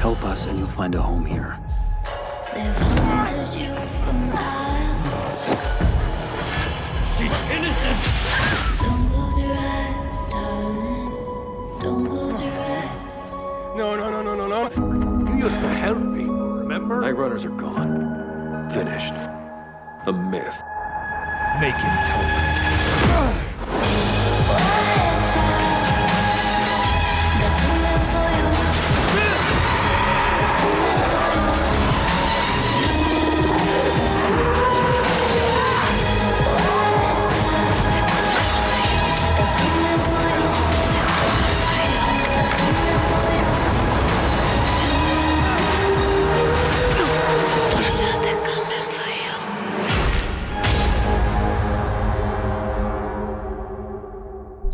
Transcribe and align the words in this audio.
Help 0.00 0.22
us 0.24 0.46
and 0.48 0.58
you'll 0.60 0.68
find 0.68 0.94
a 0.94 1.02
home 1.02 1.26
here. 1.26 1.58
She's 7.16 7.32
innocent! 7.50 7.98
Don't 8.78 9.08
close 9.10 9.38
your 9.40 9.56
eyes, 9.56 10.24
darling. 10.30 11.10
Don't 11.80 12.06
close 12.06 12.40
your 12.40 12.52
eyes. 12.52 13.12
No, 13.76 13.96
no, 13.96 14.10
no, 14.10 14.22
no, 14.22 14.36
no, 14.36 14.46
no. 14.46 14.70
You 15.32 15.46
used 15.46 15.60
to 15.60 15.68
help 15.68 15.98
people, 16.14 16.58
remember? 16.58 17.00
Night 17.00 17.16
runners 17.16 17.44
are 17.44 17.50
gone. 17.50 18.70
Finished. 18.70 19.14
A 20.06 20.12
myth. 20.12 20.62
Make 21.60 21.74
him 21.74 22.04
tell 22.06 22.20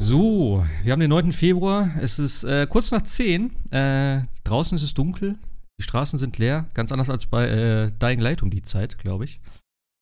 So, 0.09 0.65
wir 0.85 0.93
haben 0.93 1.01
den 1.01 1.11
9. 1.11 1.33
Februar. 1.33 1.91
Es 2.01 2.21
ist 2.21 2.45
äh, 2.45 2.69
kurz 2.69 2.93
nach 2.93 3.03
10. 3.03 3.51
Äh, 3.73 4.21
draußen 4.45 4.77
ist 4.77 4.85
es 4.85 4.95
dunkel. 4.95 5.35
Die 5.81 5.83
Straßen 5.83 6.17
sind 6.21 6.39
leer. 6.39 6.67
Ganz 6.75 6.93
anders 6.93 7.11
als 7.11 7.27
bei 7.27 7.49
äh, 7.49 7.91
Dying 7.91 8.21
Light 8.21 8.41
um 8.41 8.51
die 8.51 8.63
Zeit, 8.63 8.99
glaube 8.99 9.25
ich. 9.25 9.41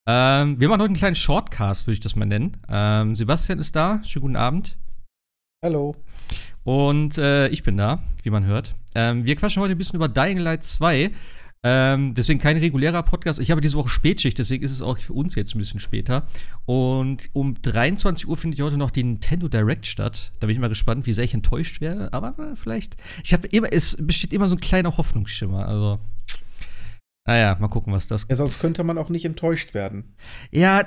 Ähm, 0.07 0.61
wir 0.61 0.69
machen 0.69 0.83
heute 0.83 0.91
einen 0.91 0.99
kleinen 0.99 1.17
Shortcast, 1.17 1.87
würde 1.87 1.95
ich 1.95 2.01
das 2.01 2.17
mal 2.17 2.27
nennen. 2.27 2.59
Ähm, 2.69 3.17
Sebastian 3.17 3.59
ist 3.59 3.77
da. 3.77 4.03
Schönen 4.05 4.21
guten 4.25 4.37
Abend. 4.37 4.77
Hallo. 5.65 5.97
Und 6.65 7.17
äh, 7.17 7.49
ich 7.49 7.63
bin 7.63 7.79
da, 7.79 8.03
wie 8.23 8.31
man 8.31 8.45
hört. 8.45 8.75
Ähm, 8.95 9.25
wir 9.25 9.37
quatschen 9.37 9.63
heute 9.63 9.73
ein 9.73 9.79
bisschen 9.79 9.97
über 9.97 10.09
Dying 10.09 10.37
Light 10.37 10.65
2. 10.65 11.13
Ähm, 11.67 12.13
deswegen 12.13 12.39
kein 12.39 12.59
regulärer 12.59 13.03
Podcast. 13.03 13.41
Ich 13.41 13.51
habe 13.51 13.63
diese 13.63 13.79
Woche 13.79 13.89
Spätschicht, 13.89 14.39
deswegen 14.39 14.63
ist 14.63 14.71
es 14.71 14.83
auch 14.83 14.99
für 14.99 15.15
uns 15.15 15.35
jetzt 15.35 15.55
ein 15.55 15.59
bisschen 15.59 15.81
später. 15.81 16.27
Und 16.67 17.31
um 17.33 17.55
23 17.61 18.29
Uhr 18.29 18.37
findet 18.37 18.61
heute 18.61 18.77
noch 18.77 18.91
die 18.91 19.03
Nintendo 19.03 19.49
Direct 19.49 19.87
statt. 19.87 20.33
Da 20.41 20.47
bin 20.47 20.55
ich 20.55 20.61
mal 20.61 20.69
gespannt, 20.69 21.07
wie 21.07 21.15
sehr 21.15 21.25
ich 21.25 21.33
enttäuscht 21.33 21.81
werde. 21.81 22.13
Aber 22.13 22.39
äh, 22.39 22.55
vielleicht. 22.55 22.97
Ich 23.25 23.33
habe 23.33 23.47
immer, 23.49 23.73
es 23.73 23.97
besteht 23.99 24.35
immer 24.35 24.47
so 24.49 24.57
ein 24.57 24.61
kleiner 24.61 24.97
Hoffnungsschimmer. 24.99 25.67
Also. 25.67 25.99
Naja, 27.27 27.57
mal 27.59 27.69
gucken, 27.69 27.95
was 27.95 28.07
das 28.07 28.27
Ja, 28.29 28.37
sonst 28.37 28.61
könnte 28.61 28.85
man 28.85 28.99
auch 28.99 29.09
nicht 29.09 29.25
enttäuscht 29.25 29.73
werden. 29.73 30.15
ja, 30.51 30.85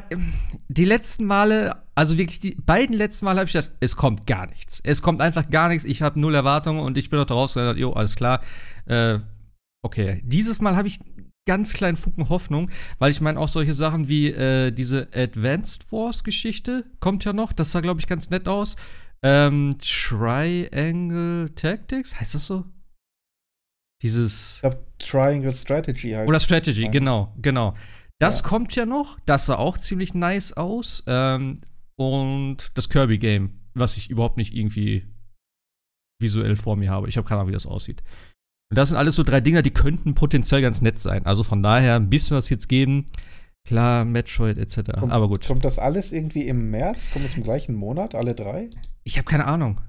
die 0.67 0.85
letzten 0.85 1.25
Male, 1.25 1.75
also 1.95 2.19
wirklich 2.19 2.39
die 2.39 2.53
beiden 2.53 2.95
letzten 2.95 3.25
Male 3.25 3.39
habe 3.39 3.47
ich 3.47 3.53
gedacht, 3.53 3.71
es 3.79 3.95
kommt 3.95 4.27
gar 4.27 4.45
nichts. 4.45 4.79
Es 4.83 5.01
kommt 5.01 5.19
einfach 5.19 5.49
gar 5.49 5.69
nichts. 5.69 5.83
Ich 5.85 6.03
habe 6.03 6.19
null 6.19 6.35
Erwartungen 6.35 6.81
und 6.81 6.95
ich 6.99 7.09
bin 7.09 7.19
auch 7.19 7.25
daraus 7.25 7.55
gedacht, 7.55 7.77
jo, 7.77 7.93
alles 7.93 8.15
klar. 8.15 8.41
Äh, 8.85 9.17
okay. 9.83 10.21
Dieses 10.25 10.59
Mal 10.61 10.75
habe 10.75 10.87
ich 10.87 10.99
ganz 11.47 11.73
kleinen 11.73 11.95
Funken 11.97 12.29
Hoffnung, 12.29 12.69
weil 12.99 13.09
ich 13.11 13.21
meine 13.21 13.39
auch 13.39 13.47
solche 13.47 13.73
Sachen 13.73 14.09
wie 14.09 14.27
äh, 14.31 14.71
diese 14.71 15.07
Advanced 15.13 15.91
Wars 15.91 16.23
Geschichte 16.23 16.85
kommt 16.99 17.23
ja 17.25 17.31
noch. 17.33 17.53
Das 17.53 17.71
sah 17.71 17.79
glaube 17.81 17.99
ich 18.01 18.07
ganz 18.07 18.29
nett 18.29 18.47
aus. 18.47 18.75
Ähm, 19.23 19.75
Triangle 19.79 21.49
Tactics, 21.55 22.19
heißt 22.19 22.35
das 22.35 22.47
so? 22.47 22.65
Dieses 24.03 24.55
Ich 24.55 24.61
glaube, 24.61 24.85
Triangle 24.99 25.53
Strategy 25.53 26.11
heißt 26.11 26.27
oder 26.27 26.39
Strategy, 26.39 26.83
Ja. 26.83 26.89
genau, 26.89 27.33
genau. 27.41 27.73
Das 28.19 28.41
Ja. 28.41 28.47
kommt 28.47 28.75
ja 28.75 28.85
noch. 28.85 29.19
Das 29.25 29.45
sah 29.47 29.55
auch 29.55 29.77
ziemlich 29.77 30.13
nice 30.13 30.53
aus. 30.53 31.03
Ähm, 31.07 31.59
und 31.95 32.77
das 32.77 32.89
Kirby-Game, 32.89 33.53
was 33.73 33.97
ich 33.97 34.09
überhaupt 34.09 34.37
nicht 34.37 34.53
irgendwie 34.53 35.07
visuell 36.21 36.55
vor 36.55 36.75
mir 36.75 36.91
habe. 36.91 37.07
Ich 37.09 37.17
habe 37.17 37.27
keine 37.27 37.39
Ahnung, 37.41 37.49
wie 37.49 37.53
das 37.53 37.65
aussieht. 37.65 38.03
Und 38.69 38.77
das 38.77 38.89
sind 38.89 38.97
alles 38.97 39.15
so 39.15 39.23
drei 39.23 39.39
Dinger, 39.41 39.61
die 39.61 39.71
könnten 39.71 40.13
potenziell 40.13 40.61
ganz 40.61 40.81
nett 40.81 40.99
sein. 40.99 41.25
Also 41.25 41.43
von 41.43 41.63
daher 41.63 41.95
ein 41.95 42.09
bisschen 42.09 42.35
was 42.37 42.49
jetzt 42.49 42.67
geben. 42.67 43.05
Klar, 43.65 44.05
Metroid 44.05 44.57
etc. 44.57 44.91
Kommt- 44.99 45.11
Aber 45.11 45.27
gut. 45.27 45.45
Kommt 45.47 45.65
das 45.65 45.77
alles 45.79 46.11
irgendwie 46.11 46.47
im 46.47 46.69
März? 46.71 47.11
Kommt 47.11 47.25
es 47.25 47.35
im 47.37 47.43
gleichen 47.43 47.75
Monat, 47.75 48.15
alle 48.15 48.33
drei? 48.35 48.69
Ich 49.03 49.17
habe 49.17 49.25
keine 49.25 49.45
Ahnung. 49.45 49.79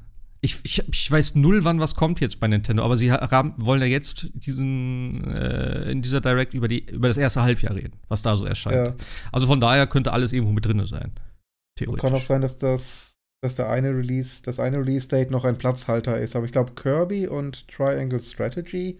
Ich, 0.40 0.60
ich, 0.62 0.80
ich 0.88 1.10
weiß 1.10 1.34
null, 1.34 1.64
wann 1.64 1.80
was 1.80 1.96
kommt 1.96 2.20
jetzt 2.20 2.38
bei 2.38 2.46
Nintendo, 2.46 2.84
aber 2.84 2.96
sie 2.96 3.10
haben, 3.10 3.54
wollen 3.56 3.80
ja 3.80 3.88
jetzt 3.88 4.28
diesen, 4.34 5.24
äh, 5.34 5.90
in 5.90 6.00
dieser 6.02 6.20
Direct 6.20 6.54
über, 6.54 6.68
die, 6.68 6.86
über 6.88 7.08
das 7.08 7.16
erste 7.16 7.42
Halbjahr 7.42 7.74
reden, 7.74 7.94
was 8.06 8.22
da 8.22 8.36
so 8.36 8.44
erscheint. 8.44 8.76
Ja. 8.88 8.94
Also 9.32 9.48
von 9.48 9.60
daher 9.60 9.88
könnte 9.88 10.12
alles 10.12 10.32
irgendwo 10.32 10.52
mit 10.52 10.64
drin 10.64 10.84
sein. 10.84 11.10
Theoretisch. 11.74 12.00
Kann 12.02 12.14
auch 12.14 12.24
sein, 12.24 12.40
dass 12.42 12.56
das, 12.56 13.07
dass 13.40 13.54
der 13.54 13.68
eine 13.68 13.90
Release, 13.90 14.42
das 14.42 14.58
eine 14.58 14.78
Release-Date 14.78 15.30
noch 15.30 15.44
ein 15.44 15.58
Platzhalter 15.58 16.18
ist. 16.18 16.34
Aber 16.34 16.44
ich 16.44 16.52
glaube, 16.52 16.72
Kirby 16.72 17.26
und 17.26 17.68
Triangle 17.68 18.20
Strategy, 18.20 18.98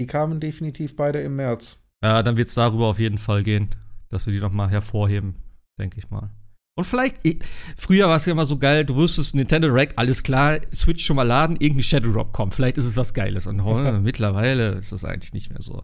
die 0.00 0.06
kamen 0.06 0.40
definitiv 0.40 0.96
beide 0.96 1.20
im 1.20 1.36
März. 1.36 1.78
Ja, 2.02 2.22
dann 2.22 2.36
wird 2.36 2.48
es 2.48 2.54
darüber 2.54 2.86
auf 2.86 2.98
jeden 2.98 3.18
Fall 3.18 3.42
gehen, 3.42 3.68
dass 4.10 4.26
wir 4.26 4.32
die 4.32 4.40
nochmal 4.40 4.70
hervorheben, 4.70 5.36
denke 5.78 5.98
ich 5.98 6.10
mal. 6.10 6.30
Und 6.76 6.84
vielleicht, 6.84 7.16
ich, 7.24 7.38
früher 7.76 8.08
war 8.08 8.16
es 8.16 8.26
ja 8.26 8.32
immer 8.32 8.46
so 8.46 8.56
geil, 8.56 8.84
du 8.84 8.94
wusstest, 8.94 9.34
Nintendo 9.34 9.66
Direct, 9.66 9.98
alles 9.98 10.22
klar, 10.22 10.60
Switch 10.72 11.04
schon 11.04 11.16
mal 11.16 11.24
laden, 11.24 11.56
irgendein 11.56 11.82
Shadow 11.82 12.12
Drop 12.12 12.32
kommt. 12.32 12.54
Vielleicht 12.54 12.78
ist 12.78 12.84
es 12.84 12.96
was 12.96 13.14
Geiles. 13.14 13.48
Und 13.48 13.60
oh, 13.60 13.74
mittlerweile 14.00 14.74
ist 14.74 14.92
das 14.92 15.04
eigentlich 15.04 15.32
nicht 15.32 15.50
mehr 15.50 15.60
so. 15.60 15.82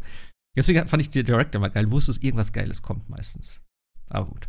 Deswegen 0.56 0.87
fand 0.87 1.03
ich 1.03 1.11
die 1.11 1.25
Direct 1.25 1.55
immer 1.56 1.71
geil, 1.71 1.87
du 1.87 1.91
wusstest, 1.91 2.22
irgendwas 2.22 2.53
Geiles 2.53 2.82
kommt 2.82 3.11
meistens. 3.11 3.61
Aber 4.09 4.26
gut. 4.26 4.49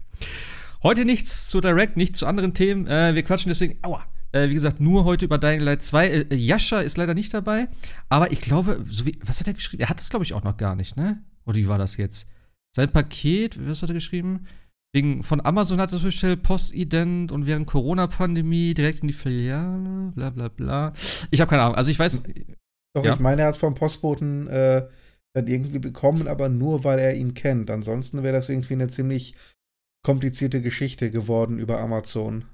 Heute 0.85 1.03
nichts 1.03 1.49
zu 1.49 1.61
Direct, 1.61 1.97
nichts 1.97 2.19
zu 2.19 2.27
anderen 2.27 2.53
Themen. 2.53 2.85
Äh, 2.85 3.15
wir 3.15 3.23
quatschen 3.23 3.49
deswegen, 3.49 3.79
aua, 3.81 4.05
äh, 4.33 4.49
wie 4.49 4.53
gesagt, 4.53 4.79
nur 4.79 5.03
heute 5.03 5.25
über 5.25 5.39
Dying 5.39 5.61
Light 5.61 5.81
2. 5.81 6.07
Äh, 6.29 6.35
Yasha 6.35 6.79
ist 6.79 6.95
leider 6.95 7.15
nicht 7.15 7.33
dabei, 7.33 7.69
aber 8.07 8.31
ich 8.31 8.39
glaube, 8.39 8.79
so 8.87 9.07
wie, 9.07 9.17
was 9.25 9.39
hat 9.39 9.47
er 9.47 9.55
geschrieben? 9.55 9.81
Er 9.81 9.89
hat 9.89 9.97
das, 9.97 10.11
glaube 10.11 10.25
ich, 10.25 10.35
auch 10.35 10.43
noch 10.43 10.57
gar 10.57 10.75
nicht, 10.75 10.95
ne? 10.95 11.23
Oder 11.47 11.57
wie 11.57 11.67
war 11.67 11.79
das 11.79 11.97
jetzt? 11.97 12.27
Sein 12.75 12.91
Paket, 12.91 13.57
was 13.67 13.81
hat 13.81 13.89
er 13.89 13.95
geschrieben? 13.95 14.45
Wegen, 14.93 15.23
von 15.23 15.43
Amazon 15.43 15.81
hat 15.81 15.91
er 15.91 15.97
es 15.97 16.03
bestellt, 16.03 16.43
Postident 16.43 17.31
und 17.31 17.47
während 17.47 17.65
Corona-Pandemie 17.65 18.75
direkt 18.75 18.99
in 18.99 19.07
die 19.07 19.15
Filiale, 19.15 20.11
bla 20.13 20.29
bla 20.29 20.49
bla. 20.49 20.93
Ich 21.31 21.41
habe 21.41 21.49
keine 21.49 21.63
Ahnung. 21.63 21.77
Also 21.77 21.89
ich 21.89 21.97
weiß, 21.97 22.21
Doch, 22.93 23.03
Ja. 23.03 23.15
ich 23.15 23.19
meine, 23.19 23.41
er 23.41 23.47
hat 23.47 23.55
es 23.55 23.59
vom 23.59 23.73
Postboten 23.73 24.45
äh, 24.49 24.87
dann 25.33 25.47
irgendwie 25.47 25.79
bekommen, 25.79 26.27
aber 26.27 26.47
nur, 26.47 26.83
weil 26.83 26.99
er 26.99 27.15
ihn 27.15 27.33
kennt. 27.33 27.71
Ansonsten 27.71 28.21
wäre 28.21 28.35
das 28.35 28.49
irgendwie 28.49 28.73
eine 28.75 28.87
ziemlich 28.87 29.33
komplizierte 30.05 30.61
Geschichte 30.61 31.09
geworden 31.11 31.57
über 31.59 31.79
Amazon. 31.79 32.45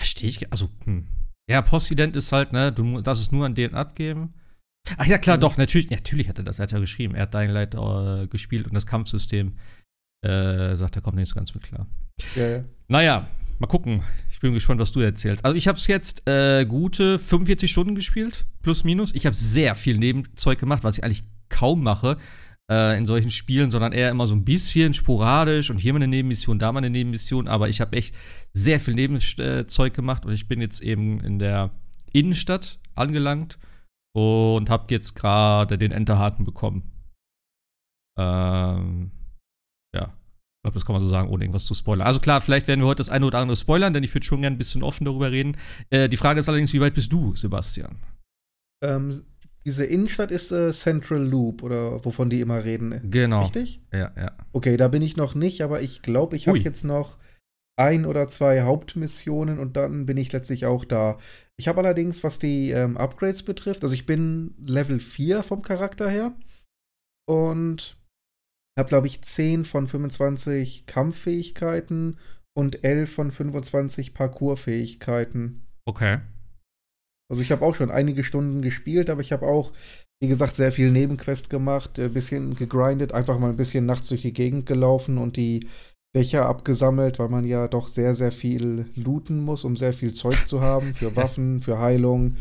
verstehe 0.00 0.28
ich, 0.30 0.52
also, 0.52 0.68
hm. 0.84 1.06
Ja, 1.50 1.62
Postident 1.62 2.14
ist 2.16 2.30
halt, 2.32 2.52
ne, 2.52 2.70
du 2.72 3.00
darfst 3.00 3.22
es 3.22 3.32
nur 3.32 3.46
an 3.46 3.54
den 3.54 3.74
abgeben. 3.74 4.34
Ach 4.96 5.06
ja, 5.06 5.18
klar, 5.18 5.36
Mhm. 5.36 5.40
doch, 5.40 5.56
natürlich, 5.56 5.90
natürlich 5.90 6.28
hat 6.28 6.38
er 6.38 6.44
das, 6.44 6.58
er 6.58 6.64
hat 6.64 6.72
ja 6.72 6.78
geschrieben. 6.78 7.14
Er 7.14 7.22
hat 7.22 7.34
Dying 7.34 7.50
Light 7.50 7.74
äh, 7.74 8.26
gespielt 8.28 8.66
und 8.66 8.74
das 8.74 8.86
Kampfsystem, 8.86 9.54
äh, 10.24 10.74
sagt 10.76 10.96
er, 10.96 11.02
kommt 11.02 11.16
nicht 11.16 11.28
so 11.28 11.34
ganz 11.36 11.54
mit 11.54 11.62
klar. 11.64 11.86
Ja, 12.36 12.46
ja. 12.48 12.64
Naja, 12.88 13.28
mal 13.58 13.66
gucken. 13.66 14.02
Ich 14.30 14.40
bin 14.40 14.52
gespannt, 14.54 14.80
was 14.80 14.92
du 14.92 15.00
erzählst. 15.00 15.44
Also 15.44 15.56
ich 15.56 15.66
habe 15.68 15.78
es 15.78 15.86
jetzt 15.86 16.28
äh, 16.28 16.64
gute 16.66 17.18
45 17.18 17.70
Stunden 17.70 17.94
gespielt, 17.94 18.46
plus 18.62 18.84
minus. 18.84 19.14
Ich 19.14 19.24
habe 19.26 19.34
sehr 19.34 19.74
viel 19.74 19.98
Nebenzeug 19.98 20.58
gemacht, 20.58 20.84
was 20.84 20.98
ich 20.98 21.04
eigentlich 21.04 21.24
kaum 21.48 21.82
mache 21.82 22.18
in 22.70 23.06
solchen 23.06 23.30
Spielen, 23.30 23.70
sondern 23.70 23.92
eher 23.92 24.10
immer 24.10 24.26
so 24.26 24.34
ein 24.34 24.44
bisschen 24.44 24.92
sporadisch 24.92 25.70
und 25.70 25.78
hier 25.78 25.94
mal 25.94 25.98
eine 25.98 26.08
Nebenmission, 26.08 26.58
da 26.58 26.70
mal 26.70 26.80
eine 26.80 26.90
Nebenmission. 26.90 27.48
Aber 27.48 27.70
ich 27.70 27.80
habe 27.80 27.96
echt 27.96 28.14
sehr 28.52 28.78
viel 28.78 28.92
Nebenzeug 28.92 29.94
gemacht 29.94 30.26
und 30.26 30.34
ich 30.34 30.48
bin 30.48 30.60
jetzt 30.60 30.82
eben 30.82 31.18
in 31.20 31.38
der 31.38 31.70
Innenstadt 32.12 32.78
angelangt 32.94 33.58
und 34.14 34.68
habe 34.68 34.86
jetzt 34.90 35.14
gerade 35.14 35.78
den 35.78 35.92
Enterhaken 35.92 36.44
bekommen. 36.44 36.92
Ähm, 38.18 39.12
ja, 39.94 40.02
ich 40.02 40.62
glaube, 40.62 40.74
das 40.74 40.84
kann 40.84 40.94
man 40.94 41.04
so 41.04 41.08
sagen, 41.08 41.28
ohne 41.28 41.44
irgendwas 41.44 41.66
zu 41.66 41.74
spoilern. 41.74 42.06
Also 42.06 42.20
klar, 42.20 42.40
vielleicht 42.40 42.66
werden 42.66 42.80
wir 42.80 42.86
heute 42.88 42.98
das 42.98 43.08
eine 43.08 43.24
oder 43.24 43.38
andere 43.38 43.56
spoilern, 43.56 43.92
denn 43.92 44.02
ich 44.02 44.12
würde 44.14 44.26
schon 44.26 44.40
gerne 44.40 44.56
ein 44.56 44.58
bisschen 44.58 44.82
offen 44.82 45.04
darüber 45.04 45.30
reden. 45.30 45.56
Äh, 45.90 46.08
die 46.08 46.16
Frage 46.16 46.40
ist 46.40 46.48
allerdings, 46.48 46.72
wie 46.72 46.80
weit 46.80 46.94
bist 46.94 47.12
du, 47.12 47.34
Sebastian? 47.36 47.96
Ähm, 48.82 49.24
diese 49.68 49.84
Innenstadt 49.84 50.30
ist 50.30 50.50
äh, 50.50 50.72
Central 50.72 51.22
Loop 51.22 51.62
oder 51.62 52.02
wovon 52.02 52.30
die 52.30 52.40
immer 52.40 52.64
reden. 52.64 53.02
Genau. 53.04 53.42
Richtig? 53.42 53.82
Ja, 53.92 54.10
ja. 54.16 54.32
Okay, 54.52 54.78
da 54.78 54.88
bin 54.88 55.02
ich 55.02 55.18
noch 55.18 55.34
nicht, 55.34 55.60
aber 55.60 55.82
ich 55.82 56.00
glaube, 56.00 56.36
ich 56.36 56.48
habe 56.48 56.58
jetzt 56.58 56.84
noch 56.84 57.18
ein 57.76 58.06
oder 58.06 58.28
zwei 58.28 58.62
Hauptmissionen 58.62 59.58
und 59.58 59.76
dann 59.76 60.06
bin 60.06 60.16
ich 60.16 60.32
letztlich 60.32 60.64
auch 60.64 60.86
da. 60.86 61.18
Ich 61.58 61.68
habe 61.68 61.80
allerdings, 61.80 62.24
was 62.24 62.38
die 62.38 62.70
ähm, 62.70 62.96
Upgrades 62.96 63.42
betrifft, 63.42 63.84
also 63.84 63.94
ich 63.94 64.06
bin 64.06 64.54
Level 64.64 65.00
4 65.00 65.42
vom 65.42 65.60
Charakter 65.60 66.08
her 66.08 66.34
und 67.28 67.98
habe, 68.78 68.88
glaube 68.88 69.06
ich, 69.06 69.20
10 69.20 69.66
von 69.66 69.86
25 69.86 70.86
Kampffähigkeiten 70.86 72.16
und 72.56 72.84
11 72.84 73.12
von 73.12 73.32
25 73.32 74.14
Parkourfähigkeiten. 74.14 75.66
Okay. 75.84 76.20
Also 77.30 77.42
ich 77.42 77.52
habe 77.52 77.64
auch 77.64 77.74
schon 77.74 77.90
einige 77.90 78.24
Stunden 78.24 78.62
gespielt, 78.62 79.10
aber 79.10 79.20
ich 79.20 79.32
habe 79.32 79.46
auch, 79.46 79.72
wie 80.20 80.28
gesagt, 80.28 80.56
sehr 80.56 80.72
viel 80.72 80.90
Nebenquest 80.90 81.50
gemacht, 81.50 81.98
ein 81.98 82.12
bisschen 82.12 82.54
gegrindet, 82.54 83.12
einfach 83.12 83.38
mal 83.38 83.50
ein 83.50 83.56
bisschen 83.56 83.86
nachts 83.86 84.08
durch 84.08 84.22
die 84.22 84.32
Gegend 84.32 84.66
gelaufen 84.66 85.18
und 85.18 85.36
die 85.36 85.66
Dächer 86.16 86.46
abgesammelt, 86.46 87.18
weil 87.18 87.28
man 87.28 87.44
ja 87.44 87.68
doch 87.68 87.88
sehr, 87.88 88.14
sehr 88.14 88.32
viel 88.32 88.86
looten 88.94 89.44
muss, 89.44 89.64
um 89.64 89.76
sehr 89.76 89.92
viel 89.92 90.14
Zeug 90.14 90.48
zu 90.48 90.60
haben, 90.62 90.94
für 90.94 91.14
Waffen, 91.16 91.60
für 91.60 91.78
Heilung, 91.78 92.34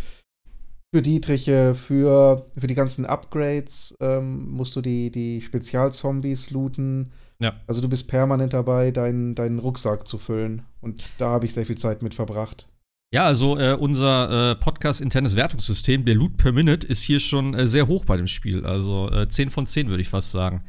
für 0.94 1.02
Dietriche, 1.02 1.76
für, 1.76 2.46
für 2.58 2.68
die 2.68 2.76
ganzen 2.76 3.06
Upgrades 3.06 3.94
ähm, 4.00 4.50
musst 4.52 4.76
du 4.76 4.82
die, 4.82 5.12
die 5.12 5.42
Spezialzombies 5.42 6.50
looten. 6.52 7.12
Ja. 7.40 7.56
Also 7.68 7.82
du 7.82 7.90
bist 7.90 8.08
permanent 8.08 8.54
dabei, 8.54 8.92
deinen, 8.92 9.36
deinen 9.36 9.60
Rucksack 9.60 10.08
zu 10.08 10.18
füllen. 10.18 10.64
Und 10.80 11.04
da 11.18 11.30
habe 11.32 11.46
ich 11.46 11.54
sehr 11.54 11.66
viel 11.66 11.78
Zeit 11.78 12.02
mit 12.02 12.14
verbracht. 12.14 12.70
Ja, 13.14 13.24
also 13.24 13.58
äh, 13.58 13.74
unser 13.74 14.52
äh, 14.52 14.56
Podcast-internes 14.56 15.36
Wertungssystem, 15.38 16.04
der 16.04 16.16
Loot 16.16 16.36
per 16.38 16.52
Minute, 16.52 16.86
ist 16.86 17.04
hier 17.04 17.20
schon 17.22 17.54
äh, 17.54 17.66
sehr 17.68 17.88
hoch 17.88 18.04
bei 18.06 18.18
dem 18.18 18.28
Spiel. 18.28 18.66
Also 18.66 19.10
äh, 19.12 19.30
10 19.30 19.50
von 19.50 19.66
10 19.66 19.88
würde 19.90 20.02
ich 20.02 20.10
fast 20.10 20.32
sagen. 20.32 20.64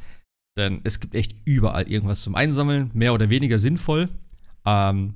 Denn 0.56 0.80
es 0.84 1.00
gibt 1.00 1.14
echt 1.14 1.34
überall 1.44 1.88
irgendwas 1.90 2.20
zum 2.20 2.34
Einsammeln, 2.36 2.90
mehr 2.94 3.12
oder 3.12 3.28
weniger 3.30 3.58
sinnvoll. 3.58 4.08
Ähm, 4.64 5.14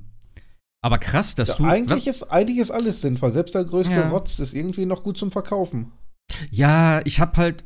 aber 0.81 0.97
krass, 0.97 1.33
dass 1.35 1.49
Ja, 1.49 1.55
du. 1.57 1.65
eigentlich, 1.65 2.07
ist, 2.07 2.23
eigentlich 2.23 2.57
ist 2.57 2.71
alles 2.71 3.01
sinnvoll. 3.01 3.31
Selbst 3.31 3.55
der 3.55 3.63
größte 3.63 3.93
Ja. 3.93 4.09
Rotz 4.09 4.39
ist 4.39 4.53
irgendwie 4.53 4.85
noch 4.85 5.01
gut 5.03 5.17
zum 5.17 5.31
Verkaufen. 5.31 5.93
Ja, 6.51 6.99
ich 7.05 7.21
hab 7.21 7.37
halt. 7.37 7.63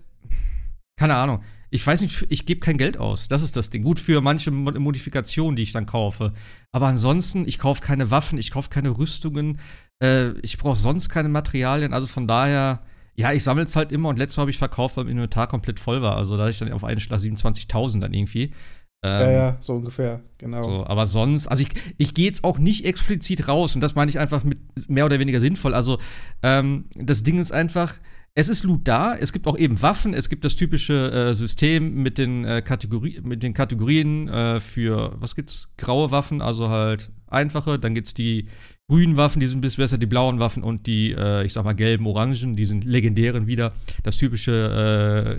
Keine 0.99 1.15
Ahnung. 1.15 1.41
Ich 1.69 1.85
weiß 1.85 2.01
nicht, 2.01 2.25
ich 2.29 2.45
gebe 2.45 2.59
kein 2.61 2.77
Geld 2.77 2.97
aus. 2.97 3.27
Das 3.27 3.41
ist 3.43 3.55
das 3.57 3.69
Ding. 3.69 3.83
Gut 3.83 3.99
für 3.99 4.21
manche 4.21 4.51
Mo- 4.51 4.71
Modifikationen, 4.79 5.55
die 5.55 5.63
ich 5.63 5.73
dann 5.73 5.85
kaufe. 5.85 6.33
Aber 6.71 6.87
ansonsten, 6.87 7.47
ich 7.47 7.57
kaufe 7.59 7.81
keine 7.81 8.09
Waffen, 8.09 8.37
ich 8.37 8.51
kaufe 8.51 8.69
keine 8.69 8.97
Rüstungen. 8.97 9.59
Äh, 10.01 10.31
ich 10.41 10.57
brauche 10.57 10.77
sonst 10.77 11.09
keine 11.09 11.29
Materialien. 11.29 11.93
Also 11.93 12.07
von 12.07 12.27
daher, 12.27 12.81
ja, 13.15 13.33
ich 13.33 13.43
sammle 13.43 13.65
es 13.65 13.75
halt 13.75 13.91
immer. 13.91 14.09
Und 14.09 14.17
letztes 14.19 14.37
Mal 14.37 14.43
habe 14.43 14.51
ich 14.51 14.57
verkauft, 14.57 14.95
weil 14.97 15.03
mein 15.05 15.13
Inventar 15.13 15.47
komplett 15.47 15.79
voll 15.79 16.01
war. 16.01 16.15
Also 16.15 16.37
da 16.37 16.43
hatte 16.43 16.51
ich 16.51 16.59
dann 16.59 16.71
auf 16.71 16.83
einen 16.83 16.99
Schlag 17.01 17.19
27.000 17.19 17.99
dann 17.99 18.13
irgendwie. 18.13 18.51
ja, 19.03 19.21
Ähm, 19.21 19.31
ja, 19.33 19.57
so 19.59 19.73
ungefähr, 19.75 20.21
genau. 20.37 20.61
so, 20.63 20.85
aber 20.87 21.05
sonst, 21.05 21.47
also 21.47 21.63
ich, 21.63 21.69
ich 21.97 22.13
gehe 22.13 22.25
jetzt 22.25 22.43
auch 22.43 22.57
nicht 22.59 22.83
explizit 22.85 23.47
raus 23.47 23.75
und 23.75 23.81
das 23.81 23.93
meine 23.93 24.09
ich 24.09 24.17
einfach 24.19 24.43
mit 24.43 24.57
mehr 24.89 25.05
oder 25.05 25.19
weniger 25.19 25.39
sinnvoll. 25.39 25.73
Also 25.75 25.99
ähm, 26.43 26.85
das 26.95 27.21
Ding 27.23 27.37
ist 27.39 27.51
einfach, 27.51 27.93
es 28.37 28.49
ist 28.49 28.63
Loot 28.63 28.81
da, 28.83 29.15
es 29.15 29.33
gibt 29.33 29.47
auch 29.47 29.57
eben 29.57 29.81
Waffen, 29.81 30.13
es 30.13 30.29
gibt 30.29 30.45
das 30.45 30.55
typische 30.55 31.11
äh, 31.11 31.33
System 31.33 32.03
mit 32.03 32.19
den, 32.19 32.45
äh, 32.45 32.61
Kategorie, 32.61 33.19
mit 33.23 33.41
den 33.41 33.55
Kategorien 33.55 34.27
äh, 34.27 34.59
für, 34.59 35.15
was 35.19 35.35
gibt's? 35.35 35.73
Graue 35.75 36.11
Waffen, 36.11 36.39
also 36.43 36.69
halt 36.69 37.09
einfache, 37.25 37.79
dann 37.79 37.95
gibt's 37.95 38.13
die 38.13 38.47
grünen 38.87 39.17
Waffen, 39.17 39.39
die 39.39 39.47
sind 39.47 39.57
ein 39.57 39.61
bisschen 39.61 39.81
besser, 39.81 39.97
die 39.97 40.05
blauen 40.05 40.39
Waffen 40.39 40.61
und 40.61 40.85
die, 40.85 41.13
äh, 41.13 41.45
ich 41.45 41.53
sag 41.53 41.65
mal, 41.65 41.73
gelben, 41.73 42.05
orangen, 42.05 42.55
die 42.55 42.65
sind 42.65 42.83
legendären 42.83 43.47
wieder. 43.47 43.73
Das 44.03 44.17
typische, 44.17 44.51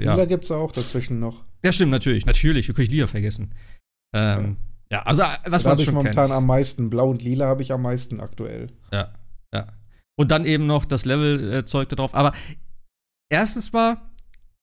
äh, 0.01 0.05
ja. 0.05 0.15
Lila 0.15 0.25
gibt's 0.25 0.51
auch 0.51 0.73
dazwischen 0.73 1.21
noch. 1.21 1.45
Ja, 1.65 1.71
stimmt, 1.71 1.93
natürlich, 1.93 2.27
natürlich, 2.27 2.69
wie 2.69 2.73
könnte 2.73 2.91
ich 2.91 2.91
Lila 2.91 3.07
vergessen? 3.07 3.55
Ähm, 4.13 4.57
ja, 4.91 5.03
also 5.03 5.23
äh, 5.23 5.27
was 5.47 5.63
da 5.63 5.69
man 5.69 5.71
habe 5.71 5.83
ich 5.83 5.85
schon 5.85 5.95
momentan 5.95 6.25
kennt. 6.25 6.35
am 6.35 6.47
meisten. 6.47 6.91
Blau 6.91 7.11
und 7.11 7.23
Lila 7.23 7.47
habe 7.47 7.63
ich 7.63 7.71
am 7.71 7.83
meisten 7.83 8.19
aktuell. 8.19 8.73
Ja, 8.93 9.15
ja. 9.55 9.69
Und 10.17 10.33
dann 10.33 10.45
eben 10.45 10.67
noch 10.67 10.85
das 10.85 11.05
Level-Zeug 11.05 11.89
da 11.91 11.95
drauf. 11.95 12.13
Aber 12.17 12.33
erstens 13.29 13.73
mal, 13.73 13.99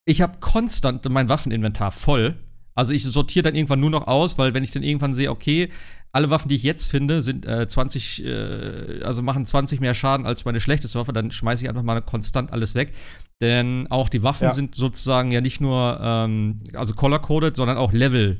ich 0.05 0.21
habe 0.21 0.39
konstant 0.39 1.07
mein 1.09 1.29
Waffeninventar 1.29 1.91
voll. 1.91 2.35
Also 2.75 2.93
ich 2.93 3.03
sortiere 3.03 3.43
dann 3.43 3.55
irgendwann 3.55 3.79
nur 3.79 3.89
noch 3.89 4.07
aus, 4.07 4.37
weil 4.37 4.53
wenn 4.53 4.63
ich 4.63 4.71
dann 4.71 4.83
irgendwann 4.83 5.13
sehe, 5.15 5.31
okay, 5.31 5.69
alle 6.11 6.29
Waffen, 6.29 6.49
die 6.49 6.55
ich 6.55 6.63
jetzt 6.63 6.89
finde, 6.89 7.21
sind 7.21 7.45
äh, 7.45 7.67
20, 7.67 8.25
äh, 8.25 9.01
also 9.03 9.21
machen 9.21 9.45
20 9.45 9.79
mehr 9.79 9.93
Schaden 9.93 10.25
als 10.25 10.45
meine 10.45 10.59
schlechteste 10.61 10.99
Waffe, 10.99 11.13
dann 11.13 11.31
schmeiße 11.31 11.63
ich 11.63 11.69
einfach 11.69 11.83
mal 11.83 12.01
konstant 12.01 12.51
alles 12.53 12.75
weg. 12.75 12.93
Denn 13.41 13.87
auch 13.89 14.09
die 14.09 14.23
Waffen 14.23 14.45
Ja. 14.45 14.51
sind 14.51 14.75
sozusagen 14.75 15.31
ja 15.31 15.41
nicht 15.41 15.61
nur, 15.61 15.99
ähm, 16.01 16.59
also 16.73 16.93
color-coded, 16.93 17.55
sondern 17.55 17.77
auch 17.77 17.91
Level. 17.93 18.39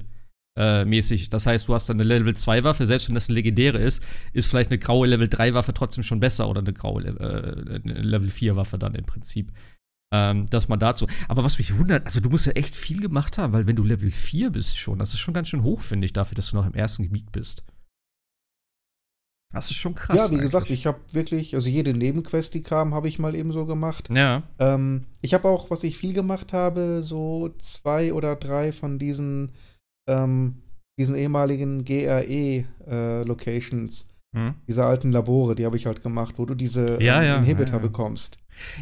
Äh, 0.57 0.86
mäßig. 0.86 1.30
Das 1.30 1.45
heißt, 1.45 1.68
du 1.68 1.74
hast 1.74 1.89
dann 1.89 2.00
eine 2.00 2.07
Level 2.07 2.33
2 2.33 2.63
Waffe, 2.63 2.86
selbst 2.86 3.10
wenn 3.10 3.16
das 3.16 3.28
eine 3.28 3.36
legendäre 3.36 3.78
ist, 3.78 4.01
ist 4.31 4.48
vielleicht 4.50 4.69
eine 4.69 4.80
graue 4.80 5.06
Level 5.06 5.28
3 5.28 5.54
Waffe 5.54 5.74
trotzdem 5.74 6.01
schon 6.06 6.21
besser 6.21 6.48
oder 6.48 6.62
eine 6.62 6.71
graue 6.71 7.04
äh, 7.04 7.81
eine 7.83 7.94
Level 8.01 8.30
4 8.30 8.56
Waffe 8.56 8.78
dann 8.78 8.95
im 8.95 9.06
Prinzip. 9.06 9.51
Ähm, 10.16 10.46
das 10.50 10.68
mal 10.68 10.78
dazu. 10.78 11.08
Aber 11.28 11.44
was 11.44 11.58
mich 11.58 11.78
wundert, 11.78 12.06
also 12.06 12.22
du 12.22 12.30
musst 12.30 12.46
ja 12.46 12.54
echt 12.54 12.76
viel 12.76 13.02
gemacht 13.02 13.38
haben, 13.38 13.54
weil 13.54 13.68
wenn 13.68 13.76
du 13.76 13.84
Level 13.84 14.10
4 14.10 14.52
bist 14.52 14.78
schon, 14.78 14.98
das 15.00 15.14
ist 15.14 15.20
schon 15.20 15.34
ganz 15.34 15.50
schön 15.50 15.64
hoch, 15.64 15.82
finde 15.82 16.06
ich, 16.06 16.14
dafür, 16.14 16.36
dass 16.36 16.52
du 16.52 16.56
noch 16.56 16.66
im 16.66 16.74
ersten 16.74 17.04
Gebiet 17.04 17.32
bist. 17.32 17.64
Das 19.52 19.70
ist 19.72 19.78
schon 19.78 19.96
krass. 19.96 20.18
ja, 20.18 20.30
wie 20.32 20.42
gesagt, 20.42 20.66
eigentlich. 20.68 20.80
ich 20.80 20.88
habe 20.88 21.00
wirklich, 21.12 21.56
also 21.56 21.70
jede 21.70 21.94
Nebenquest, 21.94 22.54
die 22.54 22.62
kam, 22.62 22.94
habe 22.94 23.08
ich 23.08 23.20
mal 23.20 23.36
eben 23.36 23.54
so 23.54 23.66
gemacht. 23.66 24.10
Ja. 24.10 24.44
Ähm, 24.60 25.06
ich 25.22 25.34
habe 25.34 25.48
auch, 25.48 25.70
was 25.70 25.84
ich 25.84 25.98
viel 25.98 26.14
gemacht 26.14 26.52
habe, 26.52 27.04
so 27.04 27.54
zwei 27.60 28.12
oder 28.12 28.36
drei 28.36 28.74
von 28.74 29.00
diesen, 29.00 29.52
ähm, 30.10 30.62
diesen 31.00 31.16
ehemaligen 31.16 31.86
GRE-Locations, 31.86 32.66
Hm. 34.36 34.54
diese 34.68 34.84
alten 34.86 35.12
Labore, 35.12 35.56
die 35.56 35.66
habe 35.66 35.78
ich 35.78 35.86
halt 35.86 36.04
gemacht, 36.04 36.36
wo 36.38 36.46
du 36.46 36.56
diese 36.56 37.02
Ja, 37.02 37.22
ähm, 37.22 37.28
ja, 37.28 37.36
Inhibitor 37.38 37.76
ja, 37.78 37.80
bekommst. 37.80 38.38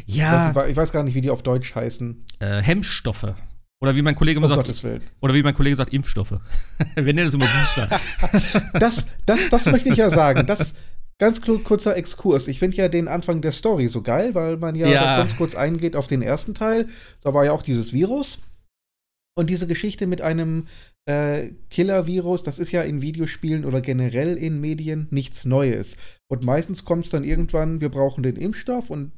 Ja, 0.06 0.52
Das, 0.52 0.68
ich 0.68 0.76
weiß 0.76 0.92
gar 0.92 1.02
nicht, 1.04 1.14
wie 1.14 1.20
die 1.20 1.30
auf 1.30 1.42
Deutsch 1.42 1.74
heißen. 1.74 2.24
äh, 2.40 2.60
Hemmstoffe. 2.60 3.34
Oder 3.80 3.94
wie 3.96 4.02
mein 4.02 4.14
Kollege 4.14 4.38
immer 4.38 4.48
Um 4.50 4.64
sagt, 4.64 5.04
oder 5.20 5.34
wie 5.34 5.42
mein 5.42 5.54
Kollege 5.54 5.76
sagt, 5.76 5.92
Impfstoffe. 5.92 6.38
Wir 6.94 7.02
nennen 7.14 7.26
das 7.26 7.34
immer 7.34 7.46
Booster. 7.46 7.88
Das, 8.78 9.06
das, 9.26 9.48
das 9.50 9.66
möchte 9.66 9.90
ich 9.90 9.96
ja 9.96 10.10
sagen. 10.10 10.46
Das, 10.46 10.74
ganz 11.18 11.40
kurzer 11.42 11.96
Exkurs. 11.96 12.48
Ich 12.48 12.58
finde 12.58 12.76
ja 12.76 12.88
den 12.88 13.08
Anfang 13.08 13.40
der 13.42 13.52
Story 13.52 13.88
so 13.88 14.02
geil, 14.02 14.34
weil 14.34 14.56
man 14.56 14.74
ja, 14.74 14.88
Ja. 14.88 15.16
ganz 15.18 15.36
kurz 15.36 15.54
eingeht 15.54 15.96
auf 15.96 16.06
den 16.06 16.22
ersten 16.22 16.54
Teil. 16.54 16.88
Da 17.20 17.34
war 17.34 17.44
ja 17.44 17.52
auch 17.52 17.62
dieses 17.62 17.92
Virus. 17.92 18.38
Und 19.36 19.50
diese 19.50 19.66
Geschichte 19.66 20.06
mit 20.06 20.20
einem 20.22 20.66
äh, 21.06 21.50
Killer-Virus, 21.70 22.42
das 22.42 22.58
ist 22.58 22.72
ja 22.72 22.82
in 22.82 23.02
Videospielen 23.02 23.64
oder 23.64 23.80
generell 23.80 24.36
in 24.36 24.60
Medien 24.60 25.06
nichts 25.10 25.44
Neues. 25.44 25.96
Und 26.28 26.42
meistens 26.42 26.84
kommt 26.84 27.04
es 27.04 27.10
dann 27.10 27.24
irgendwann, 27.24 27.80
wir 27.80 27.90
brauchen 27.90 28.22
den 28.22 28.36
Impfstoff 28.36 28.90
und 28.90 29.12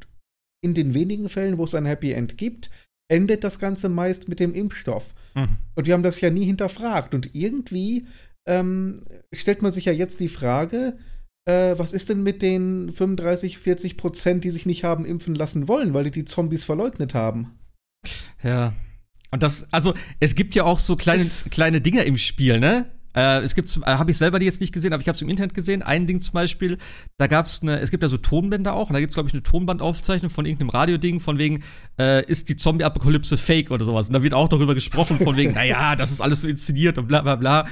in 0.63 0.75
den 0.75 0.95
wenigen 0.95 1.29
Fällen, 1.29 1.59
wo 1.59 1.65
es 1.65 1.75
ein 1.75 1.87
Happy 1.87 2.13
End 2.13 2.37
gibt, 2.39 2.71
endet 3.09 3.45
das 3.45 3.59
Ganze 3.59 3.89
meist 3.89 4.29
mit 4.29 4.41
dem 4.41 4.55
Impfstoff. 4.55 5.15
Mhm. 5.35 5.59
Und 5.75 5.87
wir 5.87 5.95
haben 5.95 6.03
das 6.03 6.21
ja 6.21 6.31
nie 6.31 6.45
hinterfragt. 6.45 7.15
Und 7.15 7.35
irgendwie 7.35 8.07
ähm, 8.49 9.03
stellt 9.33 9.63
man 9.63 9.73
sich 9.73 9.85
ja 9.85 9.93
jetzt 9.93 10.19
die 10.21 10.29
Frage, 10.29 10.99
äh, 11.45 11.79
was 11.79 11.93
ist 11.93 12.09
denn 12.09 12.23
mit 12.23 12.43
den 12.43 12.93
35, 12.93 13.59
40 13.59 13.97
Prozent, 13.97 14.45
die 14.45 14.51
sich 14.51 14.67
nicht 14.67 14.83
haben 14.83 15.05
impfen 15.05 15.35
lassen 15.35 15.69
wollen, 15.69 15.95
weil 15.95 16.05
die 16.05 16.11
die 16.11 16.25
Zombies 16.25 16.65
verleugnet 16.65 17.15
haben? 17.15 17.59
Ja. 18.43 18.73
Und 19.31 19.43
das, 19.43 19.73
also, 19.73 19.95
es 20.21 20.35
gibt 20.35 20.55
ja 20.55 20.65
auch 20.65 20.79
so 20.79 20.97
kleine, 20.97 21.23
Es- 21.23 21.45
kleine 21.51 21.81
Dinger 21.81 22.05
im 22.05 22.17
Spiel, 22.17 22.59
ne? 22.61 22.91
Äh, 23.15 23.41
es 23.41 23.55
gibt, 23.55 23.75
äh, 23.79 23.81
habe 23.87 24.11
ich 24.11 24.19
selber 24.19 24.39
die 24.39 24.45
jetzt 24.45 24.61
nicht 24.61 24.75
gesehen, 24.75 24.93
aber 24.93 25.01
ich 25.01 25.09
habe 25.09 25.17
es 25.17 25.23
im 25.23 25.31
Internet 25.31 25.55
gesehen. 25.55 25.83
Ein 25.83 26.07
Ding 26.07 26.21
zum 26.21 26.35
Beispiel, 26.35 26.77
da 27.17 27.27
gab 27.29 27.47
es 27.47 27.63
eine, 27.63 27.81
es 27.81 27.91
gibt 27.91 28.03
ja 28.03 28.11
so 28.11 28.19
Tonbänder 28.19 28.75
auch, 28.75 28.91
und 28.91 28.93
da 28.95 29.01
gibt 29.01 29.11
es, 29.11 29.15
glaube 29.15 29.29
ich, 29.29 29.33
eine 29.33 29.43
Tonbandaufzeichnung 29.43 30.31
von 30.31 30.45
irgendeinem 30.45 30.69
Radioding, 30.69 31.21
von 31.21 31.39
wegen, 31.39 31.63
äh, 31.99 32.23
ist 32.27 32.51
die 32.51 32.57
Zombie-Apokalypse 32.57 33.39
fake 33.39 33.71
oder 33.71 33.87
sowas. 33.87 34.09
Und 34.09 34.13
da 34.13 34.23
wird 34.23 34.35
auch 34.35 34.49
darüber 34.51 34.75
gesprochen, 34.75 35.19
von 35.19 35.35
wegen, 35.37 35.53
naja, 35.55 35.97
das 35.97 36.11
ist 36.13 36.21
alles 36.21 36.43
so 36.43 36.49
inszeniert 36.49 36.99
und 36.99 37.09
bla 37.09 37.23
bla 37.23 37.37
bla. 37.37 37.67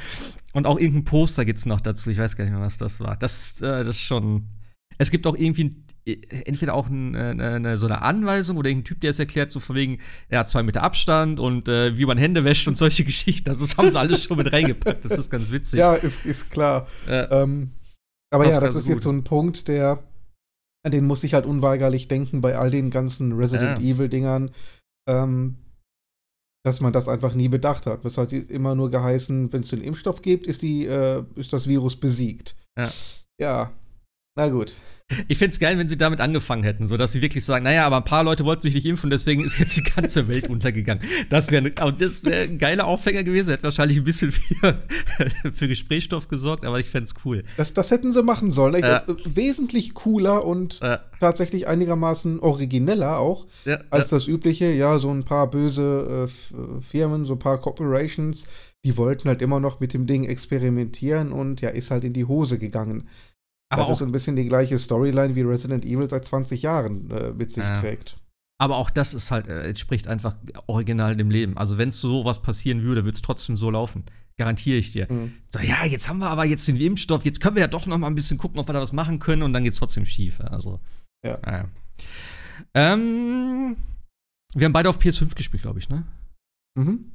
Und 0.55 0.67
auch 0.67 0.79
irgendein 0.79 1.05
Poster 1.05 1.45
gibt's 1.45 1.67
noch 1.67 1.83
dazu, 1.83 2.09
ich 2.09 2.17
weiß 2.17 2.37
gar 2.37 2.45
nicht 2.45 2.55
mehr, 2.55 2.63
was 2.63 2.79
das 2.79 3.01
war. 3.01 3.17
Das, 3.17 3.61
äh, 3.61 3.67
das 3.85 3.89
ist 3.89 4.01
schon. 4.01 4.49
Es 4.97 5.11
gibt 5.11 5.27
auch 5.27 5.37
irgendwie 5.37 5.65
ein, 5.65 5.85
entweder 6.07 6.75
auch 6.75 6.89
ein, 6.89 7.15
äh, 7.15 7.35
eine, 7.39 7.77
so 7.77 7.87
eine 7.87 8.03
Anweisung 8.03 8.57
oder 8.57 8.69
irgendein 8.69 8.85
Typ, 8.87 9.01
der 9.01 9.11
es 9.11 9.19
erklärt, 9.19 9.51
so 9.51 9.61
von 9.61 9.75
wegen, 9.77 10.01
ja, 10.31 10.45
zwei 10.47 10.63
Meter 10.63 10.83
Abstand 10.83 11.41
und 11.41 11.67
äh, 11.69 11.97
wie 11.97 12.05
man 12.07 12.19
Hände 12.19 12.45
wäscht 12.45 12.69
und 12.69 12.77
solche 12.77 13.05
Geschichten. 13.07 13.49
Also 13.49 13.65
das 13.67 13.77
haben 13.77 13.91
sie 13.91 13.99
alles 13.99 14.25
schon 14.25 14.37
mit 14.37 14.53
reingepackt. 14.53 15.05
Das 15.05 15.17
ist 15.17 15.31
ganz 15.31 15.51
witzig. 15.51 15.79
Ja, 15.81 15.95
ist, 15.95 16.25
ist 16.27 16.51
klar. 16.51 16.87
Äh, 17.09 17.27
Ähm, 17.31 17.71
aber 18.33 18.45
Das 18.45 18.55
ja, 18.55 18.61
das 18.61 18.75
ist 18.77 18.87
jetzt 18.87 18.95
gut. 18.97 19.03
so 19.03 19.11
ein 19.13 19.25
Punkt, 19.25 19.69
der, 19.69 20.03
an 20.85 20.93
den 20.93 21.07
muss 21.07 21.25
ich 21.25 21.35
halt 21.35 21.47
unweigerlich 21.47 22.09
denken 22.09 22.41
bei 22.41 22.59
all 22.59 22.71
den 22.71 22.91
ganzen 22.91 23.33
Resident 23.33 23.81
Ja. 23.81 23.85
Evil-Dingern, 23.95 24.51
ähm, 25.09 25.57
dass 26.67 26.81
man 26.81 26.93
das 26.93 27.09
einfach 27.09 27.35
nie 27.35 27.49
bedacht 27.49 27.87
hat. 27.87 28.05
Das 28.05 28.19
hat 28.19 28.33
immer 28.33 28.75
nur 28.75 28.91
geheißen, 28.91 29.53
wenn 29.53 29.63
es 29.63 29.69
den 29.71 29.83
Impfstoff 29.83 30.21
gibt, 30.23 30.47
ist, 30.47 30.63
die, 30.63 30.87
äh, 30.87 31.23
ist 31.37 31.53
das 31.53 31.67
Virus 31.69 31.97
besiegt. 31.97 32.57
Ja. 32.79 32.91
Ja, 33.41 33.73
na 34.37 34.49
gut. 34.49 34.75
Ich 35.29 35.37
find's 35.37 35.59
geil, 35.59 35.77
wenn 35.79 35.87
sie 35.87 35.99
damit 35.99 36.21
angefangen 36.21 36.63
hätten, 36.65 36.87
so 36.87 36.97
dass 36.97 37.13
sie 37.13 37.21
wirklich 37.21 37.45
sagen, 37.45 37.65
naja, 37.65 37.85
aber 37.87 37.99
ein 37.99 38.05
paar 38.05 38.25
Leute 38.25 38.45
wollten 38.47 38.63
sich 38.63 38.75
nicht 38.75 38.87
impfen, 38.87 39.11
deswegen 39.11 39.45
ist 39.45 39.59
jetzt 39.59 39.77
die 39.77 39.83
ganze 39.83 40.29
Welt 40.29 40.49
untergegangen. 40.49 41.05
Das 41.29 41.51
wäre 41.51 41.71
das 41.71 42.25
wär 42.25 42.43
ein 42.43 42.57
geiler 42.57 42.87
Aufhänger 42.87 43.23
gewesen, 43.23 43.51
hätte 43.51 43.65
wahrscheinlich 43.65 43.99
ein 43.99 44.05
bisschen 44.05 44.33
für, 44.33 44.83
für 45.53 45.69
Gesprächsstoff 45.69 46.29
gesorgt, 46.29 46.65
aber 46.65 46.81
ich 46.81 46.89
fänd's 46.89 47.15
cool. 47.25 47.45
Das, 47.59 47.75
das 47.75 47.91
hätten 47.91 48.13
sie 48.13 48.23
machen 48.23 48.51
sollen. 48.51 48.83
Äh, 48.83 49.03
Wesentlich 49.25 49.93
cooler 49.93 50.45
und 50.45 50.81
Äh, 50.81 50.99
tatsächlich 51.21 51.67
einigermaßen 51.67 52.41
origineller 52.41 53.19
auch 53.19 53.47
ja, 53.67 53.81
als 53.91 54.09
das 54.09 54.27
übliche. 54.27 54.73
Ja, 54.73 54.99
so 54.99 55.11
ein 55.11 55.25
paar 55.25 55.51
böse 55.51 56.29
äh, 56.53 56.55
äh, 56.57 56.81
Firmen, 56.81 57.27
so 57.27 57.35
ein 57.35 57.39
paar 57.39 57.61
Corporations, 57.61 58.45
die 58.85 58.97
wollten 58.97 59.29
halt 59.29 59.43
immer 59.43 59.61
noch 59.61 59.81
mit 59.81 59.93
dem 59.93 60.07
Ding 60.07 60.25
experimentieren 60.25 61.31
und 61.31 61.61
ja, 61.61 61.69
ist 61.69 61.91
halt 61.91 62.05
in 62.05 62.15
die 62.15 62.25
Hose 62.25 62.59
gegangen. 62.59 63.09
Aber 63.75 63.83
das 63.83 63.88
auch, 63.88 63.93
ist 63.93 63.99
so 63.99 64.04
ein 64.07 64.12
bisschen 64.12 64.37
die 64.37 64.47
gleiche 64.47 64.78
Storyline 64.78 65.35
wie 65.35 65.43
Resident 65.43 65.85
Evil 65.85 66.09
seit 66.09 66.25
20 66.25 66.62
Jahren 66.62 67.11
äh, 67.11 67.31
mit 67.33 67.50
sich 67.52 67.62
Ja. 67.64 67.78
trägt. 67.81 68.16
aber 68.59 68.76
auch 68.76 68.88
das 68.90 69.12
ist 69.14 69.31
halt, 69.31 69.47
äh, 69.49 69.62
entspricht 69.69 70.09
einfach 70.09 70.37
original 70.66 71.16
dem 71.16 71.31
Leben. 71.31 71.59
Also 71.59 71.76
wenn 71.78 71.93
so 71.93 72.25
was 72.25 72.40
passieren 72.40 72.83
würde, 72.83 73.04
würde 73.04 73.14
es 73.16 73.23
trotzdem 73.23 73.57
so 73.57 73.71
laufen. 73.71 74.04
Garantiere 74.38 74.78
ich 74.78 74.90
dir. 74.93 75.07
Mhm. 75.12 75.33
So, 75.50 75.61
ja, 75.61 75.85
jetzt 75.85 76.09
haben 76.09 76.19
wir 76.19 76.28
aber 76.31 76.45
jetzt 76.45 76.66
den 76.66 76.76
Impfstoff, 76.76 77.25
jetzt 77.25 77.40
können 77.40 77.54
wir 77.57 77.61
ja 77.62 77.69
doch 77.69 77.87
noch 77.87 77.99
mal 77.99 78.07
ein 78.09 78.14
bisschen 78.16 78.38
gucken, 78.38 78.59
ob 78.59 78.69
wir 78.69 78.73
da 78.73 78.81
was 78.81 78.93
machen 78.93 79.19
können 79.19 79.43
und 79.43 79.52
dann 79.52 79.62
geht's 79.64 79.76
trotzdem 79.76 80.07
schief. 80.07 80.40
Also, 80.40 80.81
Ja. 81.25 81.38
naja. 81.45 81.69
Ähm, 82.75 83.76
wir 84.54 84.64
haben 84.64 84.73
beide 84.73 84.88
auf 84.88 84.99
PS5 84.99 85.35
gespielt, 85.35 85.62
glaube 85.62 85.78
ich, 85.78 85.88
ne? 85.88 86.04
Mhm. 86.76 87.12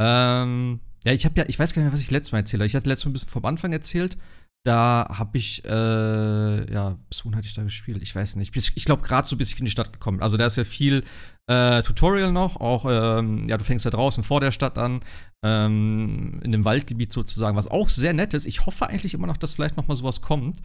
Ähm, 0.00 0.80
ja, 1.04 1.12
ich 1.12 1.24
habe 1.24 1.38
ja, 1.40 1.44
ich 1.48 1.58
weiß 1.58 1.72
gar 1.74 1.82
nicht 1.82 1.86
mehr, 1.90 1.92
was 1.92 2.02
ich 2.02 2.10
letztes 2.10 2.32
Mal 2.32 2.38
erzählt 2.38 2.60
habe. 2.60 2.66
Ich 2.66 2.74
hatte 2.74 2.88
letztes 2.88 3.04
Mal 3.06 3.10
ein 3.10 3.12
bisschen 3.14 3.28
vom 3.28 3.44
Anfang 3.44 3.72
erzählt. 3.72 4.16
Da 4.62 5.06
habe 5.10 5.38
ich, 5.38 5.64
äh, 5.64 6.72
ja, 6.72 6.98
bis 7.08 7.24
wohin 7.24 7.34
hatte 7.36 7.46
ich 7.46 7.54
da 7.54 7.62
gespielt? 7.62 8.02
Ich 8.02 8.14
weiß 8.14 8.36
nicht. 8.36 8.52
Bis- 8.52 8.72
Ich 8.74 8.84
glaube, 8.84 9.00
gerade 9.02 9.26
so 9.26 9.36
bis 9.36 9.52
ich 9.52 9.58
in 9.58 9.64
die 9.64 9.70
Stadt 9.70 9.90
gekommen. 9.92 10.20
Also 10.22 10.36
da 10.36 10.44
ist 10.44 10.56
ja 10.56 10.64
viel 10.64 11.02
äh, 11.46 11.82
Tutorial 11.82 12.30
noch. 12.30 12.56
Auch, 12.60 12.84
ähm, 12.88 13.46
ja, 13.48 13.56
du 13.56 13.64
fängst 13.64 13.86
ja 13.86 13.90
draußen 13.90 14.22
vor 14.22 14.40
der 14.40 14.52
Stadt 14.52 14.76
an, 14.76 15.00
ähm, 15.42 16.40
in 16.44 16.52
dem 16.52 16.66
Waldgebiet 16.66 17.10
sozusagen, 17.12 17.56
was 17.56 17.68
auch 17.68 17.88
sehr 17.88 18.12
nett 18.12 18.34
ist. 18.34 18.44
Ich 18.44 18.66
hoffe 18.66 18.86
eigentlich 18.86 19.14
immer 19.14 19.26
noch, 19.26 19.38
dass 19.38 19.54
vielleicht 19.54 19.78
noch 19.78 19.88
mal 19.88 19.96
sowas 19.96 20.20
kommt. 20.20 20.60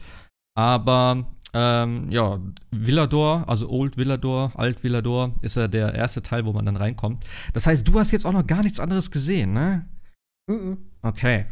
Aber 0.58 1.26
ähm, 1.54 2.10
ja, 2.10 2.38
Villador, 2.70 3.48
also 3.48 3.70
Old 3.70 3.96
Villador, 3.96 4.52
Alt 4.56 4.84
Villador, 4.84 5.34
ist 5.40 5.56
ja 5.56 5.68
der 5.68 5.94
erste 5.94 6.22
Teil, 6.22 6.44
wo 6.44 6.52
man 6.52 6.66
dann 6.66 6.76
reinkommt. 6.76 7.24
Das 7.54 7.66
heißt, 7.66 7.88
du 7.88 7.98
hast 7.98 8.10
jetzt 8.10 8.26
auch 8.26 8.32
noch 8.32 8.46
gar 8.46 8.62
nichts 8.62 8.78
anderes 8.78 9.10
gesehen, 9.10 9.54
ne? 9.54 9.86
Mhm. 10.50 10.76
Okay. 11.02 11.46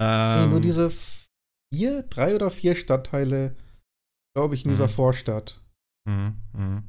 Nee, 0.00 0.06
Ähm, 0.06 0.50
nur 0.50 0.60
diese 0.60 0.92
vier, 1.72 2.02
drei 2.04 2.34
oder 2.34 2.50
vier 2.50 2.74
Stadtteile, 2.76 3.56
glaube 4.36 4.54
ich, 4.54 4.64
in 4.64 4.70
dieser 4.70 4.88
Mhm. 4.88 4.92
Vorstadt. 4.92 5.60
Mhm, 6.08 6.36
mhm. 6.52 6.82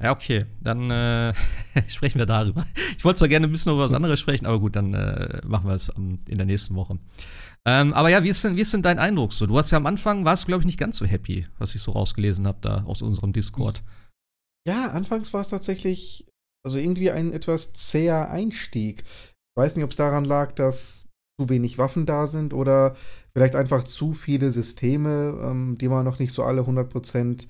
Ja, 0.00 0.12
okay. 0.12 0.46
Dann 0.60 0.90
äh, 0.90 1.32
sprechen 1.88 2.18
wir 2.18 2.26
darüber. 2.26 2.66
Ich 2.96 3.04
wollte 3.04 3.18
zwar 3.18 3.28
gerne 3.28 3.46
ein 3.46 3.52
bisschen 3.52 3.72
über 3.72 3.82
was 3.82 3.92
anderes 3.92 4.20
sprechen, 4.20 4.46
aber 4.46 4.60
gut, 4.60 4.76
dann 4.76 4.94
äh, 4.94 5.40
machen 5.46 5.68
wir 5.68 5.74
es 5.74 5.90
ähm, 5.96 6.20
in 6.28 6.36
der 6.36 6.46
nächsten 6.46 6.74
Woche. 6.74 6.98
Ähm, 7.64 7.92
aber 7.94 8.08
ja, 8.10 8.24
wie 8.24 8.28
ist, 8.28 8.42
denn, 8.44 8.56
wie 8.56 8.60
ist 8.60 8.74
denn 8.74 8.82
dein 8.82 8.98
Eindruck 8.98 9.32
so? 9.32 9.46
Du 9.46 9.56
hast 9.56 9.70
ja 9.70 9.78
am 9.78 9.86
Anfang, 9.86 10.24
warst 10.24 10.42
du, 10.44 10.46
glaube 10.48 10.62
ich, 10.62 10.66
nicht 10.66 10.78
ganz 10.78 10.96
so 10.96 11.06
happy, 11.06 11.46
was 11.58 11.74
ich 11.74 11.82
so 11.82 11.92
rausgelesen 11.92 12.46
habe 12.46 12.58
da 12.60 12.82
aus 12.84 13.02
unserem 13.02 13.32
Discord. 13.32 13.82
Ja, 14.66 14.90
anfangs 14.90 15.32
war 15.32 15.42
es 15.42 15.48
tatsächlich, 15.48 16.26
also 16.64 16.78
irgendwie 16.78 17.10
ein 17.10 17.32
etwas 17.32 17.72
zäher 17.72 18.30
Einstieg. 18.30 19.02
Ich 19.04 19.56
weiß 19.56 19.76
nicht, 19.76 19.84
ob 19.84 19.90
es 19.90 19.96
daran 19.96 20.24
lag, 20.24 20.52
dass 20.52 21.06
zu 21.42 21.48
wenig 21.48 21.78
Waffen 21.78 22.06
da 22.06 22.26
sind 22.26 22.54
oder 22.54 22.94
vielleicht 23.32 23.56
einfach 23.56 23.84
zu 23.84 24.12
viele 24.12 24.50
Systeme, 24.52 25.38
ähm, 25.42 25.78
die 25.78 25.88
man 25.88 26.04
noch 26.04 26.18
nicht 26.18 26.32
so 26.34 26.44
alle 26.44 26.62
100% 26.62 27.46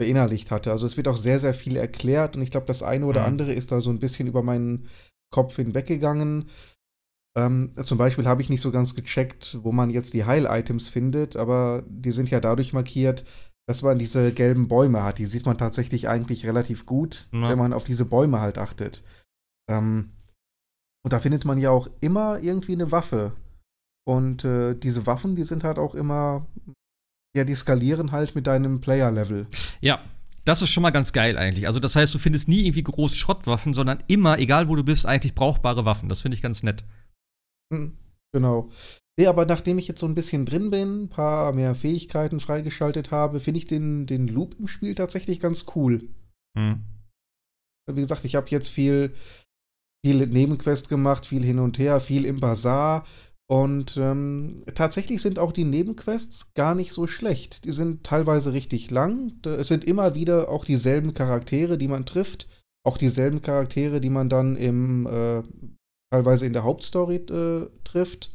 verinnerlicht 0.00 0.50
hatte. 0.50 0.72
Also 0.72 0.86
es 0.86 0.96
wird 0.96 1.08
auch 1.08 1.16
sehr, 1.16 1.40
sehr 1.40 1.54
viel 1.54 1.76
erklärt 1.76 2.36
und 2.36 2.42
ich 2.42 2.50
glaube, 2.50 2.66
das 2.66 2.82
eine 2.82 3.06
oder 3.06 3.20
Mhm. 3.22 3.26
andere 3.26 3.52
ist 3.54 3.72
da 3.72 3.80
so 3.80 3.90
ein 3.90 3.98
bisschen 3.98 4.26
über 4.28 4.42
meinen 4.42 4.86
Kopf 5.32 5.56
hinweggegangen. 5.56 6.46
Ähm, 7.36 7.72
zum 7.84 7.98
Beispiel 7.98 8.26
habe 8.26 8.40
ich 8.42 8.48
nicht 8.50 8.62
so 8.62 8.70
ganz 8.70 8.94
gecheckt, 8.94 9.58
wo 9.62 9.72
man 9.72 9.90
jetzt 9.90 10.14
die 10.14 10.24
Heil-Items 10.24 10.88
findet, 10.88 11.36
aber 11.36 11.82
die 11.88 12.10
sind 12.10 12.30
ja 12.30 12.40
dadurch 12.40 12.72
markiert, 12.72 13.24
dass 13.68 13.82
man 13.82 13.98
diese 13.98 14.32
gelben 14.32 14.68
Bäume 14.68 15.02
hat. 15.02 15.18
Die 15.18 15.26
sieht 15.26 15.44
man 15.44 15.58
tatsächlich 15.58 16.08
eigentlich 16.08 16.46
relativ 16.46 16.86
gut, 16.86 17.28
Ja. 17.32 17.48
wenn 17.50 17.58
man 17.58 17.72
auf 17.72 17.84
diese 17.84 18.04
Bäume 18.06 18.40
halt 18.40 18.58
achtet. 18.58 19.02
Ähm, 19.68 20.12
und 21.06 21.12
da 21.12 21.20
findet 21.20 21.44
man 21.44 21.58
ja 21.58 21.70
auch 21.70 21.88
immer 22.00 22.40
irgendwie 22.40 22.72
eine 22.72 22.90
Waffe. 22.90 23.30
Und 24.04 24.44
äh, 24.44 24.74
diese 24.74 25.06
Waffen, 25.06 25.36
die 25.36 25.44
sind 25.44 25.62
halt 25.62 25.78
auch 25.78 25.94
immer, 25.94 26.46
ja, 27.36 27.44
die 27.44 27.54
skalieren 27.54 28.10
halt 28.10 28.34
mit 28.34 28.48
deinem 28.48 28.80
Player-Level. 28.80 29.46
Ja, 29.80 30.00
das 30.44 30.62
ist 30.62 30.70
schon 30.70 30.82
mal 30.82 30.90
ganz 30.90 31.12
geil 31.12 31.38
eigentlich. 31.38 31.68
Also, 31.68 31.78
das 31.78 31.94
heißt, 31.94 32.12
du 32.12 32.18
findest 32.18 32.48
nie 32.48 32.64
irgendwie 32.66 32.82
groß 32.82 33.16
Schrottwaffen, 33.16 33.72
sondern 33.72 34.02
immer, 34.08 34.38
egal 34.40 34.66
wo 34.66 34.74
du 34.74 34.82
bist, 34.82 35.06
eigentlich 35.06 35.36
brauchbare 35.36 35.84
Waffen. 35.84 36.08
Das 36.08 36.22
finde 36.22 36.34
ich 36.34 36.42
ganz 36.42 36.64
nett. 36.64 36.84
Hm, 37.72 37.96
Genau. 38.36 38.68
Nee, 39.18 39.28
aber 39.28 39.46
nachdem 39.46 39.78
ich 39.78 39.88
jetzt 39.88 40.00
so 40.00 40.06
ein 40.06 40.14
bisschen 40.14 40.44
drin 40.44 40.70
bin, 40.70 41.04
ein 41.04 41.08
paar 41.08 41.52
mehr 41.52 41.74
Fähigkeiten 41.74 42.38
freigeschaltet 42.38 43.10
habe, 43.12 43.40
finde 43.40 43.58
ich 43.58 43.66
den, 43.66 44.06
den 44.06 44.28
Loop 44.28 44.56
im 44.58 44.68
Spiel 44.68 44.94
tatsächlich 44.94 45.40
ganz 45.40 45.64
cool. 45.74 46.10
Mhm. 46.54 46.84
Wie 47.90 48.00
gesagt, 48.02 48.26
ich 48.26 48.34
habe 48.34 48.48
jetzt 48.50 48.68
viel, 48.68 49.14
viel 50.06 50.24
Nebenquest 50.24 50.88
gemacht, 50.88 51.26
viel 51.26 51.44
hin 51.44 51.58
und 51.58 51.80
her, 51.80 51.98
viel 51.98 52.26
im 52.26 52.38
Bazar. 52.38 53.04
Und 53.50 53.96
ähm, 53.96 54.62
tatsächlich 54.76 55.20
sind 55.20 55.40
auch 55.40 55.50
die 55.50 55.64
Nebenquests 55.64 56.54
gar 56.54 56.76
nicht 56.76 56.92
so 56.92 57.08
schlecht. 57.08 57.64
Die 57.64 57.72
sind 57.72 58.04
teilweise 58.04 58.52
richtig 58.52 58.92
lang. 58.92 59.32
Es 59.44 59.66
sind 59.66 59.84
immer 59.84 60.14
wieder 60.14 60.48
auch 60.48 60.64
dieselben 60.64 61.12
Charaktere, 61.12 61.76
die 61.76 61.88
man 61.88 62.06
trifft. 62.06 62.46
Auch 62.84 62.98
dieselben 62.98 63.42
Charaktere, 63.42 64.00
die 64.00 64.10
man 64.10 64.28
dann 64.28 64.56
im, 64.56 65.06
äh, 65.08 65.42
teilweise 66.12 66.46
in 66.46 66.52
der 66.52 66.62
Hauptstory 66.62 67.16
äh, 67.16 67.68
trifft. 67.82 68.32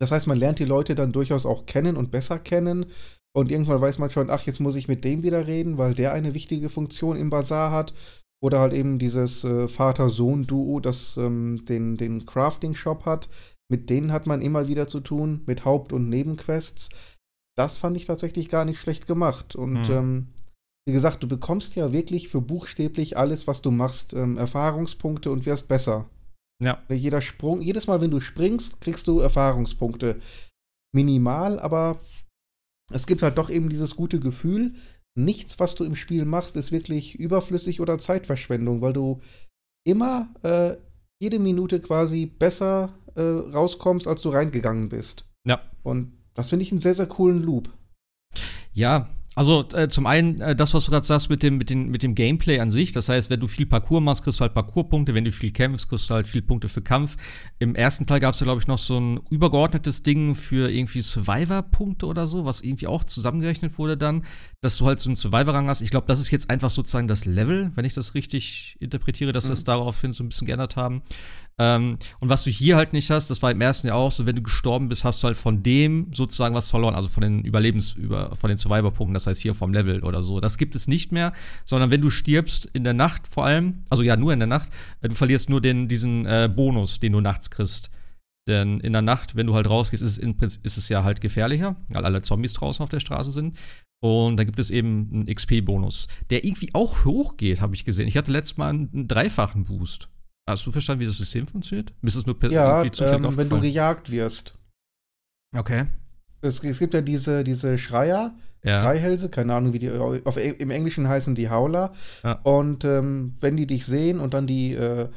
Das 0.00 0.12
heißt, 0.12 0.28
man 0.28 0.38
lernt 0.38 0.60
die 0.60 0.64
Leute 0.64 0.94
dann 0.94 1.12
durchaus 1.12 1.44
auch 1.44 1.66
kennen 1.66 1.96
und 1.96 2.12
besser 2.12 2.38
kennen. 2.38 2.86
Und 3.34 3.50
irgendwann 3.50 3.80
weiß 3.80 3.98
man 3.98 4.10
schon, 4.10 4.30
ach, 4.30 4.42
jetzt 4.46 4.60
muss 4.60 4.76
ich 4.76 4.86
mit 4.86 5.04
dem 5.04 5.24
wieder 5.24 5.48
reden, 5.48 5.76
weil 5.76 5.94
der 5.94 6.12
eine 6.12 6.34
wichtige 6.34 6.70
Funktion 6.70 7.16
im 7.16 7.30
Bazar 7.30 7.72
hat. 7.72 7.94
Oder 8.42 8.60
halt 8.60 8.72
eben 8.72 8.98
dieses 8.98 9.44
äh, 9.44 9.66
Vater-Sohn-Duo, 9.66 10.80
das 10.80 11.16
ähm, 11.16 11.64
den, 11.64 11.96
den 11.96 12.26
Crafting-Shop 12.26 13.04
hat. 13.06 13.28
Mit 13.68 13.90
denen 13.90 14.12
hat 14.12 14.26
man 14.26 14.42
immer 14.42 14.68
wieder 14.68 14.86
zu 14.86 15.00
tun, 15.00 15.42
mit 15.46 15.64
Haupt- 15.64 15.92
und 15.92 16.08
Nebenquests. 16.08 16.90
Das 17.56 17.78
fand 17.78 17.96
ich 17.96 18.04
tatsächlich 18.04 18.48
gar 18.48 18.64
nicht 18.64 18.78
schlecht 18.78 19.06
gemacht. 19.06 19.56
Und 19.56 19.88
Hm. 19.88 19.94
ähm, 19.94 20.26
wie 20.86 20.92
gesagt, 20.92 21.22
du 21.22 21.28
bekommst 21.28 21.74
ja 21.74 21.92
wirklich 21.92 22.28
für 22.28 22.40
buchstäblich 22.40 23.16
alles, 23.16 23.46
was 23.46 23.62
du 23.62 23.70
machst, 23.72 24.12
ähm, 24.12 24.36
Erfahrungspunkte 24.36 25.30
und 25.30 25.44
wirst 25.46 25.66
besser. 25.66 26.08
Ja. 26.62 26.82
Jeder 26.88 27.20
Sprung, 27.20 27.60
jedes 27.60 27.86
Mal, 27.86 28.00
wenn 28.00 28.10
du 28.10 28.20
springst, 28.20 28.80
kriegst 28.80 29.08
du 29.08 29.18
Erfahrungspunkte. 29.20 30.16
Minimal, 30.94 31.58
aber 31.58 31.98
es 32.92 33.06
gibt 33.06 33.22
halt 33.22 33.36
doch 33.36 33.50
eben 33.50 33.68
dieses 33.68 33.96
gute 33.96 34.20
Gefühl, 34.20 34.74
nichts, 35.16 35.58
was 35.58 35.74
du 35.74 35.84
im 35.84 35.96
Spiel 35.96 36.24
machst, 36.24 36.56
ist 36.56 36.72
wirklich 36.72 37.18
überflüssig 37.18 37.80
oder 37.80 37.98
Zeitverschwendung, 37.98 38.80
weil 38.80 38.92
du 38.92 39.20
immer 39.84 40.28
äh, 40.42 40.76
jede 41.18 41.38
Minute 41.38 41.80
quasi 41.80 42.26
besser 42.26 42.92
äh, 43.14 43.22
rauskommst, 43.22 44.06
als 44.06 44.22
du 44.22 44.28
reingegangen 44.28 44.88
bist. 44.88 45.24
Ja. 45.46 45.60
Und 45.82 46.12
das 46.34 46.50
finde 46.50 46.64
ich 46.64 46.72
einen 46.72 46.80
sehr, 46.80 46.94
sehr 46.94 47.06
coolen 47.06 47.42
Loop. 47.42 47.70
Ja, 48.72 49.08
also 49.36 49.68
äh, 49.74 49.88
zum 49.88 50.06
einen 50.06 50.40
äh, 50.40 50.56
das, 50.56 50.72
was 50.72 50.86
du 50.86 50.90
gerade 50.90 51.04
sagst 51.04 51.28
mit 51.28 51.42
dem, 51.42 51.58
mit, 51.58 51.68
den, 51.68 51.90
mit 51.90 52.02
dem 52.02 52.14
Gameplay 52.14 52.58
an 52.58 52.70
sich. 52.70 52.92
Das 52.92 53.10
heißt, 53.10 53.28
wenn 53.28 53.38
du 53.38 53.46
viel 53.46 53.66
Parcours 53.66 54.02
machst, 54.02 54.24
kriegst 54.24 54.40
du 54.40 54.42
halt 54.42 54.54
Parcours-Punkte. 54.54 55.14
Wenn 55.14 55.26
du 55.26 55.32
viel 55.32 55.50
kämpfst, 55.50 55.90
kriegst 55.90 56.08
du 56.08 56.14
halt 56.14 56.26
viel 56.26 56.40
Punkte 56.40 56.68
für 56.68 56.80
Kampf. 56.80 57.18
Im 57.58 57.74
ersten 57.74 58.06
Teil 58.06 58.20
gab 58.20 58.32
es 58.32 58.40
ja, 58.40 58.44
glaube 58.44 58.62
ich, 58.62 58.66
noch 58.66 58.78
so 58.78 58.98
ein 58.98 59.20
übergeordnetes 59.28 60.02
Ding 60.02 60.34
für 60.34 60.70
irgendwie 60.70 61.02
Survivor-Punkte 61.02 62.06
oder 62.06 62.26
so, 62.26 62.46
was 62.46 62.62
irgendwie 62.62 62.86
auch 62.86 63.04
zusammengerechnet 63.04 63.76
wurde 63.78 63.98
dann, 63.98 64.24
dass 64.66 64.76
du 64.78 64.86
halt 64.86 65.00
so 65.00 65.08
einen 65.08 65.16
Survivor-Rang 65.16 65.68
hast. 65.68 65.80
Ich 65.80 65.90
glaube, 65.90 66.06
das 66.06 66.20
ist 66.20 66.30
jetzt 66.30 66.50
einfach 66.50 66.70
sozusagen 66.70 67.08
das 67.08 67.24
Level, 67.24 67.72
wenn 67.74 67.84
ich 67.84 67.94
das 67.94 68.14
richtig 68.14 68.76
interpretiere, 68.80 69.32
dass 69.32 69.44
Mhm. 69.46 69.48
das 69.50 69.64
daraufhin 69.64 70.12
so 70.12 70.22
ein 70.24 70.28
bisschen 70.28 70.46
geändert 70.46 70.76
haben. 70.76 71.02
Ähm, 71.58 71.98
und 72.20 72.28
was 72.28 72.44
du 72.44 72.50
hier 72.50 72.76
halt 72.76 72.92
nicht 72.92 73.08
hast, 73.10 73.30
das 73.30 73.40
war 73.42 73.50
im 73.50 73.60
ersten 73.62 73.86
Jahr 73.86 73.96
auch 73.96 74.12
so, 74.12 74.26
wenn 74.26 74.36
du 74.36 74.42
gestorben 74.42 74.88
bist, 74.90 75.04
hast 75.04 75.22
du 75.22 75.26
halt 75.28 75.38
von 75.38 75.62
dem 75.62 76.10
sozusagen 76.12 76.54
was 76.54 76.68
verloren, 76.70 76.94
also 76.94 77.08
von 77.08 77.22
den 77.22 77.42
Überlebens, 77.44 77.92
über, 77.92 78.36
von 78.36 78.48
den 78.48 78.58
Survivor-Punkten, 78.58 79.14
das 79.14 79.26
heißt 79.26 79.40
hier 79.40 79.54
vom 79.54 79.72
Level 79.72 80.02
oder 80.04 80.22
so. 80.22 80.40
Das 80.40 80.58
gibt 80.58 80.74
es 80.74 80.86
nicht 80.86 81.12
mehr, 81.12 81.32
sondern 81.64 81.90
wenn 81.90 82.02
du 82.02 82.10
stirbst 82.10 82.66
in 82.74 82.84
der 82.84 82.92
Nacht 82.92 83.26
vor 83.26 83.46
allem, 83.46 83.84
also 83.88 84.02
ja, 84.02 84.16
nur 84.16 84.34
in 84.34 84.40
der 84.40 84.48
Nacht, 84.48 84.68
äh, 85.00 85.08
du 85.08 85.14
verlierst 85.14 85.48
nur 85.48 85.62
den, 85.62 85.88
diesen 85.88 86.26
äh, 86.26 86.50
Bonus, 86.54 87.00
den 87.00 87.12
du 87.12 87.20
nachts 87.22 87.48
kriegst. 87.50 87.90
Denn 88.48 88.78
in 88.78 88.92
der 88.92 89.02
Nacht, 89.02 89.34
wenn 89.34 89.48
du 89.48 89.54
halt 89.54 89.68
rausgehst, 89.68 90.02
ist 90.04 90.12
es, 90.12 90.18
in, 90.18 90.36
Prinzip- 90.36 90.64
ist 90.64 90.76
es 90.76 90.88
ja 90.88 91.02
halt 91.02 91.20
gefährlicher, 91.20 91.74
weil 91.88 92.04
alle 92.04 92.22
Zombies 92.22 92.52
draußen 92.52 92.80
auf 92.82 92.88
der 92.90 93.00
Straße 93.00 93.32
sind. 93.32 93.56
Und 94.02 94.36
da 94.36 94.44
gibt 94.44 94.58
es 94.58 94.70
eben 94.70 95.08
einen 95.12 95.26
XP-Bonus, 95.26 96.06
der 96.30 96.44
irgendwie 96.44 96.70
auch 96.74 97.04
hochgeht, 97.04 97.60
habe 97.60 97.74
ich 97.74 97.84
gesehen. 97.84 98.08
Ich 98.08 98.16
hatte 98.16 98.30
letztes 98.30 98.56
Mal 98.58 98.70
einen, 98.70 98.90
einen 98.92 99.08
dreifachen 99.08 99.64
Boost. 99.64 100.08
Hast 100.48 100.64
du 100.66 100.70
verstanden, 100.70 101.00
wie 101.00 101.06
das 101.06 101.16
System 101.18 101.46
funktioniert? 101.46 101.92
Mir 102.02 102.08
ist 102.08 102.14
es 102.16 102.26
nur 102.26 102.38
per- 102.38 102.50
Ja, 102.52 102.78
irgendwie 102.78 102.92
zufällig 102.96 103.24
ähm, 103.26 103.36
wenn 103.36 103.48
du 103.48 103.60
gejagt 103.60 104.10
wirst. 104.10 104.54
Okay. 105.56 105.86
Es, 106.42 106.62
es 106.62 106.78
gibt 106.78 106.94
ja 106.94 107.00
diese, 107.00 107.42
diese 107.42 107.78
Schreier, 107.78 108.34
Ja. 108.62 108.82
Freihälse, 108.82 109.28
keine 109.28 109.54
Ahnung, 109.54 109.72
wie 109.72 109.78
die 109.80 109.90
auf, 109.90 110.36
im 110.36 110.70
Englischen 110.70 111.08
heißen 111.08 111.34
die 111.34 111.50
Howler. 111.50 111.92
Ja. 112.22 112.32
Und 112.42 112.84
ähm, 112.84 113.34
wenn 113.40 113.56
die 113.56 113.66
dich 113.66 113.86
sehen 113.86 114.20
und 114.20 114.34
dann 114.34 114.46
die, 114.46 114.74
äh, 114.74 115.08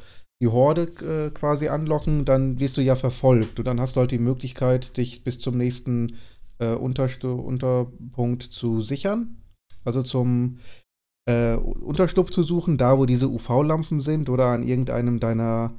die 0.42 0.48
Horde 0.48 0.82
äh, 1.04 1.30
quasi 1.30 1.68
anlocken, 1.68 2.24
dann 2.24 2.58
wirst 2.58 2.76
du 2.78 2.80
ja 2.80 2.96
verfolgt. 2.96 3.58
Und 3.58 3.66
dann 3.66 3.78
hast 3.80 3.94
du 3.96 4.00
halt 4.00 4.10
die 4.10 4.18
Möglichkeit, 4.18 4.96
dich 4.96 5.22
bis 5.22 5.38
zum 5.38 5.56
nächsten 5.58 6.16
äh, 6.60 6.74
Unterpunkt 6.74 8.42
zu 8.42 8.82
sichern. 8.82 9.42
Also 9.84 10.02
zum 10.02 10.58
äh, 11.26 11.54
Unterschlupf 11.54 12.30
zu 12.30 12.42
suchen, 12.42 12.76
da 12.76 12.98
wo 12.98 13.06
diese 13.06 13.28
UV-Lampen 13.28 14.00
sind 14.00 14.28
oder 14.28 14.46
an 14.46 14.62
irgendeinem 14.62 15.20
deiner, 15.20 15.72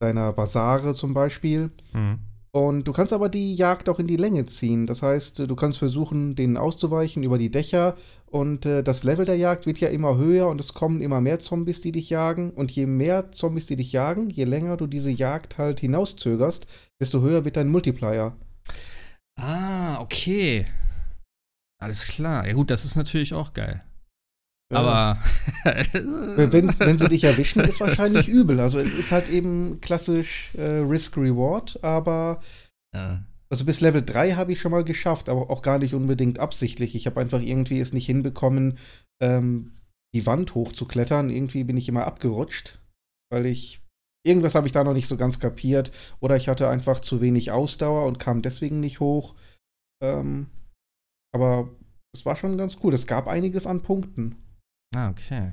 deiner 0.00 0.32
Basare 0.32 0.94
zum 0.94 1.14
Beispiel. 1.14 1.70
Hm. 1.92 2.18
Und 2.54 2.86
du 2.86 2.92
kannst 2.92 3.14
aber 3.14 3.30
die 3.30 3.54
Jagd 3.54 3.88
auch 3.88 3.98
in 3.98 4.06
die 4.06 4.16
Länge 4.16 4.44
ziehen. 4.44 4.86
Das 4.86 5.02
heißt, 5.02 5.38
du 5.38 5.56
kannst 5.56 5.78
versuchen, 5.78 6.36
denen 6.36 6.58
auszuweichen 6.58 7.22
über 7.22 7.38
die 7.38 7.50
Dächer. 7.50 7.96
Und 8.26 8.66
äh, 8.66 8.82
das 8.82 9.04
Level 9.04 9.24
der 9.24 9.38
Jagd 9.38 9.64
wird 9.64 9.78
ja 9.78 9.88
immer 9.88 10.18
höher 10.18 10.48
und 10.48 10.60
es 10.60 10.74
kommen 10.74 11.00
immer 11.00 11.22
mehr 11.22 11.38
Zombies, 11.38 11.80
die 11.80 11.92
dich 11.92 12.10
jagen. 12.10 12.50
Und 12.50 12.70
je 12.70 12.84
mehr 12.84 13.32
Zombies, 13.32 13.66
die 13.66 13.76
dich 13.76 13.92
jagen, 13.92 14.28
je 14.28 14.44
länger 14.44 14.76
du 14.76 14.86
diese 14.86 15.10
Jagd 15.10 15.56
halt 15.56 15.80
hinauszögerst, 15.80 16.66
desto 17.00 17.22
höher 17.22 17.46
wird 17.46 17.56
dein 17.56 17.70
Multiplier. 17.70 18.36
Ah, 19.40 20.00
okay. 20.00 20.66
Alles 21.82 22.06
klar. 22.06 22.46
Ja 22.46 22.52
gut, 22.52 22.70
das 22.70 22.84
ist 22.84 22.96
natürlich 22.96 23.34
auch 23.34 23.52
geil. 23.52 23.82
Ja. 24.72 24.78
Aber 24.78 25.20
wenn, 26.52 26.78
wenn 26.78 26.98
sie 26.98 27.08
dich 27.08 27.24
erwischen, 27.24 27.60
ist 27.60 27.80
wahrscheinlich 27.80 28.28
übel. 28.28 28.58
Also 28.60 28.78
es 28.78 28.92
ist 28.94 29.12
halt 29.12 29.28
eben 29.28 29.80
klassisch 29.80 30.54
äh, 30.54 30.78
Risk-Reward, 30.78 31.82
aber 31.84 32.40
ja. 32.94 33.22
also 33.50 33.64
bis 33.66 33.80
Level 33.80 34.02
3 34.02 34.32
habe 34.32 34.52
ich 34.52 34.60
schon 34.60 34.72
mal 34.72 34.84
geschafft, 34.84 35.28
aber 35.28 35.50
auch 35.50 35.60
gar 35.60 35.78
nicht 35.78 35.92
unbedingt 35.92 36.38
absichtlich. 36.38 36.94
Ich 36.94 37.06
habe 37.06 37.20
einfach 37.20 37.42
irgendwie 37.42 37.80
es 37.80 37.92
nicht 37.92 38.06
hinbekommen, 38.06 38.78
ähm, 39.20 39.72
die 40.14 40.24
Wand 40.24 40.54
hochzuklettern. 40.54 41.28
Irgendwie 41.28 41.64
bin 41.64 41.76
ich 41.76 41.88
immer 41.88 42.06
abgerutscht, 42.06 42.78
weil 43.30 43.44
ich 43.44 43.81
irgendwas 44.24 44.54
habe 44.54 44.66
ich 44.66 44.72
da 44.72 44.84
noch 44.84 44.94
nicht 44.94 45.08
so 45.08 45.16
ganz 45.16 45.38
kapiert 45.38 45.92
oder 46.20 46.36
ich 46.36 46.48
hatte 46.48 46.68
einfach 46.68 47.00
zu 47.00 47.20
wenig 47.20 47.50
Ausdauer 47.50 48.06
und 48.06 48.18
kam 48.18 48.42
deswegen 48.42 48.80
nicht 48.80 49.00
hoch. 49.00 49.34
Ähm, 50.02 50.46
aber 51.34 51.70
es 52.14 52.24
war 52.26 52.36
schon 52.36 52.58
ganz 52.58 52.76
cool. 52.82 52.94
Es 52.94 53.06
gab 53.06 53.26
einiges 53.26 53.66
an 53.66 53.82
Punkten. 53.82 54.36
Ah, 54.94 55.10
okay. 55.10 55.52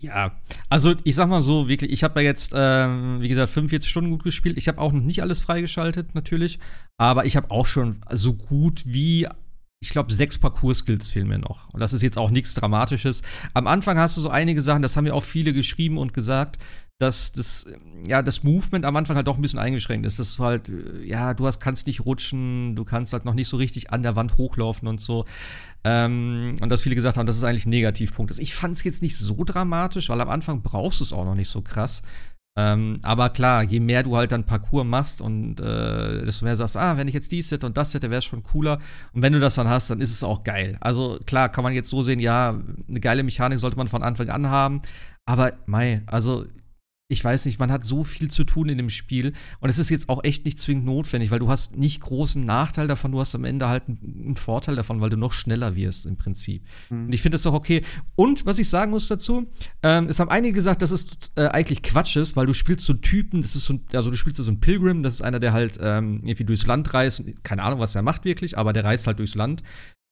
Ja, 0.00 0.36
also 0.68 0.94
ich 1.04 1.14
sag 1.14 1.28
mal 1.28 1.42
so, 1.42 1.68
wirklich, 1.68 1.92
ich 1.92 2.02
habe 2.02 2.20
ja 2.20 2.26
jetzt, 2.26 2.52
ähm, 2.54 3.20
wie 3.20 3.28
gesagt, 3.28 3.50
45 3.50 3.90
Stunden 3.90 4.10
gut 4.10 4.24
gespielt. 4.24 4.56
Ich 4.56 4.68
habe 4.68 4.80
auch 4.80 4.92
noch 4.92 5.02
nicht 5.02 5.22
alles 5.22 5.40
freigeschaltet, 5.40 6.14
natürlich. 6.14 6.58
Aber 6.98 7.24
ich 7.24 7.36
habe 7.36 7.50
auch 7.50 7.66
schon 7.66 8.00
so 8.10 8.34
gut 8.34 8.82
wie, 8.86 9.28
ich 9.86 9.92
glaube, 9.92 10.12
sechs 10.12 10.36
Parcours-Skills 10.38 11.10
fehlen 11.10 11.28
mir 11.28 11.38
noch. 11.38 11.72
Und 11.72 11.80
das 11.80 11.92
ist 11.92 12.02
jetzt 12.02 12.18
auch 12.18 12.30
nichts 12.30 12.54
Dramatisches. 12.54 13.22
Am 13.54 13.66
Anfang 13.66 13.98
hast 13.98 14.16
du 14.16 14.20
so 14.20 14.28
einige 14.28 14.60
Sachen, 14.60 14.82
das 14.82 14.96
haben 14.96 15.06
ja 15.06 15.14
auch 15.14 15.22
viele 15.22 15.52
geschrieben 15.52 15.96
und 15.96 16.12
gesagt, 16.12 16.58
dass 16.98 17.30
das, 17.32 17.66
ja, 18.06 18.22
das 18.22 18.42
Movement 18.42 18.86
am 18.86 18.96
Anfang 18.96 19.16
halt 19.16 19.26
doch 19.26 19.36
ein 19.36 19.42
bisschen 19.42 19.58
eingeschränkt 19.58 20.06
ist. 20.06 20.18
Das 20.18 20.28
ist 20.28 20.38
halt, 20.38 20.68
äh, 20.68 21.04
ja, 21.04 21.34
du 21.34 21.46
hast, 21.46 21.60
kannst 21.60 21.86
nicht 21.86 22.04
rutschen, 22.04 22.74
du 22.74 22.84
kannst 22.84 23.12
halt 23.12 23.24
noch 23.24 23.34
nicht 23.34 23.48
so 23.48 23.58
richtig 23.58 23.92
an 23.92 24.02
der 24.02 24.16
Wand 24.16 24.38
hochlaufen 24.38 24.88
und 24.88 25.00
so. 25.00 25.26
Ähm, 25.84 26.56
und 26.60 26.68
dass 26.70 26.82
viele 26.82 26.94
gesagt 26.94 27.18
haben, 27.18 27.26
das 27.26 27.36
ist 27.36 27.44
eigentlich 27.44 27.66
ein 27.66 27.70
Negativpunkt. 27.70 28.38
Ich 28.38 28.54
fand 28.54 28.74
es 28.74 28.82
jetzt 28.82 29.02
nicht 29.02 29.16
so 29.16 29.44
dramatisch, 29.44 30.08
weil 30.08 30.20
am 30.20 30.30
Anfang 30.30 30.62
brauchst 30.62 31.00
du 31.00 31.04
es 31.04 31.12
auch 31.12 31.26
noch 31.26 31.34
nicht 31.34 31.50
so 31.50 31.60
krass. 31.60 32.02
Ähm, 32.58 32.98
aber 33.02 33.28
klar, 33.28 33.62
je 33.62 33.80
mehr 33.80 34.02
du 34.02 34.16
halt 34.16 34.32
dann 34.32 34.44
Parcours 34.44 34.86
machst 34.86 35.20
und 35.20 35.60
äh, 35.60 36.24
desto 36.24 36.46
mehr 36.46 36.56
sagst, 36.56 36.76
ah, 36.76 36.96
wenn 36.96 37.06
ich 37.06 37.14
jetzt 37.14 37.30
dies 37.30 37.50
hätte 37.50 37.66
und 37.66 37.76
das 37.76 37.92
hätte, 37.92 38.08
wäre 38.08 38.18
es 38.18 38.24
schon 38.24 38.42
cooler. 38.42 38.78
Und 39.12 39.20
wenn 39.22 39.34
du 39.34 39.40
das 39.40 39.56
dann 39.56 39.68
hast, 39.68 39.90
dann 39.90 40.00
ist 40.00 40.10
es 40.10 40.24
auch 40.24 40.42
geil. 40.42 40.78
Also 40.80 41.18
klar, 41.26 41.50
kann 41.50 41.64
man 41.64 41.74
jetzt 41.74 41.90
so 41.90 42.02
sehen, 42.02 42.18
ja, 42.18 42.58
eine 42.88 43.00
geile 43.00 43.22
Mechanik 43.22 43.58
sollte 43.58 43.76
man 43.76 43.88
von 43.88 44.02
Anfang 44.02 44.30
an 44.30 44.48
haben. 44.48 44.80
Aber 45.26 45.52
mei, 45.66 46.02
also 46.06 46.46
ich 47.08 47.22
weiß 47.22 47.44
nicht, 47.44 47.60
man 47.60 47.70
hat 47.70 47.84
so 47.84 48.02
viel 48.02 48.30
zu 48.30 48.44
tun 48.44 48.68
in 48.68 48.78
dem 48.78 48.90
Spiel 48.90 49.32
und 49.60 49.68
es 49.68 49.78
ist 49.78 49.90
jetzt 49.90 50.08
auch 50.08 50.24
echt 50.24 50.44
nicht 50.44 50.60
zwingend 50.60 50.86
notwendig, 50.86 51.30
weil 51.30 51.38
du 51.38 51.48
hast 51.48 51.76
nicht 51.76 52.00
großen 52.00 52.44
Nachteil 52.44 52.88
davon, 52.88 53.12
du 53.12 53.20
hast 53.20 53.34
am 53.34 53.44
Ende 53.44 53.68
halt 53.68 53.84
einen 53.88 54.36
Vorteil 54.36 54.74
davon, 54.74 55.00
weil 55.00 55.10
du 55.10 55.16
noch 55.16 55.32
schneller 55.32 55.76
wirst 55.76 56.06
im 56.06 56.16
Prinzip. 56.16 56.64
Mhm. 56.90 57.06
Und 57.06 57.12
ich 57.12 57.22
finde 57.22 57.36
das 57.36 57.46
auch 57.46 57.52
okay. 57.52 57.82
Und 58.16 58.44
was 58.44 58.58
ich 58.58 58.68
sagen 58.68 58.90
muss 58.90 59.06
dazu, 59.06 59.46
ähm, 59.82 60.06
es 60.08 60.18
haben 60.18 60.30
einige 60.30 60.54
gesagt, 60.54 60.82
dass 60.82 60.90
es 60.90 61.06
äh, 61.36 61.46
eigentlich 61.46 61.82
Quatsch 61.82 62.16
ist, 62.16 62.34
weil 62.34 62.46
du 62.46 62.54
spielst 62.54 62.84
so 62.84 62.92
einen 62.92 63.02
Typen, 63.02 63.42
das 63.42 63.54
ist 63.54 63.66
so, 63.66 63.78
also 63.92 64.10
du 64.10 64.16
spielst 64.16 64.42
so 64.42 64.50
einen 64.50 64.60
Pilgrim, 64.60 65.02
das 65.02 65.14
ist 65.14 65.22
einer, 65.22 65.38
der 65.38 65.52
halt 65.52 65.78
ähm, 65.80 66.20
irgendwie 66.24 66.44
durchs 66.44 66.66
Land 66.66 66.92
reist, 66.92 67.22
keine 67.44 67.62
Ahnung, 67.62 67.78
was 67.78 67.94
er 67.94 68.02
macht 68.02 68.24
wirklich, 68.24 68.58
aber 68.58 68.72
der 68.72 68.84
reist 68.84 69.06
halt 69.06 69.20
durchs 69.20 69.36
Land 69.36 69.62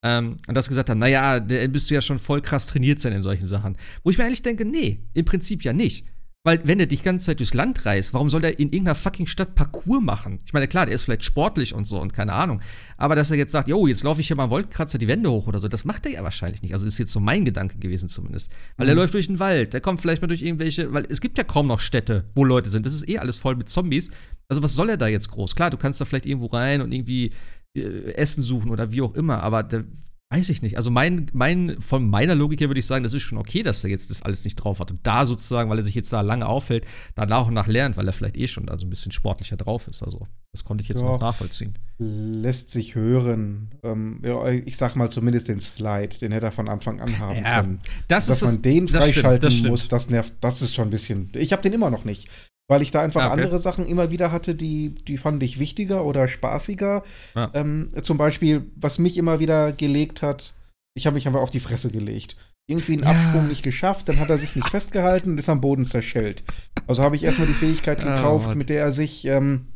ähm, 0.04 0.36
und 0.46 0.54
das 0.54 0.68
gesagt 0.68 0.90
haben, 0.90 0.98
naja, 0.98 1.40
der 1.40 1.66
bist 1.68 1.90
du 1.90 1.94
ja 1.94 2.02
schon 2.02 2.18
voll 2.18 2.42
krass 2.42 2.66
trainiert 2.66 3.00
sein 3.00 3.14
in 3.14 3.22
solchen 3.22 3.46
Sachen. 3.46 3.78
Wo 4.04 4.10
ich 4.10 4.18
mir 4.18 4.24
eigentlich 4.24 4.42
denke, 4.42 4.64
nee, 4.66 5.00
im 5.14 5.24
Prinzip 5.24 5.64
ja 5.64 5.72
nicht. 5.72 6.04
Weil, 6.46 6.60
wenn 6.64 6.78
er 6.78 6.84
die 6.84 7.00
ganze 7.00 7.24
Zeit 7.24 7.40
durchs 7.40 7.54
Land 7.54 7.86
reist, 7.86 8.12
warum 8.12 8.28
soll 8.28 8.44
er 8.44 8.58
in 8.58 8.68
irgendeiner 8.68 8.94
fucking 8.94 9.26
Stadt 9.26 9.54
Parcours 9.54 10.02
machen? 10.02 10.40
Ich 10.44 10.52
meine, 10.52 10.68
klar, 10.68 10.84
der 10.84 10.94
ist 10.94 11.04
vielleicht 11.04 11.24
sportlich 11.24 11.74
und 11.74 11.86
so 11.86 11.98
und 11.98 12.12
keine 12.12 12.34
Ahnung. 12.34 12.60
Aber 12.98 13.16
dass 13.16 13.30
er 13.30 13.38
jetzt 13.38 13.52
sagt, 13.52 13.66
jo, 13.66 13.86
jetzt 13.86 14.02
laufe 14.02 14.20
ich 14.20 14.26
hier 14.26 14.36
mal 14.36 14.50
Wolkenkratzer 14.50 14.98
die 14.98 15.08
Wände 15.08 15.30
hoch 15.30 15.46
oder 15.46 15.58
so, 15.58 15.68
das 15.68 15.86
macht 15.86 16.04
er 16.04 16.12
ja 16.12 16.22
wahrscheinlich 16.22 16.60
nicht. 16.60 16.74
Also 16.74 16.86
ist 16.86 16.98
jetzt 16.98 17.12
so 17.12 17.20
mein 17.20 17.46
Gedanke 17.46 17.78
gewesen 17.78 18.10
zumindest. 18.10 18.52
Weil 18.76 18.86
mhm. 18.86 18.90
er 18.90 18.94
läuft 18.96 19.14
durch 19.14 19.26
den 19.26 19.38
Wald, 19.38 19.72
der 19.72 19.80
kommt 19.80 20.02
vielleicht 20.02 20.20
mal 20.20 20.28
durch 20.28 20.42
irgendwelche, 20.42 20.92
weil 20.92 21.06
es 21.08 21.22
gibt 21.22 21.38
ja 21.38 21.44
kaum 21.44 21.66
noch 21.66 21.80
Städte, 21.80 22.26
wo 22.34 22.44
Leute 22.44 22.68
sind. 22.68 22.84
Das 22.84 22.94
ist 22.94 23.08
eh 23.08 23.16
alles 23.16 23.38
voll 23.38 23.56
mit 23.56 23.70
Zombies. 23.70 24.10
Also 24.48 24.62
was 24.62 24.74
soll 24.74 24.90
er 24.90 24.98
da 24.98 25.08
jetzt 25.08 25.30
groß? 25.30 25.56
Klar, 25.56 25.70
du 25.70 25.78
kannst 25.78 26.02
da 26.02 26.04
vielleicht 26.04 26.26
irgendwo 26.26 26.48
rein 26.48 26.82
und 26.82 26.92
irgendwie 26.92 27.30
äh, 27.74 28.12
Essen 28.16 28.42
suchen 28.42 28.70
oder 28.70 28.92
wie 28.92 29.00
auch 29.00 29.14
immer, 29.14 29.42
aber 29.42 29.62
der 29.62 29.84
Weiß 30.32 30.48
ich 30.48 30.62
nicht. 30.62 30.76
Also 30.76 30.90
mein, 30.90 31.30
mein, 31.32 31.80
von 31.80 32.08
meiner 32.08 32.34
Logik 32.34 32.60
her 32.60 32.68
würde 32.68 32.80
ich 32.80 32.86
sagen, 32.86 33.04
das 33.04 33.14
ist 33.14 33.22
schon 33.22 33.38
okay, 33.38 33.62
dass 33.62 33.84
er 33.84 33.90
jetzt 33.90 34.10
das 34.10 34.22
alles 34.22 34.42
nicht 34.42 34.56
drauf 34.56 34.80
hat. 34.80 34.90
Und 34.90 35.06
da 35.06 35.26
sozusagen, 35.26 35.70
weil 35.70 35.78
er 35.78 35.84
sich 35.84 35.94
jetzt 35.94 36.12
da 36.12 36.22
lange 36.22 36.46
auffällt, 36.46 36.86
da 37.14 37.26
nach 37.26 37.46
und 37.46 37.54
nach 37.54 37.68
lernt, 37.68 37.96
weil 37.96 38.06
er 38.06 38.12
vielleicht 38.12 38.36
eh 38.36 38.48
schon 38.48 38.66
da 38.66 38.76
so 38.78 38.86
ein 38.86 38.90
bisschen 38.90 39.12
sportlicher 39.12 39.56
drauf 39.56 39.86
ist. 39.86 40.02
Also 40.02 40.26
das 40.52 40.64
konnte 40.64 40.82
ich 40.82 40.88
jetzt 40.88 41.02
ja, 41.02 41.06
noch 41.06 41.20
nachvollziehen. 41.20 41.78
Lässt 41.98 42.70
sich 42.70 42.94
hören. 42.94 43.74
Ähm, 43.82 44.20
ja, 44.24 44.48
ich 44.48 44.76
sag 44.76 44.96
mal 44.96 45.10
zumindest 45.10 45.48
den 45.48 45.60
Slide, 45.60 46.18
den 46.20 46.32
hätte 46.32 46.46
er 46.46 46.52
von 46.52 46.68
Anfang 46.68 47.00
an 47.00 47.18
haben 47.18 47.36
ja, 47.36 47.60
können. 47.60 47.80
Das 48.08 48.26
Dass 48.26 48.42
ist 48.42 48.50
man 48.50 48.62
den 48.62 48.88
freischalten 48.88 49.40
das 49.40 49.54
stimmt, 49.54 49.66
das 49.66 49.82
muss, 49.82 49.88
das 49.88 50.10
nervt, 50.10 50.32
das 50.40 50.62
ist 50.62 50.74
schon 50.74 50.88
ein 50.88 50.90
bisschen. 50.90 51.30
Ich 51.34 51.52
habe 51.52 51.62
den 51.62 51.72
immer 51.72 51.90
noch 51.90 52.04
nicht 52.04 52.28
weil 52.68 52.82
ich 52.82 52.90
da 52.90 53.02
einfach 53.02 53.22
ah, 53.22 53.32
okay. 53.32 53.42
andere 53.42 53.58
Sachen 53.58 53.84
immer 53.84 54.10
wieder 54.10 54.32
hatte, 54.32 54.54
die, 54.54 54.94
die 55.06 55.18
fand 55.18 55.42
ich 55.42 55.58
wichtiger 55.58 56.04
oder 56.04 56.28
spaßiger. 56.28 57.02
Ja. 57.34 57.50
Ähm, 57.54 57.90
zum 58.02 58.16
Beispiel, 58.16 58.70
was 58.76 58.98
mich 58.98 59.16
immer 59.16 59.40
wieder 59.40 59.72
gelegt 59.72 60.22
hat, 60.22 60.54
ich 60.96 61.06
habe 61.06 61.14
mich 61.14 61.26
einfach 61.26 61.40
auf 61.40 61.50
die 61.50 61.60
Fresse 61.60 61.90
gelegt. 61.90 62.36
Irgendwie 62.66 62.94
einen 62.94 63.02
ja. 63.02 63.10
Absprung 63.10 63.48
nicht 63.48 63.62
geschafft, 63.62 64.08
dann 64.08 64.18
hat 64.18 64.30
er 64.30 64.38
sich 64.38 64.56
nicht 64.56 64.68
festgehalten 64.70 65.30
und 65.30 65.38
ist 65.38 65.50
am 65.50 65.60
Boden 65.60 65.84
zerschellt. 65.84 66.44
Also 66.86 67.02
habe 67.02 67.16
ich 67.16 67.24
erstmal 67.24 67.48
die 67.48 67.54
Fähigkeit 67.54 68.00
ah, 68.00 68.14
gekauft, 68.14 68.50
oh, 68.52 68.54
mit 68.54 68.70
der 68.70 68.80
er 68.80 68.92
sich 68.92 69.26
ähm, 69.26 69.68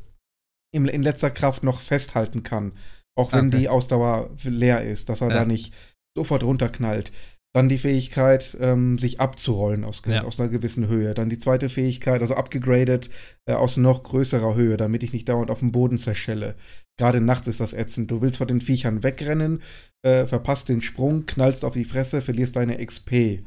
in, 0.73 0.87
in 0.87 1.03
letzter 1.03 1.31
Kraft 1.31 1.63
noch 1.63 1.81
festhalten 1.81 2.43
kann. 2.43 2.73
Auch 3.17 3.33
wenn 3.33 3.49
okay. 3.49 3.59
die 3.59 3.69
Ausdauer 3.69 4.31
leer 4.45 4.83
ist, 4.85 5.09
dass 5.09 5.21
er 5.21 5.29
ja. 5.29 5.35
da 5.35 5.45
nicht 5.45 5.75
sofort 6.17 6.43
runterknallt. 6.45 7.13
Dann 7.55 7.69
die 7.69 7.79
Fähigkeit, 7.79 8.57
ähm, 8.61 8.99
sich 8.99 9.21
abzurollen 9.21 9.85
aus, 9.85 10.03
ja. 10.07 10.23
aus, 10.25 10.39
einer 10.39 10.51
gewissen 10.51 10.87
Höhe. 10.87 11.15
Dann 11.15 11.31
die 11.31 11.39
zweite 11.39 11.69
Fähigkeit, 11.69 12.21
also 12.21 12.35
abgegradet 12.35 13.09
äh, 13.47 13.55
aus 13.55 13.77
noch 13.77 14.03
größerer 14.03 14.55
Höhe, 14.55 14.77
damit 14.77 15.03
ich 15.03 15.13
nicht 15.13 15.29
dauernd 15.29 15.51
auf 15.51 15.61
dem 15.61 15.73
Boden 15.73 15.99
zerschelle. 15.99 16.57
Gerade 16.99 17.21
nachts 17.21 17.49
ist 17.49 17.61
das 17.61 17.73
ätzend. 17.73 18.11
Du 18.11 18.21
willst 18.21 18.39
vor 18.39 18.47
den 18.47 18.61
Viechern 18.61 19.03
wegrennen, 19.03 19.63
äh, 20.03 20.27
verpasst 20.27 20.69
den 20.69 20.83
Sprung, 20.83 21.27
knallst 21.27 21.65
auf 21.65 21.73
die 21.73 21.85
Fresse, 21.85 22.21
verlierst 22.21 22.57
deine 22.57 22.85
XP. 22.85 23.43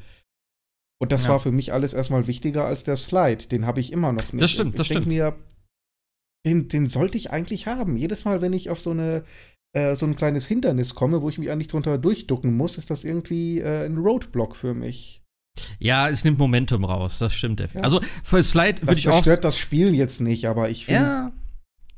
Und 1.01 1.11
das 1.11 1.23
ja. 1.23 1.29
war 1.29 1.39
für 1.39 1.51
mich 1.51 1.73
alles 1.73 1.93
erstmal 1.93 2.27
wichtiger 2.27 2.65
als 2.65 2.83
der 2.83 2.95
Slide. 2.95 3.47
Den 3.47 3.65
habe 3.65 3.79
ich 3.79 3.91
immer 3.91 4.13
noch 4.13 4.33
nicht. 4.33 4.41
Das 4.41 4.51
stimmt, 4.51 4.77
das 4.77 4.87
stimmt. 4.87 5.07
mir, 5.07 5.35
den, 6.45 6.67
den 6.69 6.87
sollte 6.87 7.17
ich 7.17 7.31
eigentlich 7.31 7.67
haben. 7.67 7.97
Jedes 7.97 8.23
Mal, 8.23 8.41
wenn 8.41 8.53
ich 8.53 8.69
auf 8.69 8.79
so 8.79 8.91
eine 8.91 9.23
äh, 9.73 9.95
so 9.95 10.05
ein 10.05 10.15
kleines 10.15 10.45
Hindernis 10.47 10.95
komme, 10.95 11.21
wo 11.21 11.29
ich 11.29 11.37
mich 11.37 11.49
eigentlich 11.49 11.67
drunter 11.67 11.97
durchducken 11.97 12.55
muss, 12.55 12.77
ist 12.77 12.89
das 12.89 13.03
irgendwie 13.03 13.59
äh, 13.59 13.85
ein 13.85 13.97
Roadblock 13.97 14.55
für 14.55 14.73
mich. 14.73 15.21
Ja, 15.79 16.09
es 16.09 16.23
nimmt 16.23 16.39
Momentum 16.39 16.85
raus, 16.85 17.19
das 17.19 17.33
stimmt. 17.33 17.59
Ja. 17.59 17.67
Also 17.81 18.01
für 18.23 18.41
Slide 18.43 18.81
würde 18.81 18.97
ich 18.97 19.09
auch. 19.09 19.17
Das 19.17 19.25
stört 19.25 19.43
das 19.43 19.57
Spiel 19.57 19.93
jetzt 19.93 20.21
nicht, 20.21 20.45
aber 20.45 20.69
ich 20.69 20.85
finde. 20.85 21.01
Ja. 21.01 21.31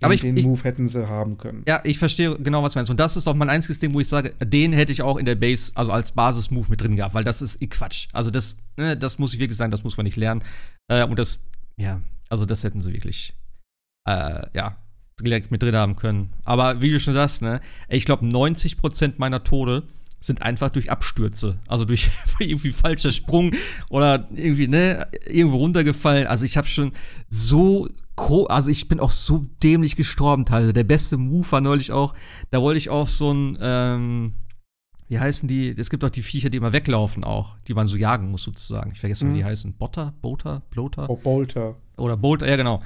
Aber 0.02 0.14
ich, 0.14 0.22
den 0.22 0.36
ich, 0.36 0.46
Move 0.46 0.62
hätten 0.64 0.90
sie 0.90 1.08
haben 1.08 1.38
können. 1.38 1.64
Ja, 1.66 1.80
ich 1.86 1.98
verstehe 1.98 2.36
genau, 2.36 2.62
was 2.62 2.74
du 2.74 2.80
meinst. 2.80 2.92
Und 2.92 3.00
das 3.00 3.16
ist 3.16 3.26
doch 3.26 3.36
mein 3.36 3.50
einziges 3.50 3.80
Ding, 3.80 3.94
wo 3.94 4.02
ich 4.02 4.10
sage, 4.10 4.34
den 4.44 4.74
hätte 4.74 4.92
ich 4.92 5.02
auch 5.02 5.18
in 5.18 5.26
der 5.26 5.36
Base, 5.36 5.72
also 5.76 5.94
als 5.94 6.12
Basis-Move 6.12 6.70
mit 6.70 6.82
drin 6.82 6.98
gehabt, 6.98 7.14
weil 7.14 7.24
das 7.24 7.42
ist 7.42 7.62
eh 7.62 7.68
Quatsch. 7.68 8.08
Also 8.12 8.30
das, 8.30 8.58
ne, 8.76 8.98
das 8.98 9.18
muss 9.18 9.34
ich 9.34 9.40
wirklich 9.40 9.58
sagen, 9.58 9.72
das 9.72 9.86
muss 9.86 9.96
man 9.96 10.04
nicht 10.04 10.18
lernen. 10.18 10.44
Äh, 10.90 11.06
und 11.06 11.18
das, 11.18 11.46
ja, 11.78 12.02
also 12.30 12.46
das 12.46 12.64
hätten 12.66 12.82
sie 12.82 12.92
wirklich, 12.92 13.34
äh, 14.06 14.46
ja, 14.54 14.76
direkt 15.22 15.52
mit 15.52 15.62
drin 15.62 15.76
haben 15.76 15.96
können. 15.96 16.34
Aber 16.44 16.82
wie 16.82 16.90
du 16.90 17.00
schon 17.00 17.14
sagst, 17.14 17.42
ne, 17.42 17.62
ich 17.90 18.06
glaube, 18.06 18.26
90% 18.26 19.14
meiner 19.18 19.44
Tode 19.44 19.84
sind 20.20 20.42
einfach 20.42 20.70
durch 20.70 20.90
Abstürze. 20.90 21.60
Also 21.68 21.86
durch 21.86 22.10
irgendwie 22.40 22.72
falscher 22.72 23.12
Sprung 23.12 23.52
oder 23.90 24.28
irgendwie, 24.34 24.68
ne, 24.68 25.08
irgendwo 25.26 25.58
runtergefallen. 25.58 26.28
Also 26.28 26.46
ich 26.46 26.58
habe 26.58 26.68
schon 26.68 26.92
so 27.30 27.88
also 28.48 28.70
ich 28.70 28.88
bin 28.88 29.00
auch 29.00 29.12
so 29.12 29.46
dämlich 29.64 29.96
gestorben 29.96 30.46
teilweise. 30.46 30.74
Der 30.74 30.84
beste 30.84 31.18
Move 31.18 31.52
war 31.52 31.62
neulich 31.62 31.92
auch, 31.92 32.14
da 32.52 32.62
wollte 32.62 32.78
ich 32.78 32.90
auch 32.90 33.08
so 33.08 33.34
ein, 33.34 33.58
ähm, 33.60 34.34
wie 35.08 35.20
heißen 35.20 35.48
die? 35.48 35.76
Es 35.78 35.90
gibt 35.90 36.04
auch 36.04 36.10
die 36.10 36.22
Viecher, 36.22 36.50
die 36.50 36.58
immer 36.58 36.74
weglaufen 36.74 37.24
auch, 37.24 37.58
die 37.68 37.74
man 37.74 37.88
so 37.88 37.98
jagen 37.98 38.30
muss 38.30 38.44
sozusagen. 38.44 38.92
Ich 38.94 39.00
vergesse, 39.00 39.26
mhm. 39.26 39.34
wie 39.34 39.38
die 39.38 39.46
heißen. 39.46 39.74
Botter, 39.74 40.14
Boter, 40.22 40.62
Bloter? 40.70 41.10
Oh, 41.10 41.16
Bolter. 41.16 41.76
Oder 41.98 42.18
Bolter, 42.18 42.48
ja 42.48 42.56
genau. 42.56 42.82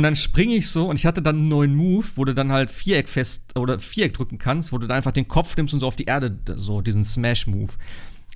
Und 0.00 0.04
dann 0.04 0.16
springe 0.16 0.54
ich 0.54 0.70
so 0.70 0.88
und 0.88 0.98
ich 0.98 1.04
hatte 1.04 1.20
dann 1.20 1.36
einen 1.36 1.48
neuen 1.48 1.74
Move, 1.74 2.06
wo 2.14 2.24
du 2.24 2.32
dann 2.32 2.52
halt 2.52 2.70
Viereck 2.70 3.06
fest 3.06 3.54
oder 3.54 3.78
Viereck 3.78 4.14
drücken 4.14 4.38
kannst, 4.38 4.72
wo 4.72 4.78
du 4.78 4.86
dann 4.86 4.96
einfach 4.96 5.12
den 5.12 5.28
Kopf 5.28 5.54
nimmst 5.58 5.74
und 5.74 5.80
so 5.80 5.86
auf 5.86 5.96
die 5.96 6.06
Erde, 6.06 6.38
so 6.56 6.80
diesen 6.80 7.04
Smash-Move. 7.04 7.74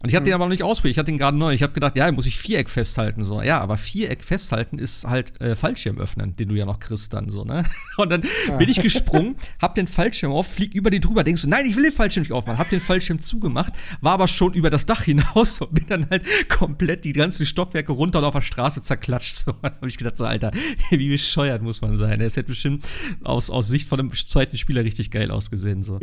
Und 0.05 0.11
ich 0.11 0.17
hatte 0.17 0.25
Mhm. 0.25 0.27
den 0.27 0.35
aber 0.35 0.45
noch 0.45 0.51
nicht 0.51 0.63
ausprobiert. 0.63 0.93
Ich 0.93 0.99
hatte 0.99 1.11
den 1.11 1.17
gerade 1.17 1.35
neu. 1.39 1.55
Ich 1.55 1.63
habe 1.63 1.73
gedacht, 1.73 1.97
ja, 1.97 2.13
muss 2.13 2.27
ich 2.27 2.37
Viereck 2.37 2.69
festhalten. 2.69 3.25
So, 3.25 3.41
ja, 3.41 3.63
aber 3.63 3.79
Viereck 3.79 4.23
festhalten 4.23 4.79
ist 4.79 5.07
halt 5.07 5.41
äh, 5.41 5.57
Fallschirm 5.57 5.97
öffnen, 5.97 6.37
den 6.37 6.51
du 6.51 6.55
ja 6.55 6.67
noch 6.67 6.79
kriegst 6.79 7.15
dann 7.15 7.31
so, 7.31 7.43
ne? 7.43 7.65
Und 7.97 8.11
dann 8.11 8.23
bin 8.59 8.69
ich 8.69 8.83
gesprungen, 8.83 9.37
hab 9.63 9.75
den 9.77 9.87
Fallschirm 9.87 10.31
auf, 10.31 10.47
flieg 10.47 10.75
über 10.75 10.91
den 10.91 11.01
drüber, 11.01 11.25
denkst 11.25 11.41
du, 11.41 11.49
nein, 11.49 11.65
ich 11.65 11.75
will 11.75 11.85
den 11.85 11.93
Fallschirm 11.93 12.21
nicht 12.21 12.33
aufmachen. 12.33 12.59
Hab 12.59 12.69
den 12.69 12.83
Fallschirm 12.83 13.23
zugemacht, 13.23 13.73
war 14.03 14.13
aber 14.13 14.29
schon 14.29 14.53
über 14.53 14.69
das 14.69 14.85
Dach 14.85 15.01
hinaus 15.05 15.59
und 15.63 15.73
bin 15.73 15.87
dann 15.89 16.11
halt 16.11 16.27
komplett 16.51 17.07
die 17.07 17.15
ganzen 17.15 17.47
Stockwerke 17.47 17.93
runter 17.93 18.19
und 18.19 18.27
auf 18.27 18.35
der 18.35 18.43
Straße 18.43 18.83
zerklatscht. 18.83 19.37
So, 19.39 19.53
dann 19.63 19.73
hab 19.73 19.87
ich 19.87 19.97
gedacht, 19.97 20.19
so, 20.19 20.27
Alter, 20.27 20.51
wie 20.91 21.09
bescheuert 21.09 21.63
muss 21.63 21.81
man 21.81 21.97
sein. 21.97 22.21
Es 22.21 22.37
hätte 22.37 22.49
bestimmt 22.49 22.85
aus, 23.23 23.49
aus 23.49 23.69
Sicht 23.69 23.89
von 23.89 24.01
einem 24.01 24.13
zweiten 24.13 24.59
Spieler 24.59 24.85
richtig 24.85 25.11
geil 25.11 25.31
ausgesehen. 25.31 25.83
So. 25.83 25.99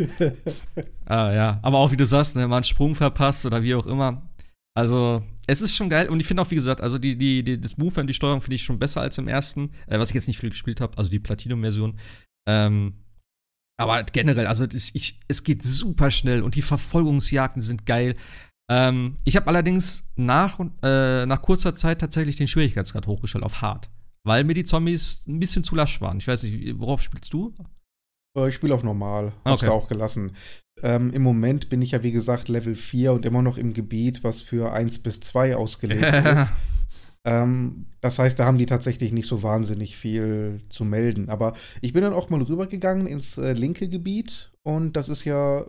ah, 1.06 1.32
ja. 1.32 1.60
Aber 1.62 1.78
auch 1.78 1.92
wie 1.92 1.98
du 1.98 2.06
sagst, 2.08 2.36
ne, 2.36 2.48
mal 2.48 2.56
einen 2.56 2.64
Sprung 2.64 2.96
verpasst 2.96 3.46
oder 3.46 3.62
wie 3.62 3.76
auch 3.76 3.86
immer. 3.86 3.91
Also, 4.74 5.24
es 5.48 5.62
ist 5.62 5.76
schon 5.76 5.90
geil. 5.90 6.10
Und 6.10 6.20
ich 6.20 6.28
finde 6.28 6.42
auch, 6.42 6.52
wie 6.52 6.56
gesagt, 6.56 6.82
also 6.82 6.98
die, 6.98 7.18
die, 7.18 7.44
die, 7.44 7.60
das 7.60 7.78
Movement, 7.78 8.10
die 8.10 8.14
Steuerung 8.14 8.42
finde 8.42 8.56
ich 8.56 8.64
schon 8.64 8.80
besser 8.80 9.02
als 9.02 9.18
im 9.18 9.28
ersten, 9.28 9.72
äh, 9.88 10.00
was 10.00 10.10
ich 10.10 10.16
jetzt 10.16 10.28
nicht 10.28 10.40
viel 10.40 10.50
gespielt 10.50 10.80
habe, 10.80 10.98
also 10.98 11.10
die 11.10 11.20
Platinum-Version. 11.20 12.00
Ähm, 12.48 12.94
aber 13.78 14.04
generell, 14.04 14.48
also 14.48 14.68
das, 14.68 14.92
ich, 14.94 15.20
es 15.28 15.44
geht 15.44 15.64
super 15.64 16.12
schnell 16.12 16.44
und 16.44 16.56
die 16.56 16.62
Verfolgungsjagden 16.62 17.62
sind 17.62 17.86
geil. 17.86 18.16
Ähm, 18.70 19.18
ich 19.26 19.36
habe 19.36 19.48
allerdings 19.48 20.06
nach, 20.16 20.60
und- 20.60 20.74
äh, 20.84 21.26
nach 21.26 21.42
kurzer 21.42 21.76
Zeit 21.76 22.00
tatsächlich 22.00 22.38
den 22.38 22.48
Schwierigkeitsgrad 22.48 23.08
hochgestellt 23.08 23.44
auf 23.44 23.62
Hard, 23.62 23.90
weil 24.24 24.44
mir 24.44 24.54
die 24.54 24.64
Zombies 24.64 25.26
ein 25.28 25.40
bisschen 25.40 25.64
zu 25.64 25.76
lasch 25.76 26.00
waren. 26.00 26.20
Ich 26.20 26.28
weiß 26.28 26.44
nicht, 26.44 26.80
worauf 26.80 27.02
spielst 27.02 27.34
du? 27.34 27.54
Äh, 28.38 28.50
Ich 28.50 28.56
spiele 28.56 28.74
auf 28.76 28.84
normal. 28.84 29.34
Hab's 29.46 29.62
Okay. 29.62 29.66
da 29.68 29.72
auch 29.72 29.88
gelassen. 29.88 30.32
Ähm, 30.84 31.12
Im 31.12 31.22
Moment 31.22 31.70
bin 31.70 31.82
ich 31.82 31.92
ja, 31.92 32.02
wie 32.04 32.12
gesagt, 32.12 32.48
Level 32.50 32.76
4 32.76 33.14
und 33.14 33.26
immer 33.26 33.42
noch 33.42 33.58
im 33.58 33.74
Gebiet, 33.74 34.24
was 34.24 34.42
für 34.42 34.72
1 34.72 35.00
bis 35.00 35.20
2 35.20 35.56
ausgelegt 35.56 36.02
ist. 36.26 36.52
Ähm, 37.24 37.86
das 38.02 38.18
heißt, 38.18 38.40
da 38.40 38.46
haben 38.46 38.58
die 38.58 38.66
tatsächlich 38.66 39.12
nicht 39.12 39.28
so 39.28 39.44
wahnsinnig 39.44 39.96
viel 39.96 40.60
zu 40.70 40.84
melden. 40.86 41.30
Aber 41.30 41.54
ich 41.82 41.94
bin 41.94 42.02
dann 42.02 42.14
auch 42.14 42.30
mal 42.30 42.42
rübergegangen 42.42 43.06
ins 43.06 43.38
äh, 43.38 43.54
linke 43.54 43.88
Gebiet 43.90 44.52
und 44.64 44.94
das 44.94 45.08
ist 45.10 45.24
ja 45.26 45.66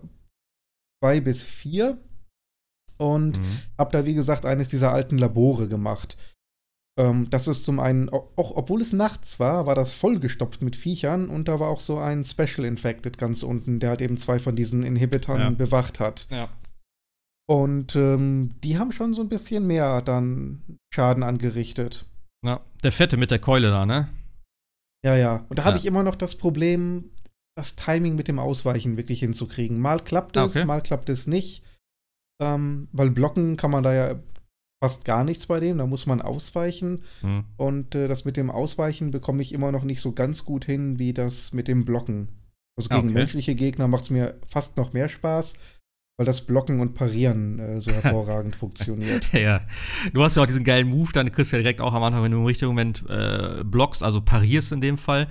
2 1.03 1.21
bis 1.21 1.43
4. 1.43 1.99
Und 2.97 3.39
Mhm. 3.39 3.59
habe 3.79 3.91
da, 3.93 4.07
wie 4.07 4.15
gesagt, 4.15 4.47
eines 4.47 4.69
dieser 4.69 4.93
alten 4.93 5.19
Labore 5.19 5.67
gemacht. 5.69 6.17
Ähm, 6.99 7.31
das 7.31 7.49
ist 7.49 7.65
zum 7.65 7.81
einen, 7.81 8.11
auch 8.11 8.29
obwohl 8.37 8.83
es 8.83 8.93
nachts 8.93 9.41
war, 9.41 9.65
war 9.67 9.75
das 9.75 9.93
vollgestopft 9.95 10.61
mit 10.63 10.77
Viechern 10.77 11.29
und 11.31 11.49
da 11.49 11.59
war 11.59 11.69
auch 11.69 11.81
so 11.81 11.99
ein 11.99 12.23
Special 12.25 12.67
Infected 12.67 13.17
ganz 13.17 13.43
unten, 13.43 13.81
der 13.81 13.91
halt 13.91 14.03
eben 14.03 14.19
zwei 14.19 14.39
von 14.39 14.57
diesen 14.57 14.83
Inhibitoren 14.83 15.41
Ja. 15.41 15.51
bewacht 15.51 16.01
hat. 16.01 16.27
Ja. 16.31 16.49
Und 17.49 17.97
ähm, 17.97 18.51
die 18.63 18.79
haben 18.79 18.93
schon 18.93 19.15
so 19.15 19.23
ein 19.23 19.29
bisschen 19.29 19.67
mehr 19.67 20.01
dann 20.03 20.63
Schaden 20.95 21.23
angerichtet. 21.23 22.07
ja. 22.45 22.61
Der 22.83 22.93
Fette 22.93 23.17
mit 23.17 23.31
der 23.31 23.39
Keule 23.39 23.71
da, 23.71 23.87
ne? 23.87 24.09
Ja, 25.05 25.17
ja. 25.17 25.45
Und 25.49 25.59
da 25.59 25.65
habe 25.65 25.77
Ja. 25.77 25.81
ich 25.81 25.87
immer 25.87 26.03
noch 26.03 26.17
das 26.17 26.35
Problem, 26.37 27.11
das 27.57 27.75
Timing 27.77 28.17
mit 28.17 28.29
dem 28.29 28.39
Ausweichen 28.39 28.97
wirklich 28.97 29.21
hinzukriegen. 29.21 29.79
Mal 29.81 30.01
klappt 30.01 30.37
es, 30.37 30.43
Ah, 30.43 30.45
okay. 30.47 30.65
mal 30.65 30.81
klappt 30.83 31.09
es 31.09 31.27
nicht. 31.27 31.65
Ähm, 32.41 32.89
weil 32.93 33.11
blocken 33.11 33.57
kann 33.57 33.71
man 33.71 33.83
da 33.83 33.93
ja 33.95 34.15
fast 34.83 35.05
gar 35.05 35.23
nichts 35.23 35.47
bei 35.47 35.61
dem, 35.61 35.79
da 35.79 35.87
muss 35.87 36.07
man 36.07 36.21
ausweichen. 36.21 37.05
Hm. 37.21 37.45
Und 37.57 37.95
äh, 37.95 38.09
das 38.09 38.25
mit 38.25 38.37
dem 38.37 38.51
Ausweichen 38.51 39.13
bekomme 39.13 39.41
ich 39.41 39.53
immer 39.53 39.71
noch 39.71 39.85
nicht 39.85 40.01
so 40.01 40.11
ganz 40.11 40.45
gut 40.45 40.65
hin, 40.65 40.99
wie 40.99 41.13
das 41.13 41.53
mit 41.53 41.69
dem 41.69 41.85
Blocken. 41.85 42.27
Also 42.77 42.89
gegen 42.89 43.05
okay. 43.05 43.13
menschliche 43.13 43.55
Gegner 43.55 43.87
macht 43.87 44.05
es 44.05 44.11
mir 44.11 44.41
fast 44.49 44.77
noch 44.77 44.93
mehr 44.93 45.09
Spaß, 45.09 45.55
weil 46.19 46.27
das 46.27 46.41
Blocken 46.41 46.81
und 46.81 46.95
Parieren 46.95 47.61
äh, 47.61 47.81
so 47.81 47.93
hervorragend 48.03 48.57
funktioniert. 48.57 49.25
Ja, 49.33 49.61
du 50.13 50.25
hast 50.25 50.37
ja 50.37 50.43
auch 50.43 50.49
diesen 50.49 50.65
geilen 50.65 50.89
Move, 50.89 51.11
dann 51.13 51.31
kriegst 51.31 51.53
du 51.53 51.57
ja 51.59 51.63
direkt 51.63 51.81
auch 51.81 51.95
am 51.95 52.03
Anfang, 52.03 52.25
wenn 52.25 52.33
du 52.33 52.39
im 52.39 52.45
richtigen 52.45 52.71
Moment 52.71 53.05
äh, 53.09 53.63
blockst, 53.63 54.03
also 54.03 54.21
parierst 54.21 54.73
in 54.73 54.81
dem 54.81 54.99
Fall, 54.99 55.29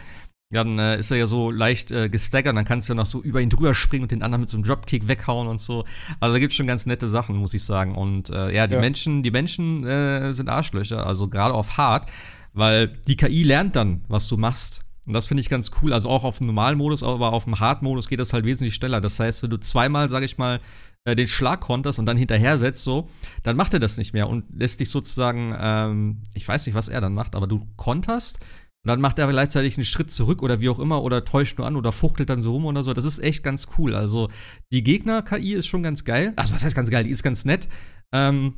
dann 0.52 0.78
äh, 0.80 1.00
ist 1.00 1.12
er 1.12 1.18
ja 1.18 1.26
so 1.26 1.50
leicht 1.52 1.92
äh, 1.92 2.10
gestaggert, 2.10 2.56
dann 2.56 2.66
kannst 2.66 2.90
du 2.90 2.94
ja 2.94 2.96
noch 2.96 3.06
so 3.06 3.22
über 3.22 3.42
ihn 3.42 3.50
drüber 3.50 3.74
springen 3.74 4.04
und 4.04 4.12
den 4.12 4.22
anderen 4.24 4.42
mit 4.42 4.50
so 4.50 4.58
einem 4.58 4.66
Dropkick 4.66 5.08
weghauen 5.08 5.48
und 5.48 5.60
so. 5.62 5.86
Also 6.20 6.34
da 6.34 6.40
gibt's 6.40 6.56
schon 6.56 6.68
ganz 6.68 6.86
nette 6.86 7.08
Sachen, 7.08 7.36
muss 7.38 7.54
ich 7.54 7.64
sagen. 7.64 7.96
Und 7.96 8.30
äh, 8.30 8.54
ja, 8.54 8.68
die 8.68 8.76
Ja. 8.76 8.80
Menschen, 8.80 9.24
die 9.24 9.32
Menschen 9.32 9.86
äh, 9.86 10.34
sind 10.34 10.50
Arschlöcher, 10.50 11.06
also 11.08 11.28
gerade 11.30 11.54
auf 11.54 11.78
hart, 11.78 12.12
weil 12.54 12.88
die 13.08 13.16
KI 13.16 13.44
lernt 13.44 13.76
dann, 13.76 14.04
was 14.08 14.28
du 14.28 14.38
machst. 14.38 14.82
Und 15.08 15.14
das 15.14 15.28
finde 15.28 15.42
ich 15.42 15.50
ganz 15.50 15.72
cool. 15.82 15.94
Also 15.94 16.10
auch 16.10 16.24
auf 16.24 16.38
dem 16.38 16.48
normalen 16.48 16.78
Modus, 16.78 17.02
aber 17.02 17.34
auf 17.34 17.46
dem 17.46 17.60
Hard-Modus 17.60 18.08
geht 18.08 18.20
das 18.20 18.34
halt 18.34 18.46
wesentlich 18.46 18.76
schneller. 18.76 19.02
Das 19.02 19.20
heißt, 19.20 19.42
wenn 19.42 19.50
du 19.50 19.58
zweimal, 19.58 20.10
sag 20.10 20.22
ich 20.24 20.38
mal, 20.38 20.60
äh, 21.06 21.16
den 21.16 21.28
Schlag 21.28 21.62
konterst 21.62 21.98
und 21.98 22.06
dann 22.06 22.18
hinterher 22.18 22.60
setzt, 22.60 22.84
so, 22.84 23.10
dann 23.44 23.56
macht 23.58 23.74
er 23.74 23.80
das 23.80 23.98
nicht 23.98 24.14
mehr 24.14 24.30
und 24.30 24.46
lässt 24.56 24.80
dich 24.80 24.90
sozusagen, 24.90 25.56
ähm, 25.60 26.22
ich 26.36 26.48
weiß 26.48 26.66
nicht, 26.68 26.76
was 26.76 26.88
er 26.90 27.02
dann 27.02 27.16
macht, 27.16 27.36
aber 27.36 27.48
du 27.48 27.68
konterst 27.76 28.40
und 28.84 28.90
dann 28.90 29.00
macht 29.00 29.20
er 29.20 29.28
gleichzeitig 29.28 29.78
einen 29.78 29.86
Schritt 29.86 30.10
zurück 30.10 30.42
oder 30.42 30.60
wie 30.60 30.70
auch 30.70 30.80
immer 30.80 31.04
oder 31.04 31.24
täuscht 31.24 31.60
nur 31.60 31.68
an 31.68 31.76
oder 31.76 31.92
fuchtelt 31.92 32.30
dann 32.32 32.42
so 32.42 32.54
rum 32.54 32.66
oder 32.66 32.84
so. 32.84 32.94
Das 32.94 33.06
ist 33.06 33.20
echt 33.20 33.44
ganz 33.44 33.68
cool. 33.78 33.96
Also 33.96 34.28
die 34.72 34.82
Gegner-KI 34.82 35.54
ist 35.54 35.68
schon 35.68 35.84
ganz 35.84 36.04
geil. 36.04 36.34
Also 36.36 36.56
was 36.56 36.64
heißt 36.64 36.76
ganz 36.76 36.90
geil? 36.90 37.04
Die 37.04 37.12
ist 37.12 37.22
ganz 37.22 37.46
nett. 37.46 37.68
Ähm, 38.12 38.56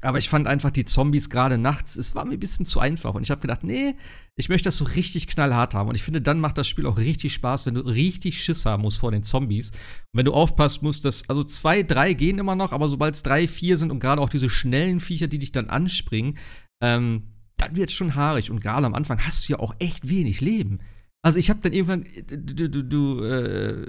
aber 0.00 0.18
ich 0.18 0.28
fand 0.28 0.48
einfach 0.48 0.72
die 0.72 0.84
Zombies 0.84 1.30
gerade 1.30 1.58
nachts, 1.58 1.96
es 1.96 2.16
war 2.16 2.24
mir 2.24 2.32
ein 2.32 2.40
bisschen 2.40 2.66
zu 2.66 2.80
einfach. 2.80 3.14
Und 3.14 3.22
ich 3.22 3.30
habe 3.30 3.40
gedacht, 3.40 3.62
nee, 3.62 3.94
ich 4.34 4.48
möchte 4.48 4.66
das 4.66 4.78
so 4.78 4.84
richtig 4.84 5.28
knallhart 5.28 5.74
haben. 5.74 5.88
Und 5.88 5.94
ich 5.94 6.02
finde, 6.02 6.20
dann 6.20 6.40
macht 6.40 6.58
das 6.58 6.66
Spiel 6.66 6.86
auch 6.86 6.98
richtig 6.98 7.32
Spaß, 7.32 7.66
wenn 7.66 7.74
du 7.74 7.82
richtig 7.82 8.42
Schiss 8.42 8.66
haben 8.66 8.82
musst 8.82 8.98
vor 8.98 9.12
den 9.12 9.22
Zombies. 9.22 9.70
Und 9.70 9.78
wenn 10.18 10.24
du 10.24 10.32
aufpassen 10.32 10.80
musst, 10.82 11.04
dass, 11.04 11.28
also 11.28 11.44
zwei, 11.44 11.84
drei 11.84 12.14
gehen 12.14 12.40
immer 12.40 12.56
noch, 12.56 12.72
aber 12.72 12.88
sobald 12.88 13.14
es 13.14 13.22
drei, 13.22 13.46
vier 13.46 13.78
sind 13.78 13.92
und 13.92 14.00
gerade 14.00 14.20
auch 14.20 14.28
diese 14.28 14.50
schnellen 14.50 14.98
Viecher, 14.98 15.28
die 15.28 15.38
dich 15.38 15.52
dann 15.52 15.70
anspringen, 15.70 16.36
ähm, 16.82 17.31
dann 17.62 17.76
wird 17.76 17.90
es 17.90 17.94
schon 17.94 18.14
haarig. 18.14 18.50
Und 18.50 18.60
gerade 18.60 18.86
am 18.86 18.94
Anfang 18.94 19.18
hast 19.24 19.48
du 19.48 19.52
ja 19.52 19.58
auch 19.58 19.74
echt 19.78 20.08
wenig 20.08 20.40
Leben. 20.40 20.80
Also 21.22 21.38
ich 21.38 21.50
habe 21.50 21.60
dann 21.62 21.72
irgendwann, 21.72 22.04
du, 22.26 22.68
du, 22.68 22.82
du 22.82 23.24
äh, 23.24 23.86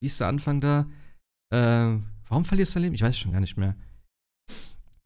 wie 0.00 0.06
ist 0.06 0.20
der 0.20 0.28
Anfang 0.28 0.60
da? 0.60 0.88
Äh, 1.52 1.98
warum 2.28 2.44
verlierst 2.44 2.74
du 2.74 2.78
dein 2.78 2.84
Leben? 2.84 2.94
Ich 2.94 3.02
weiß 3.02 3.18
schon 3.18 3.32
gar 3.32 3.40
nicht 3.40 3.56
mehr. 3.56 3.76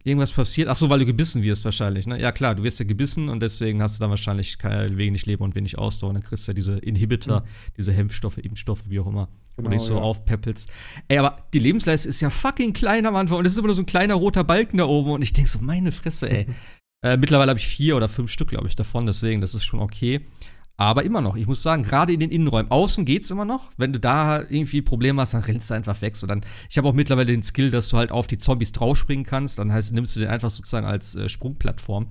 Irgendwas 0.07 0.33
passiert. 0.33 0.69
Ach 0.69 0.77
so, 0.77 0.91
weil 0.91 0.99
du 0.99 1.07
gebissen 1.07 1.43
wirst 1.43 1.65
wahrscheinlich, 1.65 2.07
ne? 2.07 2.21
Ja 2.21 2.31
klar, 2.31 2.55
du 2.55 2.63
wirst 2.63 2.79
ja 2.79 2.85
gebissen 2.85 3.31
und 3.31 3.41
deswegen 3.41 3.83
hast 3.83 3.97
du 3.97 4.01
dann 4.03 4.11
wahrscheinlich 4.11 4.59
kein, 4.59 4.99
wenig 4.99 5.25
Leben 5.25 5.43
und 5.43 5.55
wenig 5.55 5.79
Ausdauer. 5.79 6.11
Und 6.11 6.17
dann 6.17 6.23
kriegst 6.23 6.47
du 6.47 6.53
ja 6.53 6.55
diese 6.55 6.79
Inhibitor, 6.79 7.45
diese 7.79 7.93
Hemmstoffe, 7.95 8.37
Impfstoffe, 8.37 8.85
wie 8.89 9.01
auch 9.01 9.07
immer, 9.07 9.31
Genau, 9.57 9.71
du 9.71 9.77
dich 9.77 9.83
so 9.83 9.95
ja. 9.95 10.01
aufpeppelst. 10.03 10.71
Ey, 11.09 11.19
aber 11.19 11.39
die 11.55 11.59
Lebensleiste 11.59 12.09
ist 12.09 12.21
ja 12.21 12.29
fucking 12.29 12.75
klein 12.75 13.07
am 13.07 13.17
Anfang 13.17 13.39
und 13.39 13.47
es 13.47 13.53
ist 13.53 13.59
immer 13.59 13.69
nur 13.69 13.75
so 13.75 13.83
ein 13.83 13.87
kleiner 13.87 14.15
roter 14.15 14.45
Balken 14.45 14.77
da 14.77 14.85
oben 14.85 15.13
und 15.13 15.23
ich 15.23 15.33
denk 15.33 15.49
so, 15.49 15.59
meine 15.61 15.91
Fresse, 15.91 16.29
ey. 16.29 16.47
äh, 17.05 17.19
mittlerweile 17.19 17.51
habe 17.51 17.61
ich 17.61 17.67
vier 17.67 17.97
oder 17.97 18.09
fünf 18.09 18.31
Stück, 18.31 18.49
glaube 18.49 18.67
ich, 18.67 18.77
davon, 18.77 19.05
deswegen, 19.05 19.43
das 19.43 19.55
ist 19.55 19.65
schon 19.65 19.81
okay. 19.81 20.23
Aber 20.79 21.05
immer 21.05 21.21
noch, 21.21 21.37
ich 21.37 21.47
muss 21.47 21.63
sagen, 21.63 21.83
gerade 21.83 22.15
in 22.15 22.19
den 22.19 22.31
Innenräumen. 22.31 22.71
Außen 22.71 23.05
geht's 23.05 23.31
immer 23.31 23.45
noch. 23.45 23.71
Wenn 23.77 23.93
du 23.93 24.01
da 24.01 24.41
irgendwie 24.41 24.81
Probleme 24.81 25.21
hast, 25.21 25.35
dann 25.35 25.43
rennst 25.43 25.69
du 25.69 25.75
einfach 25.75 26.01
weg. 26.01 26.17
So 26.17 26.27
dann, 26.27 26.41
ich 26.69 26.79
habe 26.79 26.89
auch 26.89 26.95
mittlerweile 26.95 27.31
den 27.31 27.43
Skill, 27.43 27.71
dass 27.71 27.91
du 27.91 27.99
halt 27.99 28.11
auf 28.11 28.27
die 28.27 28.39
Zombies 28.39 28.73
draufspringen 28.73 29.25
kannst. 29.25 29.59
Dann 29.59 29.71
heißt, 29.71 29.93
nimmst 29.93 30.17
du 30.17 30.21
den 30.21 30.31
einfach 30.31 30.51
sozusagen 30.51 30.87
als 30.87 31.15
äh, 31.15 31.29
Sprungplattform. 31.29 32.07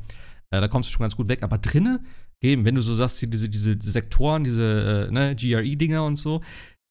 Äh, 0.51 0.61
da 0.61 0.67
kommst 0.67 0.89
du 0.89 0.93
schon 0.93 1.03
ganz 1.03 1.17
gut 1.17 1.27
weg. 1.27 1.41
Aber 1.41 1.57
drinnen, 1.57 2.05
eben, 2.39 2.63
wenn 2.63 2.75
du 2.75 2.81
so 2.81 2.93
sagst, 2.93 3.21
diese, 3.21 3.49
diese 3.49 3.75
Sektoren, 3.81 4.43
diese 4.43 5.07
äh, 5.09 5.11
ne, 5.11 5.35
GRE-Dinger 5.35 6.05
und 6.05 6.15
so, 6.17 6.41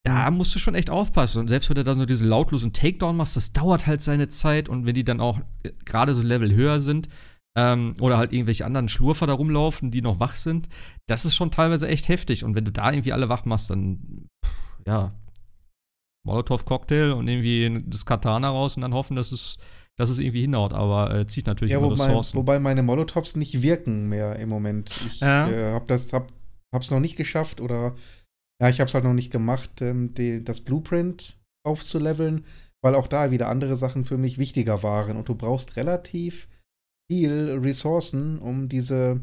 da 0.05 0.31
musst 0.31 0.55
du 0.55 0.59
schon 0.59 0.75
echt 0.75 0.91
aufpassen. 0.91 1.39
Und 1.39 1.49
selbst 1.49 1.71
wenn 1.71 1.77
du 1.77 1.85
da 1.85 1.95
so 1.95 2.05
diesen 2.05 2.29
lautlosen 2.29 2.73
Takedown 2.73 3.17
machst, 3.17 3.37
das 3.37 3.53
dauert 3.53 3.87
halt 3.87 4.03
seine 4.03 4.29
Zeit. 4.29 4.69
Und 4.69 4.85
wenn 4.85 4.95
die 4.95 5.05
dann 5.05 5.21
auch 5.21 5.39
äh, 5.63 5.71
gerade 5.87 6.15
so 6.15 6.21
Level 6.21 6.53
höher 6.53 6.81
sind, 6.81 7.09
ähm, 7.57 7.95
oder 8.01 8.17
halt 8.19 8.33
irgendwelche 8.33 8.65
anderen 8.65 8.89
Schlurfer 8.89 9.27
da 9.27 9.35
rumlaufen, 9.35 9.91
die 9.91 10.03
noch 10.03 10.21
wach 10.21 10.35
sind, 10.37 10.69
das 11.07 11.25
ist 11.25 11.35
schon 11.35 11.51
teilweise 11.51 11.89
echt 11.89 12.09
heftig. 12.09 12.45
Und 12.45 12.55
wenn 12.55 12.65
du 12.65 12.73
da 12.73 12.91
irgendwie 12.91 13.13
alle 13.13 13.29
wach 13.29 13.45
machst, 13.45 13.71
dann, 13.71 14.27
pff, 14.45 14.53
ja, 14.87 15.13
Molotow-Cocktail 16.25 17.13
und 17.13 17.29
irgendwie 17.29 17.83
das 17.87 18.07
Katana 18.07 18.49
raus 18.51 18.77
und 18.77 18.83
dann 18.83 18.95
hoffen, 18.95 19.17
dass 19.17 19.33
es, 19.33 19.59
dass 19.97 20.09
es 20.09 20.19
irgendwie 20.19 20.43
hinhaut. 20.43 20.73
Aber 20.73 21.13
äh, 21.15 21.27
zieht 21.27 21.47
natürlich 21.47 21.73
Ja, 21.73 21.79
immer 21.79 21.89
wobei, 21.91 22.05
Ressourcen. 22.05 22.37
wobei 22.39 22.59
meine 22.61 22.83
Molotovs 22.83 23.35
nicht 23.37 23.61
wirken 23.63 24.09
mehr 24.09 24.37
im 24.37 24.49
Moment. 24.49 24.91
Ich 25.07 25.21
Ja. 25.21 25.49
äh, 25.49 25.73
hab 25.73 25.89
das, 25.89 26.13
hab, 26.13 26.33
hab's 26.73 26.91
noch 26.91 27.01
nicht 27.01 27.17
geschafft 27.17 27.61
oder 27.61 27.95
ja, 28.63 28.69
ich 28.69 28.81
hab's 28.81 28.95
halt 28.95 29.05
noch 29.05 29.15
nicht 29.15 29.33
gemacht, 29.33 29.83
ähm, 29.83 30.15
die, 30.15 30.45
das 30.45 30.61
Blueprint 30.61 31.41
aufzuleveln, 31.67 32.45
weil 32.85 32.95
auch 32.95 33.09
da 33.09 33.33
wieder 33.33 33.49
andere 33.49 33.75
Sachen 33.77 34.05
für 34.05 34.19
mich 34.19 34.39
wichtiger 34.39 34.83
waren 34.85 35.17
und 35.17 35.29
du 35.29 35.35
brauchst 35.35 35.77
relativ 35.77 36.47
viel 37.11 37.59
Ressourcen, 37.63 38.39
um 38.39 38.69
diese, 38.69 39.21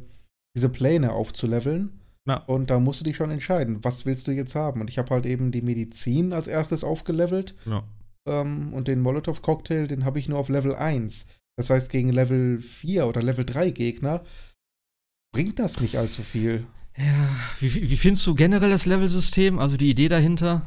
diese 0.55 0.69
Pläne 0.69 1.11
aufzuleveln. 1.13 1.99
Ja. 2.27 2.37
Und 2.45 2.69
da 2.69 2.79
musst 2.79 2.99
du 2.99 3.05
dich 3.05 3.15
schon 3.15 3.31
entscheiden, 3.31 3.83
was 3.83 4.05
willst 4.05 4.27
du 4.27 4.31
jetzt 4.31 4.55
haben? 4.55 4.81
Und 4.81 4.89
ich 4.89 4.97
habe 4.97 5.09
halt 5.09 5.25
eben 5.25 5.51
die 5.51 5.61
Medizin 5.61 6.33
als 6.33 6.47
erstes 6.47 6.83
aufgelevelt 6.83 7.55
ja. 7.65 7.83
ähm, 8.27 8.73
und 8.73 8.87
den 8.87 9.01
Molotow-Cocktail, 9.01 9.87
den 9.87 10.05
habe 10.05 10.19
ich 10.19 10.29
nur 10.29 10.37
auf 10.37 10.49
Level 10.49 10.75
1. 10.75 11.25
Das 11.57 11.69
heißt, 11.69 11.89
gegen 11.89 12.09
Level 12.09 12.61
4 12.61 13.07
oder 13.07 13.23
Level 13.23 13.45
3 13.45 13.71
Gegner 13.71 14.23
bringt 15.33 15.59
das 15.59 15.81
nicht 15.81 15.97
allzu 15.97 16.21
viel. 16.21 16.65
ja. 16.97 17.29
Wie, 17.59 17.89
wie 17.89 17.97
findest 17.97 18.25
du 18.27 18.35
generell 18.35 18.69
das 18.69 18.85
Level-System? 18.85 19.57
Also 19.57 19.77
die 19.77 19.89
Idee 19.89 20.09
dahinter? 20.09 20.65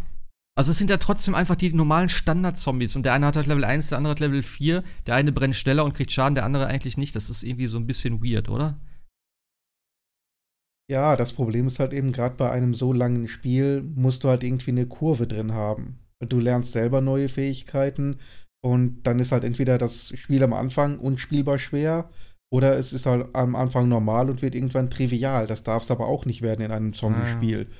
Also 0.54 0.70
es 0.70 0.78
sind 0.78 0.90
ja 0.90 0.98
trotzdem 0.98 1.34
einfach 1.34 1.56
die 1.56 1.72
normalen 1.72 2.10
Standard-Zombies. 2.10 2.96
Und 2.96 3.04
der 3.04 3.14
eine 3.14 3.26
hat 3.26 3.36
halt 3.36 3.46
Level 3.46 3.64
1, 3.64 3.88
der 3.88 3.98
andere 3.98 4.12
hat 4.12 4.20
Level 4.20 4.42
4. 4.42 4.84
Der 5.06 5.14
eine 5.14 5.32
brennt 5.32 5.54
schneller 5.54 5.84
und 5.84 5.94
kriegt 5.94 6.12
Schaden, 6.12 6.34
der 6.34 6.44
andere 6.44 6.66
eigentlich 6.66 6.98
nicht. 6.98 7.16
Das 7.16 7.30
ist 7.30 7.42
irgendwie 7.42 7.66
so 7.66 7.78
ein 7.78 7.86
bisschen 7.86 8.22
weird, 8.22 8.48
oder? 8.50 8.78
Ja, 10.90 11.16
das 11.16 11.32
Problem 11.32 11.68
ist 11.68 11.78
halt 11.78 11.94
eben, 11.94 12.12
gerade 12.12 12.36
bei 12.36 12.50
einem 12.50 12.74
so 12.74 12.92
langen 12.92 13.28
Spiel 13.28 13.82
musst 13.82 14.24
du 14.24 14.28
halt 14.28 14.42
irgendwie 14.42 14.72
eine 14.72 14.86
Kurve 14.86 15.26
drin 15.26 15.52
haben. 15.52 16.00
Du 16.20 16.38
lernst 16.38 16.72
selber 16.72 17.00
neue 17.00 17.30
Fähigkeiten 17.30 18.18
und 18.62 19.02
dann 19.04 19.18
ist 19.18 19.32
halt 19.32 19.44
entweder 19.44 19.78
das 19.78 20.16
Spiel 20.18 20.42
am 20.42 20.52
Anfang 20.52 20.98
unspielbar 20.98 21.58
schwer 21.58 22.10
oder 22.52 22.78
es 22.78 22.92
ist 22.92 23.06
halt 23.06 23.34
am 23.34 23.56
Anfang 23.56 23.88
normal 23.88 24.28
und 24.28 24.42
wird 24.42 24.54
irgendwann 24.54 24.90
trivial. 24.90 25.46
Das 25.46 25.64
darf 25.64 25.84
es 25.84 25.90
aber 25.90 26.06
auch 26.06 26.26
nicht 26.26 26.42
werden 26.42 26.60
in 26.60 26.70
einem 26.70 26.92
Zombie-Spiel. 26.92 27.68
Ah. 27.70 27.74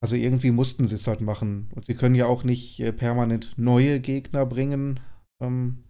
Also 0.00 0.14
irgendwie 0.16 0.50
mussten 0.52 0.86
sie 0.86 0.94
es 0.94 1.06
halt 1.06 1.20
machen. 1.20 1.70
Und 1.74 1.84
sie 1.86 1.94
können 1.94 2.14
ja 2.14 2.26
auch 2.26 2.44
nicht 2.44 2.78
äh, 2.80 2.92
permanent 2.92 3.52
neue 3.56 4.00
Gegner 4.00 4.46
bringen. 4.46 5.00
Ähm, 5.42 5.84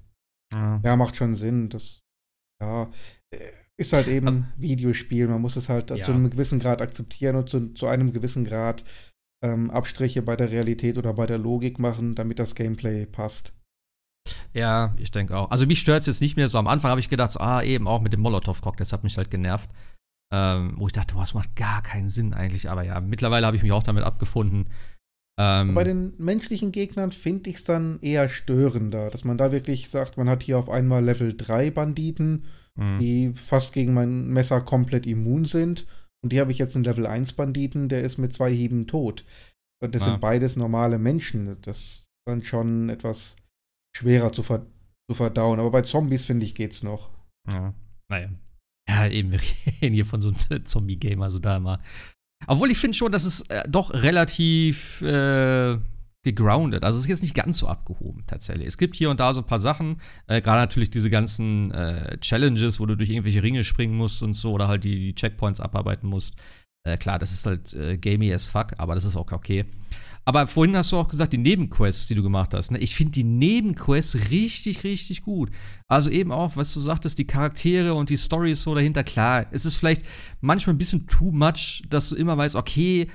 Ja. 0.53 0.81
ja, 0.83 0.97
macht 0.97 1.17
schon 1.17 1.35
Sinn. 1.35 1.69
Das, 1.69 2.01
ja, 2.63 2.91
äh, 3.31 3.39
ist 3.77 3.93
halt 3.93 4.09
eben 4.09 4.27
Also- 4.27 4.39
ein 4.41 4.53
Videospiel. 4.57 5.29
Man 5.29 5.43
muss 5.43 5.57
es 5.57 5.69
halt 5.69 5.91
Ja. 5.91 6.05
zu 6.05 6.13
einem 6.13 6.31
gewissen 6.31 6.59
Grad 6.59 6.81
akzeptieren 6.81 7.37
und 7.37 7.49
zu, 7.51 7.75
zu 7.75 7.87
einem 7.87 8.13
gewissen 8.13 8.45
Grad 8.45 8.83
ähm, 9.45 9.71
Abstriche 9.71 10.21
bei 10.23 10.35
der 10.37 10.51
Realität 10.51 10.99
oder 10.99 11.13
bei 11.13 11.27
der 11.27 11.39
Logik 11.39 11.79
machen, 11.79 12.15
damit 12.17 12.39
das 12.41 12.55
Gameplay 12.57 13.07
passt. 13.07 13.53
Ja, 14.53 14.95
ich 14.99 15.11
denke 15.13 15.37
auch. 15.37 15.51
Also 15.51 15.67
mich 15.67 15.79
stört 15.81 16.01
es 16.01 16.07
jetzt 16.07 16.21
nicht 16.21 16.37
mehr 16.37 16.49
so. 16.49 16.59
Am 16.59 16.67
Anfang 16.67 16.91
habe 16.91 17.01
ich 17.01 17.09
gedacht, 17.09 17.31
so, 17.33 17.41
ah, 17.41 17.63
eben 17.63 17.87
auch 17.87 18.01
mit 18.01 18.13
dem 18.13 18.21
Molotow-Cocktail, 18.21 18.81
das 18.83 18.93
hat 18.93 19.05
mich 19.05 19.17
halt 19.17 19.31
genervt. 19.31 19.71
Ähm, 20.31 20.75
wo 20.77 20.87
ich 20.87 20.93
dachte, 20.93 21.15
boah, 21.15 21.21
das 21.21 21.35
macht 21.35 21.57
gar 21.57 21.83
keinen 21.83 22.09
Sinn 22.09 22.35
eigentlich. 22.35 22.69
Aber 22.69 22.83
ja, 22.83 23.01
mittlerweile 23.01 23.47
habe 23.47 23.57
ich 23.57 23.63
mich 23.63 23.73
auch 23.73 23.83
damit 23.83 24.05
abgefunden. 24.05 24.69
Ähm, 25.41 25.75
Bei 25.75 25.85
den 25.85 26.15
menschlichen 26.19 26.73
Gegnern 26.73 27.13
finde 27.13 27.49
ich 27.51 27.57
es 27.57 27.65
dann 27.65 27.99
eher 28.01 28.29
störender, 28.29 29.09
dass 29.09 29.25
man 29.25 29.39
da 29.39 29.53
wirklich 29.53 29.89
sagt, 29.89 30.17
man 30.17 30.29
hat 30.29 30.43
hier 30.43 30.59
auf 30.59 30.69
einmal 30.69 31.03
Level 31.05 31.35
3 31.37 31.71
Banditen, 31.71 32.45
mh. 32.75 32.99
die 32.99 33.33
fast 33.37 33.73
gegen 33.73 33.95
mein 33.95 34.29
Messer 34.29 34.61
komplett 34.61 35.07
immun 35.07 35.45
sind. 35.45 35.87
Und 36.23 36.33
die 36.33 36.41
habe 36.41 36.51
ich 36.51 36.59
jetzt 36.59 36.75
einen 36.75 36.85
Level 36.85 37.07
1 37.07 37.35
Banditen, 37.35 37.89
der 37.89 38.03
ist 38.03 38.19
mit 38.19 38.33
zwei 38.33 38.53
Hieben 38.53 38.87
tot. 38.89 39.25
Und 39.81 39.95
das 39.95 40.03
Ja. 40.03 40.09
sind 40.11 40.21
beides 40.21 40.57
normale 40.57 40.99
Menschen. 40.99 41.57
Das 41.63 41.79
ist 41.79 42.05
dann 42.27 42.43
schon 42.43 42.89
etwas 42.89 43.37
schwerer 43.97 44.33
zu, 44.33 44.43
ver 44.43 44.67
zu 45.09 45.15
verdauen. 45.15 45.61
Aber 45.61 45.71
bei 45.71 45.83
Zombies, 45.83 46.25
finde 46.25 46.45
ich, 46.45 46.57
geht's 46.57 46.83
noch. 46.83 47.11
Ja, 47.49 47.73
naja. 48.11 48.29
Ja, 48.89 49.07
eben, 49.07 49.31
wir 49.33 49.41
reden 49.83 49.95
hier 49.95 50.07
von 50.07 50.23
so 50.23 50.29
einem 50.29 50.65
Zombie-Game, 50.65 51.23
also 51.23 51.39
da 51.39 51.61
mal. 51.61 51.79
Obwohl 52.47 52.71
ich 52.71 52.79
finde 52.79 52.97
schon, 52.97 53.13
dass 53.13 53.25
es 53.25 53.43
äh, 53.43 53.65
doch 53.69 53.93
relativ 53.93 55.03
äh, 55.03 55.77
gegroundet. 56.25 56.85
Also 56.85 56.99
es 56.99 57.05
ist 57.05 57.09
jetzt 57.09 57.23
nicht 57.23 57.35
ganz 57.35 57.59
so 57.59 57.69
abgehoben, 57.69 58.25
tatsächlich. 58.27 58.67
Es 58.67 58.79
gibt 58.79 58.97
hier 58.97 59.11
und 59.11 59.21
da 59.21 59.33
so 59.33 59.41
ein 59.41 59.47
paar 59.47 59.59
Sachen, 59.59 60.01
äh, 60.27 60.41
gerade 60.41 60.61
natürlich 60.61 60.91
diese 60.91 61.11
ganzen 61.11 61.71
äh, 61.73 62.19
Challenges, 62.21 62.81
wo 62.81 62.87
du 62.87 62.97
durch 62.97 63.11
irgendwelche 63.11 63.43
Ringe 63.43 63.65
springen 63.65 63.97
musst 63.97 64.23
und 64.23 64.35
so, 64.35 64.53
oder 64.53 64.69
halt 64.69 64.85
die, 64.85 64.99
die 64.99 65.15
Checkpoints 65.15 65.61
abarbeiten 65.61 66.09
musst. 66.09 66.35
Äh, 66.85 66.97
klar, 66.97 67.19
das 67.19 67.33
ist 67.33 67.47
halt 67.47 67.75
äh, 67.75 67.99
gamey 67.99 68.33
as 68.33 68.49
fuck, 68.49 68.73
aber 68.79 68.95
das 68.95 69.05
ist 69.05 69.17
auch 69.17 69.31
okay. 69.33 69.65
Aber 70.29 70.47
vorhin 70.47 70.77
hast 70.77 70.93
du 70.93 70.99
auch 70.99 71.09
gesagt, 71.09 71.33
die 71.33 71.39
Nebenquests, 71.39 72.07
die 72.07 72.15
du 72.15 72.23
gemacht 72.23 72.53
hast. 72.53 72.71
Ne? 72.71 72.77
Ich 72.81 72.95
finde 72.95 73.13
die 73.13 73.25
Nebenquests 73.25 74.31
richtig, 74.31 74.85
richtig 74.85 75.23
gut. 75.23 75.49
Also 75.87 76.11
eben 76.11 76.33
auch, 76.33 76.55
was 76.55 76.75
du 76.75 76.81
sagtest, 76.81 77.17
die 77.17 77.27
Charaktere 77.27 77.95
und 77.95 78.11
die 78.11 78.19
Stories 78.19 78.61
so 78.61 78.75
dahinter. 78.75 79.05
Klar, 79.05 79.47
es 79.53 79.65
ist 79.65 79.79
vielleicht 79.79 80.03
manchmal 80.43 80.75
ein 80.75 80.79
bisschen 80.79 81.07
too 81.07 81.31
much, 81.33 81.83
dass 81.89 82.11
du 82.11 82.17
immer 82.17 82.37
weißt, 82.37 82.57
okay, 82.57 83.07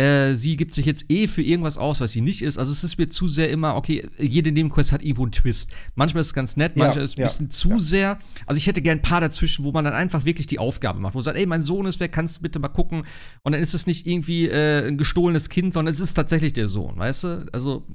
äh, 0.00 0.34
sie 0.34 0.56
gibt 0.56 0.72
sich 0.72 0.86
jetzt 0.86 1.10
eh 1.10 1.26
für 1.26 1.42
irgendwas 1.42 1.76
aus, 1.76 2.00
was 2.00 2.12
sie 2.12 2.22
nicht 2.22 2.40
ist. 2.40 2.56
Also 2.56 2.72
es 2.72 2.82
ist 2.82 2.96
mir 2.96 3.10
zu 3.10 3.28
sehr 3.28 3.50
immer, 3.50 3.76
okay, 3.76 4.08
jede 4.18 4.50
Nebenquest 4.50 4.92
hat 4.92 5.02
irgendwo 5.02 5.24
einen 5.24 5.32
Twist. 5.32 5.70
Manchmal 5.94 6.22
ist 6.22 6.28
es 6.28 6.34
ganz 6.34 6.56
nett, 6.56 6.76
Ja, 6.76 6.84
manchmal 6.84 7.04
ist 7.04 7.10
es 7.10 7.16
ein 7.18 7.20
ja, 7.20 7.26
bisschen 7.26 7.50
zu 7.50 7.70
ja. 7.70 7.78
sehr. 7.78 8.18
Also 8.46 8.56
ich 8.56 8.66
hätte 8.66 8.80
gern 8.80 8.98
ein 8.98 9.02
paar 9.02 9.20
dazwischen, 9.20 9.64
wo 9.64 9.72
man 9.72 9.84
dann 9.84 9.92
einfach 9.92 10.24
wirklich 10.24 10.46
die 10.46 10.58
Aufgabe 10.58 11.00
macht, 11.00 11.14
wo 11.14 11.20
sagt, 11.20 11.36
ey, 11.36 11.44
mein 11.44 11.60
Sohn 11.60 11.84
ist 11.84 12.00
weg, 12.00 12.12
kannst 12.12 12.38
du 12.38 12.42
bitte 12.42 12.58
mal 12.58 12.68
gucken. 12.68 13.04
Und 13.42 13.52
dann 13.52 13.60
ist 13.60 13.74
es 13.74 13.86
nicht 13.86 14.06
irgendwie 14.06 14.48
äh, 14.48 14.88
ein 14.88 14.96
gestohlenes 14.96 15.50
Kind, 15.50 15.74
sondern 15.74 15.92
es 15.92 16.00
ist 16.00 16.14
tatsächlich 16.14 16.54
der 16.54 16.68
Sohn, 16.68 16.96
weißt 16.96 17.24
du? 17.24 17.46
Also, 17.52 17.86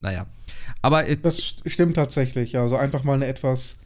naja. 0.00 0.26
Aber 0.80 1.08
äh, 1.08 1.16
Das 1.16 1.56
stimmt 1.66 1.96
tatsächlich. 1.96 2.56
Also 2.56 2.76
einfach 2.76 3.02
mal 3.02 3.14
eine 3.14 3.26
etwas, 3.26 3.78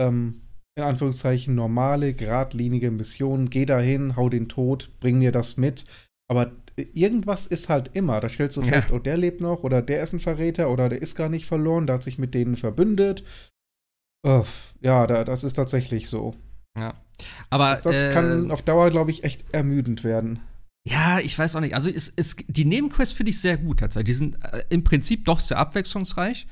ähm, 0.00 0.42
in 0.76 0.82
Anführungszeichen, 0.82 1.54
normale, 1.54 2.14
geradlinige 2.14 2.90
Mission. 2.90 3.48
Geh 3.48 3.64
dahin, 3.64 4.16
hau 4.16 4.28
den 4.28 4.48
tot, 4.48 4.90
bring 4.98 5.18
mir 5.18 5.30
das 5.30 5.56
mit. 5.56 5.84
Aber 6.28 6.50
irgendwas 6.76 7.46
ist 7.46 7.68
halt 7.68 7.90
immer. 7.94 8.20
Da 8.20 8.28
stellst 8.28 8.56
du 8.56 8.62
Ja. 8.62 8.68
fest, 8.68 8.92
oh, 8.92 8.98
der 8.98 9.16
lebt 9.16 9.40
noch 9.40 9.62
oder 9.62 9.82
der 9.82 10.02
ist 10.02 10.12
ein 10.12 10.20
Verräter 10.20 10.70
oder 10.70 10.88
der 10.88 11.02
ist 11.02 11.14
gar 11.16 11.28
nicht 11.28 11.46
verloren, 11.46 11.86
der 11.86 11.94
hat 11.96 12.02
sich 12.02 12.18
mit 12.18 12.34
denen 12.34 12.56
verbündet. 12.56 13.24
Uff, 14.26 14.74
ja, 14.80 15.06
da, 15.06 15.24
das 15.24 15.44
ist 15.44 15.54
tatsächlich 15.54 16.08
so. 16.08 16.34
ja. 16.78 16.94
Aber 17.50 17.80
Das 17.82 17.96
äh, 17.96 18.12
kann 18.12 18.50
auf 18.50 18.62
Dauer, 18.62 18.90
glaube 18.90 19.10
ich, 19.10 19.22
echt 19.24 19.44
ermüdend 19.52 20.02
werden. 20.02 20.40
Ja, 20.88 21.20
ich 21.20 21.38
weiß 21.38 21.54
auch 21.54 21.60
nicht. 21.60 21.74
Also 21.76 21.88
es, 21.90 22.12
es, 22.16 22.34
die 22.48 22.64
Nebenquests 22.64 23.14
finde 23.14 23.30
ich 23.30 23.40
sehr 23.40 23.56
gut 23.56 23.78
tatsächlich. 23.80 24.06
Die 24.06 24.18
sind 24.18 24.44
äh, 24.44 24.64
im 24.70 24.82
Prinzip 24.82 25.24
doch 25.24 25.38
sehr 25.38 25.58
abwechslungsreich. 25.58 26.46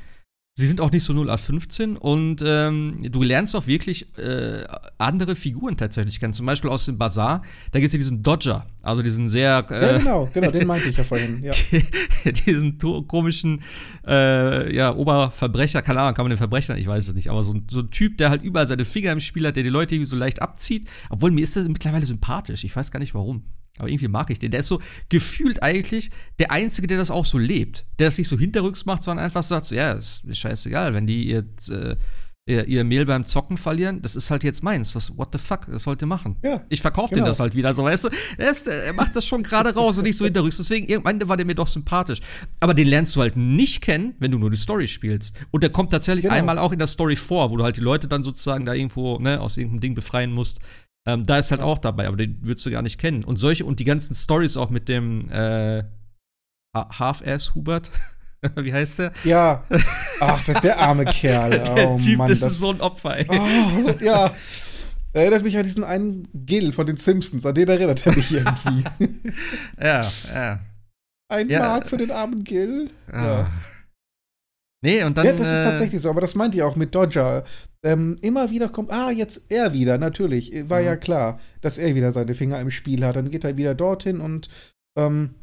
Sie 0.55 0.67
sind 0.67 0.81
auch 0.81 0.91
nicht 0.91 1.05
so 1.05 1.13
0 1.13 1.31
auf 1.31 1.41
15 1.41 1.97
und 1.97 2.43
ähm, 2.45 2.93
du 3.11 3.23
lernst 3.23 3.55
auch 3.57 3.67
wirklich 3.67 4.19
äh, 4.19 4.65
andere 4.99 5.37
Figuren 5.37 5.77
tatsächlich 5.77 6.19
kennen. 6.21 6.33
Zum 6.35 6.45
Beispiel 6.45 6.69
aus 6.69 6.85
dem 6.87 6.99
Bazar, 6.99 7.43
da 7.71 7.79
gibt 7.79 7.87
es 7.87 7.93
ja 7.93 7.99
diesen 7.99 8.23
Dodger, 8.23 8.67
also 8.83 9.01
diesen 9.01 9.29
sehr 9.29 9.65
Ja, 9.71 9.77
äh, 9.95 9.99
genau, 10.01 10.29
genau, 10.35 10.51
den 10.51 10.67
meinte 10.67 10.89
ich 10.89 10.97
ja 10.99 11.05
vorhin. 11.05 11.43
Ja. 11.45 11.53
diesen 12.47 12.79
komischen 13.07 13.63
äh, 14.07 14.75
ja, 14.75 14.95
Oberverbrecher, 14.95 15.83
keine 15.83 16.01
Ahnung, 16.01 16.15
kann 16.15 16.25
man 16.25 16.31
den 16.31 16.37
Verbrecher, 16.39 16.77
ich 16.77 16.87
weiß 16.89 17.09
es 17.09 17.15
nicht, 17.15 17.31
aber 17.31 17.43
so, 17.45 17.55
ein- 17.55 17.67
so 17.71 17.81
ein 17.81 17.91
Typ, 17.91 18.19
der 18.19 18.29
halt 18.31 18.43
überall 18.43 18.67
seine 18.69 18.85
Finger 18.85 19.13
im 19.13 19.21
Spiel 19.21 19.47
hat, 19.47 19.57
der 19.57 19.63
die 19.63 19.71
Leute 19.71 19.95
irgendwie 19.95 20.11
so 20.11 20.17
leicht 20.17 20.43
abzieht. 20.43 20.91
Obwohl 21.11 21.31
mir 21.31 21.45
ist 21.45 21.55
der 21.57 21.63
mittlerweile 21.63 22.05
sympathisch. 22.05 22.65
Ich 22.65 22.75
weiß 22.75 22.91
gar 22.91 22.99
nicht 22.99 23.15
warum. 23.15 23.45
Aber 23.79 23.89
irgendwie 23.89 24.09
mag 24.09 24.29
ich 24.31 24.39
den. 24.39 24.51
Der 24.51 24.61
ist 24.61 24.69
so 24.69 24.81
gefühlt 25.09 25.63
eigentlich 25.63 26.11
der 26.39 26.51
Einzige, 26.51 26.87
der 26.87 26.99
das 26.99 27.11
auch 27.11 27.25
so 27.25 27.39
lebt. 27.39 27.87
Der 27.99 28.09
das 28.09 28.19
nicht 28.19 28.29
so 28.29 28.39
hinterrücks 28.39 28.85
macht, 28.85 29.03
sondern 29.03 29.25
einfach 29.25 29.43
sagt 29.43 29.67
so, 29.67 29.75
ja, 29.75 29.93
ist 29.93 30.25
mir 30.25 30.35
scheißegal, 30.35 30.93
wenn 30.93 31.07
die 31.07 31.25
ihr, 31.29 31.45
äh, 31.71 31.97
ihr, 32.47 32.67
ihr 32.67 32.85
Mehl 32.85 33.07
beim 33.07 33.25
Zocken 33.25 33.57
verlieren, 33.57 34.03
das 34.03 34.17
ist 34.17 34.31
halt 34.31 34.45
jetzt 34.45 34.63
meins. 34.63 34.95
Was, 34.95 35.17
what 35.17 35.29
the 35.33 35.39
fuck, 35.39 35.67
das 35.71 35.85
sollt 35.85 36.03
ihr 36.03 36.07
machen. 36.07 36.37
Ja, 36.43 36.63
Ich 36.69 36.83
verkaufe 36.83 37.15
genau. 37.15 37.25
dem 37.25 37.29
das 37.31 37.41
halt 37.41 37.55
wieder, 37.55 37.73
so 37.73 37.85
weißt 37.85 38.05
du. 38.05 38.09
Er, 38.37 38.51
ist, 38.51 38.67
er 38.67 38.93
macht 38.93 39.15
das 39.17 39.25
schon 39.25 39.43
gerade 39.43 39.73
raus 39.75 39.97
und 39.97 40.05
nicht 40.05 40.17
so 40.17 40.25
hinterrücks. 40.25 40.59
Deswegen, 40.59 40.87
irgendwann 40.87 41.27
war 41.29 41.37
der 41.39 41.47
mir 41.47 41.55
doch 41.55 41.69
sympathisch. 41.69 42.21
Aber 42.59 42.75
den 42.75 42.89
lernst 42.89 43.15
du 43.17 43.21
halt 43.21 43.37
nicht 43.37 43.81
kennen, 43.83 44.15
wenn 44.19 44.31
du 44.31 44.39
nur 44.39 44.51
die 44.51 44.57
Story 44.59 44.89
spielst. 44.89 45.39
Und 45.53 45.63
der 45.63 45.71
kommt 45.71 45.91
tatsächlich 45.93 46.25
Genau. 46.25 46.35
einmal 46.35 46.59
auch 46.59 46.73
in 46.73 46.79
der 46.79 46.89
Story 46.89 47.17
vor, 47.17 47.51
wo 47.51 47.57
du 47.57 47.65
halt 47.65 47.77
die 47.77 47.83
Leute 47.83 48.09
dann 48.09 48.23
sozusagen 48.23 48.67
da 48.67 48.75
irgendwo, 48.75 49.19
ne, 49.19 49.41
aus 49.41 49.57
irgendeinem 49.57 49.81
Ding 49.81 49.95
befreien 49.95 50.33
musst. 50.33 50.59
Ähm, 51.07 51.25
da 51.25 51.39
ist 51.39 51.51
halt 51.51 51.61
auch 51.63 51.79
dabei, 51.79 52.07
aber 52.09 52.17
den 52.17 52.39
würdest 52.43 52.67
du 52.67 52.71
gar 52.71 52.83
nicht 52.83 52.99
kennen. 52.99 53.25
Und 53.25 53.37
solche, 53.37 53.65
und 53.65 53.81
die 53.81 53.85
ganzen 53.85 54.15
Stories 54.15 54.57
auch 54.57 54.71
mit 54.71 54.89
dem 54.89 55.29
äh, 55.31 55.83
Ha- 56.77 56.99
Half-Ass 56.99 57.55
Hubert. 57.55 57.91
Wie 58.57 58.73
heißt 58.73 58.99
der? 59.01 59.13
ja. 59.25 59.65
Ach, 60.21 60.45
der, 60.45 60.61
der 60.61 60.79
arme 60.79 61.05
Kerl. 61.07 61.51
der 61.75 61.91
oh, 61.91 61.97
Typ, 61.99 62.19
Mann, 62.19 62.29
das, 62.29 62.43
ist 62.43 62.59
so 62.59 62.71
ein 62.71 62.81
Opfer, 62.81 63.19
ey. 63.19 63.27
Oh, 63.29 63.91
ja. 64.03 64.33
Erinnert 65.13 65.43
mich 65.43 65.57
an 65.57 65.65
diesen 65.65 65.83
einen 65.85 66.29
Gil 66.47 66.73
von 66.73 66.87
den 66.87 66.97
Simpsons, 66.97 67.45
an 67.45 67.55
den 67.55 67.69
erinnert 67.69 68.07
er 68.07 68.15
mich 68.15 68.31
irgendwie. 68.33 68.85
Ja, 69.81 70.03
ja. 70.33 70.61
Ein 71.29 71.49
Ja. 71.49 71.61
Mark 71.61 71.89
für 71.89 71.97
den 71.97 72.11
armen 72.11 72.45
Gil. 72.45 72.91
Ah. 73.11 73.47
Nee, 74.83 75.05
und 75.05 75.17
dann. 75.19 75.27
ja, 75.27 75.33
das 75.33 75.47
ist 75.53 75.61
äh, 75.61 75.65
tatsächlich 75.65 76.01
so, 76.01 76.09
aber 76.09 76.23
das 76.23 76.35
meinte 76.35 76.57
ich 76.57 76.63
auch 76.63 76.77
mit 76.77 76.95
Dodger. 76.95 77.45
Ähm, 77.85 78.17
immer 78.23 78.51
wieder 78.51 78.69
kommt, 78.69 78.91
ah, 78.91 79.11
jetzt 79.11 79.51
er 79.51 79.73
wieder, 79.73 79.99
natürlich. 79.99 80.69
War 80.69 80.81
Mhm. 80.81 80.87
ja 80.87 80.97
klar, 80.97 81.41
dass 81.61 81.79
er 81.79 81.95
wieder 81.95 82.13
seine 82.13 82.35
Finger 82.35 82.61
im 82.61 82.71
Spiel 82.71 83.05
hat. 83.05 83.17
Dann 83.17 83.31
geht 83.31 83.45
er 83.45 83.57
wieder 83.57 83.75
dorthin 83.75 84.21
und 84.21 84.49
ähm, 84.99 85.35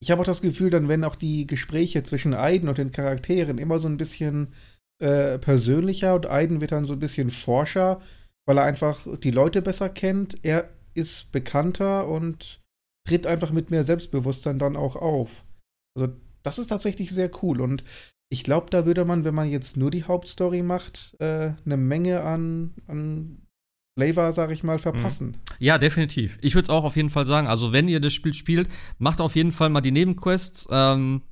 ich 0.00 0.10
habe 0.10 0.20
auch 0.20 0.26
das 0.26 0.42
Gefühl, 0.42 0.70
dann 0.70 0.88
werden 0.88 1.04
auch 1.04 1.16
die 1.16 1.46
Gespräche 1.46 2.02
zwischen 2.02 2.34
Aiden 2.34 2.68
und 2.68 2.78
den 2.78 2.92
Charakteren 2.92 3.58
immer 3.58 3.78
so 3.78 3.88
ein 3.88 3.96
bisschen 3.96 4.52
äh, 5.02 5.38
persönlicher 5.38 6.14
und 6.14 6.26
Aiden 6.26 6.60
wird 6.60 6.72
dann 6.72 6.84
so 6.84 6.92
ein 6.92 6.98
bisschen 6.98 7.30
forscher, 7.30 8.00
weil 8.46 8.58
er 8.58 8.64
einfach 8.64 9.06
die 9.18 9.30
Leute 9.30 9.62
besser 9.62 9.88
kennt. 9.88 10.38
Er 10.44 10.68
ist 10.94 11.32
bekannter 11.32 12.06
und 12.06 12.60
tritt 13.08 13.26
einfach 13.26 13.50
mit 13.50 13.70
mehr 13.70 13.84
Selbstbewusstsein 13.84 14.58
dann 14.58 14.76
auch 14.76 14.96
auf. 14.96 15.44
Also 15.96 16.12
das 16.42 16.58
ist 16.58 16.68
tatsächlich 16.68 17.10
sehr 17.10 17.30
cool 17.42 17.60
und 17.60 17.82
ich 18.30 18.42
glaube, 18.42 18.66
da 18.70 18.86
würde 18.86 19.04
man, 19.04 19.24
wenn 19.24 19.34
man 19.34 19.48
jetzt 19.48 19.76
nur 19.76 19.90
die 19.90 20.04
Hauptstory 20.04 20.62
macht, 20.62 21.16
äh, 21.20 21.52
eine 21.64 21.76
Menge 21.76 22.22
an, 22.22 22.74
an 22.86 23.42
Flavor, 23.96 24.32
sag 24.32 24.50
ich 24.50 24.64
mal, 24.64 24.78
verpassen. 24.78 25.36
Ja, 25.60 25.78
definitiv. 25.78 26.38
Ich 26.40 26.54
würde 26.54 26.64
es 26.64 26.70
auch 26.70 26.84
auf 26.84 26.96
jeden 26.96 27.10
Fall 27.10 27.26
sagen. 27.26 27.46
Also, 27.46 27.72
wenn 27.72 27.86
ihr 27.86 28.00
das 28.00 28.12
Spiel 28.12 28.34
spielt, 28.34 28.68
macht 28.98 29.20
auf 29.20 29.36
jeden 29.36 29.52
Fall 29.52 29.68
mal 29.68 29.82
die 29.82 29.92
Nebenquests. 29.92 30.66
Ähm, 30.70 31.22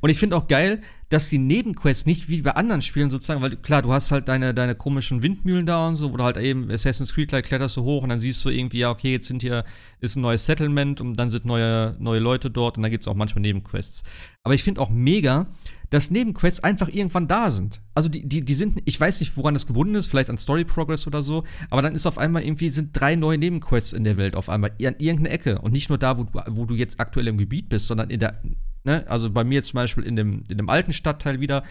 Und 0.00 0.10
ich 0.10 0.18
finde 0.18 0.36
auch 0.36 0.46
geil, 0.46 0.82
dass 1.08 1.28
die 1.28 1.38
Nebenquests 1.38 2.06
nicht 2.06 2.28
wie 2.28 2.42
bei 2.42 2.52
anderen 2.52 2.82
Spielen 2.82 3.10
sozusagen, 3.10 3.40
weil 3.40 3.50
klar, 3.50 3.82
du 3.82 3.92
hast 3.92 4.12
halt 4.12 4.28
deine, 4.28 4.52
deine 4.52 4.74
komischen 4.74 5.22
Windmühlen 5.22 5.64
da 5.64 5.88
und 5.88 5.94
so, 5.94 6.12
wo 6.12 6.16
du 6.16 6.24
halt 6.24 6.36
eben 6.36 6.70
Assassin's 6.70 7.14
Creed 7.14 7.32
like 7.32 7.46
kletterst 7.46 7.76
du 7.76 7.82
hoch 7.82 8.02
und 8.02 8.10
dann 8.10 8.20
siehst 8.20 8.44
du 8.44 8.50
irgendwie, 8.50 8.78
ja, 8.78 8.90
okay, 8.90 9.12
jetzt 9.12 9.26
sind 9.28 9.42
hier, 9.42 9.64
ist 10.00 10.16
ein 10.16 10.20
neues 10.20 10.44
Settlement 10.44 11.00
und 11.00 11.14
dann 11.14 11.30
sind 11.30 11.46
neue, 11.46 11.96
neue 11.98 12.20
Leute 12.20 12.50
dort 12.50 12.76
und 12.76 12.82
dann 12.82 12.90
gibt 12.90 13.04
es 13.04 13.08
auch 13.08 13.14
manchmal 13.14 13.42
Nebenquests. 13.42 14.04
Aber 14.42 14.54
ich 14.54 14.62
finde 14.62 14.80
auch 14.80 14.90
mega, 14.90 15.46
dass 15.94 16.10
Nebenquests 16.10 16.58
einfach 16.58 16.88
irgendwann 16.88 17.28
da 17.28 17.52
sind. 17.52 17.80
Also 17.94 18.08
die, 18.08 18.28
die, 18.28 18.44
die 18.44 18.54
sind, 18.54 18.82
ich 18.84 18.98
weiß 18.98 19.20
nicht, 19.20 19.36
woran 19.36 19.54
das 19.54 19.64
gebunden 19.64 19.94
ist, 19.94 20.08
vielleicht 20.08 20.28
an 20.28 20.38
Story 20.38 20.64
Progress 20.64 21.06
oder 21.06 21.22
so, 21.22 21.44
aber 21.70 21.82
dann 21.82 21.94
ist 21.94 22.04
auf 22.04 22.18
einmal 22.18 22.42
irgendwie, 22.42 22.68
sind 22.70 22.90
drei 22.98 23.14
neue 23.14 23.38
Nebenquests 23.38 23.92
in 23.92 24.02
der 24.02 24.16
Welt 24.16 24.34
auf 24.34 24.48
einmal, 24.48 24.70
an 24.70 24.96
irgendeiner 24.98 25.30
Ecke. 25.30 25.60
Und 25.60 25.70
nicht 25.70 25.90
nur 25.90 25.98
da, 25.98 26.18
wo, 26.18 26.26
wo 26.48 26.64
du 26.64 26.74
jetzt 26.74 26.98
aktuell 26.98 27.28
im 27.28 27.38
Gebiet 27.38 27.68
bist, 27.68 27.86
sondern 27.86 28.10
in 28.10 28.18
der, 28.18 28.42
ne, 28.82 29.04
also 29.06 29.30
bei 29.30 29.44
mir 29.44 29.62
zum 29.62 29.76
Beispiel 29.76 30.02
in 30.02 30.16
dem, 30.16 30.42
in 30.50 30.56
dem 30.56 30.68
alten 30.68 30.92
Stadtteil 30.92 31.38
wieder, 31.38 31.62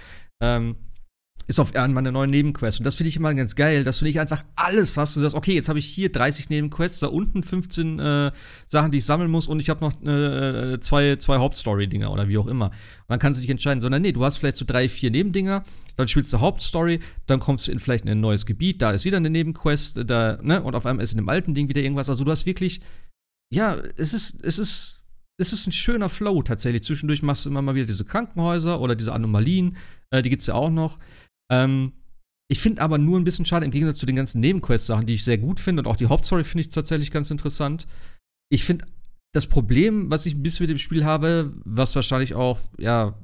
ähm, 0.41 0.77
ist 1.47 1.59
auf 1.59 1.75
einmal 1.75 2.01
eine 2.01 2.11
neue 2.11 2.27
Nebenquest. 2.27 2.79
Und 2.79 2.85
das 2.85 2.95
finde 2.95 3.09
ich 3.09 3.17
immer 3.17 3.33
ganz 3.33 3.55
geil, 3.55 3.83
dass 3.83 3.99
du 3.99 4.05
nicht 4.05 4.19
einfach 4.19 4.43
alles 4.55 4.97
hast. 4.97 5.15
Du 5.15 5.21
sagst, 5.21 5.35
okay, 5.35 5.53
jetzt 5.53 5.69
habe 5.69 5.79
ich 5.79 5.85
hier 5.85 6.11
30 6.11 6.49
Nebenquests, 6.49 6.99
da 6.99 7.07
unten 7.07 7.43
15 7.43 7.99
äh, 7.99 8.31
Sachen, 8.65 8.91
die 8.91 8.99
ich 8.99 9.05
sammeln 9.05 9.29
muss 9.29 9.47
und 9.47 9.59
ich 9.59 9.69
habe 9.69 9.83
noch 9.83 10.01
äh, 10.03 10.79
zwei, 10.79 11.15
zwei 11.17 11.37
Hauptstory-Dinger 11.37 12.11
oder 12.11 12.27
wie 12.27 12.37
auch 12.37 12.47
immer. 12.47 12.67
Und 12.67 12.73
dann 13.09 13.19
kannst 13.19 13.39
du 13.39 13.41
dich 13.41 13.49
entscheiden, 13.49 13.81
sondern 13.81 14.01
nee, 14.01 14.11
du 14.11 14.23
hast 14.23 14.37
vielleicht 14.37 14.57
so 14.57 14.65
drei, 14.65 14.87
vier 14.89 15.11
Nebendinger, 15.11 15.63
dann 15.95 16.07
spielst 16.07 16.31
du 16.33 16.39
Hauptstory, 16.39 16.99
dann 17.27 17.39
kommst 17.39 17.67
du 17.67 17.71
in 17.71 17.79
vielleicht 17.79 18.05
in 18.05 18.11
ein 18.11 18.21
neues 18.21 18.45
Gebiet, 18.45 18.81
da 18.81 18.91
ist 18.91 19.05
wieder 19.05 19.17
eine 19.17 19.29
Nebenquest, 19.29 20.01
da, 20.05 20.37
ne, 20.41 20.61
und 20.61 20.75
auf 20.75 20.85
einmal 20.85 21.03
ist 21.03 21.11
in 21.11 21.17
dem 21.17 21.29
alten 21.29 21.53
Ding 21.53 21.69
wieder 21.69 21.81
irgendwas. 21.81 22.09
Also 22.09 22.23
du 22.23 22.31
hast 22.31 22.45
wirklich, 22.45 22.81
ja, 23.51 23.75
es 23.97 24.13
ist, 24.13 24.43
es 24.43 24.59
ist 24.59 24.99
es 25.37 25.51
ist 25.51 25.67
ein 25.67 25.71
schöner 25.71 26.09
Flow 26.09 26.43
tatsächlich. 26.43 26.83
Zwischendurch 26.83 27.23
machst 27.23 27.45
du 27.45 27.49
immer 27.49 27.61
mal 27.61 27.75
wieder 27.75 27.87
diese 27.87 28.05
Krankenhäuser 28.05 28.79
oder 28.79 28.95
diese 28.95 29.13
Anomalien, 29.13 29.77
äh, 30.11 30.21
die 30.21 30.35
es 30.35 30.47
ja 30.47 30.53
auch 30.53 30.69
noch. 30.69 30.99
Ähm, 31.53 31.93
ich 32.49 32.59
finde 32.59 32.81
aber 32.81 32.97
nur 32.97 33.19
ein 33.19 33.23
bisschen 33.23 33.45
schade, 33.45 33.65
im 33.65 33.71
Gegensatz 33.71 33.97
zu 33.97 34.05
den 34.05 34.15
ganzen 34.15 34.41
Nebenquest-Sachen, 34.41 35.05
die 35.05 35.15
ich 35.15 35.23
sehr 35.23 35.37
gut 35.37 35.59
finde 35.59 35.81
und 35.81 35.87
auch 35.87 35.95
die 35.95 36.07
Hauptstory 36.07 36.43
finde 36.43 36.61
ich 36.61 36.69
tatsächlich 36.69 37.11
ganz 37.11 37.31
interessant. 37.31 37.87
Ich 38.51 38.63
finde, 38.63 38.85
das 39.33 39.47
Problem, 39.47 40.11
was 40.11 40.25
ich 40.25 40.35
ein 40.35 40.43
bisschen 40.43 40.65
mit 40.65 40.69
dem 40.69 40.77
Spiel 40.77 41.05
habe, 41.05 41.51
was 41.65 41.95
wahrscheinlich 41.95 42.35
auch, 42.35 42.59
ja, 42.77 43.17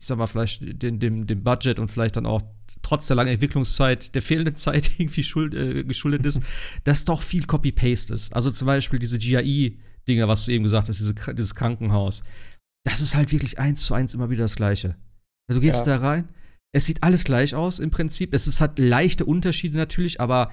ich 0.00 0.06
sag 0.06 0.18
mal, 0.18 0.26
vielleicht 0.26 0.82
dem, 0.82 0.98
dem, 0.98 1.26
dem 1.26 1.44
Budget 1.44 1.78
und 1.78 1.88
vielleicht 1.88 2.16
dann 2.16 2.26
auch 2.26 2.42
trotz 2.82 3.06
der 3.06 3.16
langen 3.16 3.30
Entwicklungszeit, 3.30 4.14
der 4.14 4.22
fehlenden 4.22 4.56
Zeit 4.56 4.90
irgendwie 4.98 5.22
schuld, 5.22 5.54
äh, 5.54 5.84
geschuldet 5.84 6.26
ist, 6.26 6.40
dass 6.84 7.04
doch 7.04 7.22
viel 7.22 7.44
Copy-Paste 7.44 8.14
ist. 8.14 8.34
Also 8.34 8.50
zum 8.50 8.66
Beispiel 8.66 8.98
diese 8.98 9.18
GAI-Dinger, 9.18 10.26
was 10.26 10.46
du 10.46 10.52
eben 10.52 10.64
gesagt 10.64 10.88
hast, 10.88 10.98
diese, 10.98 11.14
dieses 11.14 11.54
Krankenhaus. 11.54 12.24
Das 12.84 13.00
ist 13.00 13.14
halt 13.14 13.30
wirklich 13.30 13.58
eins 13.58 13.84
zu 13.84 13.94
eins 13.94 14.14
immer 14.14 14.30
wieder 14.30 14.44
das 14.44 14.56
Gleiche. 14.56 14.96
Also 15.48 15.60
du 15.60 15.66
gehst 15.66 15.86
ja. 15.86 15.98
da 15.98 16.04
rein, 16.04 16.28
es 16.72 16.86
sieht 16.86 17.02
alles 17.02 17.24
gleich 17.24 17.54
aus 17.54 17.78
im 17.78 17.90
Prinzip. 17.90 18.34
Es 18.34 18.46
ist, 18.46 18.60
hat 18.60 18.78
leichte 18.78 19.24
Unterschiede 19.24 19.76
natürlich, 19.76 20.20
aber 20.20 20.50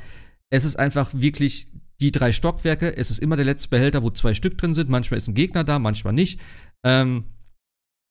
es 0.50 0.66
ist 0.66 0.78
einfach 0.78 1.14
wirklich 1.14 1.68
die 2.00 2.12
drei 2.12 2.32
Stockwerke. 2.32 2.96
Es 2.96 3.12
ist 3.12 3.20
immer 3.20 3.36
der 3.36 3.46
letzte 3.46 3.70
Behälter, 3.70 4.04
wo 4.04 4.10
zwei 4.10 4.34
Stück 4.34 4.58
drin 4.58 4.74
sind. 4.74 4.90
Manchmal 4.90 5.18
ist 5.18 5.28
ein 5.28 5.36
Gegner 5.36 5.64
da, 5.64 5.80
manchmal 5.80 6.14
nicht. 6.14 6.40
Ähm, 6.84 7.26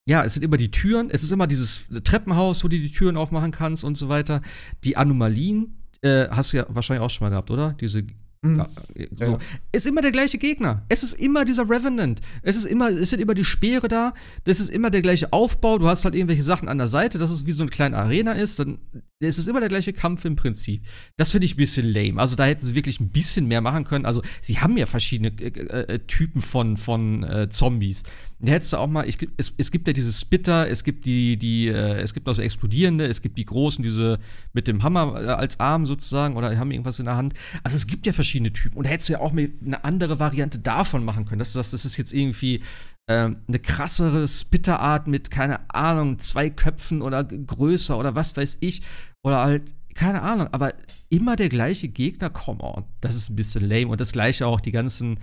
ja, 0.09 0.23
es 0.25 0.35
sind 0.35 0.45
immer 0.45 0.57
die 0.57 0.71
Türen. 0.71 1.11
Es 1.11 1.25
ist 1.25 1.33
immer 1.33 1.47
dieses 1.47 1.87
Treppenhaus, 2.05 2.62
wo 2.62 2.69
du 2.69 2.79
die 2.79 2.92
Türen 2.92 3.16
aufmachen 3.16 3.51
kannst 3.51 3.85
und 3.85 3.97
so 3.97 4.09
weiter. 4.09 4.40
Die 4.85 4.97
Anomalien 4.97 5.88
äh, 6.03 6.29
hast 6.29 6.53
du 6.53 6.59
ja 6.59 6.66
wahrscheinlich 6.69 7.05
auch 7.05 7.11
schon 7.11 7.27
mal 7.27 7.31
gehabt, 7.31 7.51
oder? 7.51 7.73
Diese. 7.73 8.07
Ja, 8.47 8.69
so. 9.15 9.33
Ja. 9.33 9.39
Ist 9.73 9.87
immer 9.87 10.01
der 10.01 10.13
gleiche 10.13 10.39
Gegner. 10.39 10.85
Es 10.89 11.03
ist 11.03 11.15
immer 11.15 11.45
dieser 11.45 11.69
Revenant. 11.69 12.21
Es 12.43 12.57
ist 12.57 12.67
immer, 12.67 12.91
es 12.91 13.11
sind 13.11 13.21
immer 13.21 13.35
die 13.35 13.45
Speere 13.45 13.89
da. 13.89 14.15
Das 14.45 14.61
ist 14.61 14.71
immer 14.71 14.91
der 14.91 15.03
gleiche 15.03 15.33
Aufbau. 15.33 15.79
Du 15.79 15.89
hast 15.89 16.05
halt 16.05 16.15
irgendwelche 16.15 16.43
Sachen 16.43 16.69
an 16.69 16.79
der 16.79 16.89
Seite, 16.89 17.19
dass 17.19 17.31
es 17.31 17.47
wie 17.47 17.53
so 17.53 17.65
eine 17.65 17.71
kleine 17.71 17.97
Arena 17.97 18.33
ist. 18.33 18.59
Dann 18.59 18.79
es 19.21 19.39
ist 19.39 19.47
immer 19.47 19.61
der 19.61 19.71
gleiche 19.71 19.95
Kampf 19.95 20.27
im 20.27 20.37
Prinzip. 20.37 20.83
Das 21.17 21.31
finde 21.31 21.47
ich 21.47 21.55
ein 21.55 21.57
bisschen 21.57 21.91
lame. 21.91 22.21
Also 22.21 22.37
da 22.37 22.45
hätten 22.45 22.65
sie 22.65 22.75
wirklich 22.75 23.01
ein 23.01 23.09
bisschen 23.09 23.47
mehr 23.47 23.63
machen 23.63 23.85
können. 23.85 24.05
Also 24.05 24.21
sie 24.43 24.59
haben 24.59 24.77
ja 24.77 24.85
verschiedene 24.85 25.29
äh, 25.41 25.49
äh, 25.49 25.95
äh 25.95 25.99
Typen 26.01 26.43
von, 26.43 26.77
von 26.77 27.23
äh, 27.23 27.49
Zombies. 27.49 28.03
Da 28.41 28.53
hättest 28.53 28.75
du 28.75 28.77
auch 28.77 28.87
mal, 28.87 29.09
ich, 29.09 29.17
es, 29.39 29.55
es 29.57 29.71
gibt 29.71 29.87
ja 29.87 29.95
diese 29.95 30.13
Spitter, 30.13 30.69
es 30.69 30.85
gibt 30.85 31.07
die, 31.07 31.39
die, 31.39 31.69
äh, 31.69 32.01
es 32.01 32.13
gibt 32.13 32.29
auch 32.29 32.35
so 32.35 32.43
explodierende, 32.43 33.07
es 33.07 33.23
gibt 33.23 33.39
die 33.39 33.47
großen, 33.47 33.83
diese 33.83 34.19
mit 34.53 34.69
dem 34.69 34.83
Hammer 34.83 35.19
äh, 35.19 35.27
als 35.29 35.59
Arm 35.61 35.87
sozusagen 35.87 36.37
oder 36.37 36.57
haben 36.59 36.71
irgendwas 36.71 36.99
in 36.99 37.07
der 37.07 37.17
Hand. 37.17 37.33
Also 37.63 37.77
es 37.77 37.87
gibt 37.87 38.05
ja 38.05 38.13
verschiedene 38.13 38.53
Typen. 38.53 38.77
Und 38.77 38.85
da 38.85 38.91
hättest 38.91 39.09
du 39.09 39.15
ja 39.15 39.21
auch 39.21 39.33
mal 39.33 39.49
eine 39.65 39.83
andere 39.85 40.19
Variante 40.19 40.59
davon 40.59 41.05
machen 41.05 41.25
können. 41.25 41.39
Dass 41.39 41.55
du 41.55 41.59
das 41.59 41.73
ist 41.73 41.97
jetzt 41.97 42.13
irgendwie 42.13 42.61
ähm, 43.09 43.42
eine 43.47 43.59
krassere 43.59 44.27
Spitterart 44.27 45.07
mit, 45.07 45.31
keine 45.31 45.71
Ahnung, 45.73 46.19
zwei 46.19 46.51
Köpfen 46.51 47.03
oder 47.03 47.25
größer 47.25 47.97
oder 47.97 48.14
was 48.14 48.37
weiß 48.37 48.59
ich. 48.61 48.83
Oder 49.25 49.42
halt, 49.42 49.75
keine 49.95 50.23
Ahnung, 50.23 50.49
aber 50.53 50.75
immer 51.09 51.37
der 51.37 51.49
gleiche 51.49 51.88
Gegner, 51.88 52.31
come 52.31 52.62
on. 52.62 52.85
Das 53.01 53.14
ist 53.14 53.31
ein 53.31 53.37
bisschen 53.37 53.69
lame. 53.69 53.88
Und 53.88 54.01
das 54.01 54.12
gleiche 54.12 54.47
auch 54.47 54.61
die 54.61 54.73
ganzen, 54.73 55.21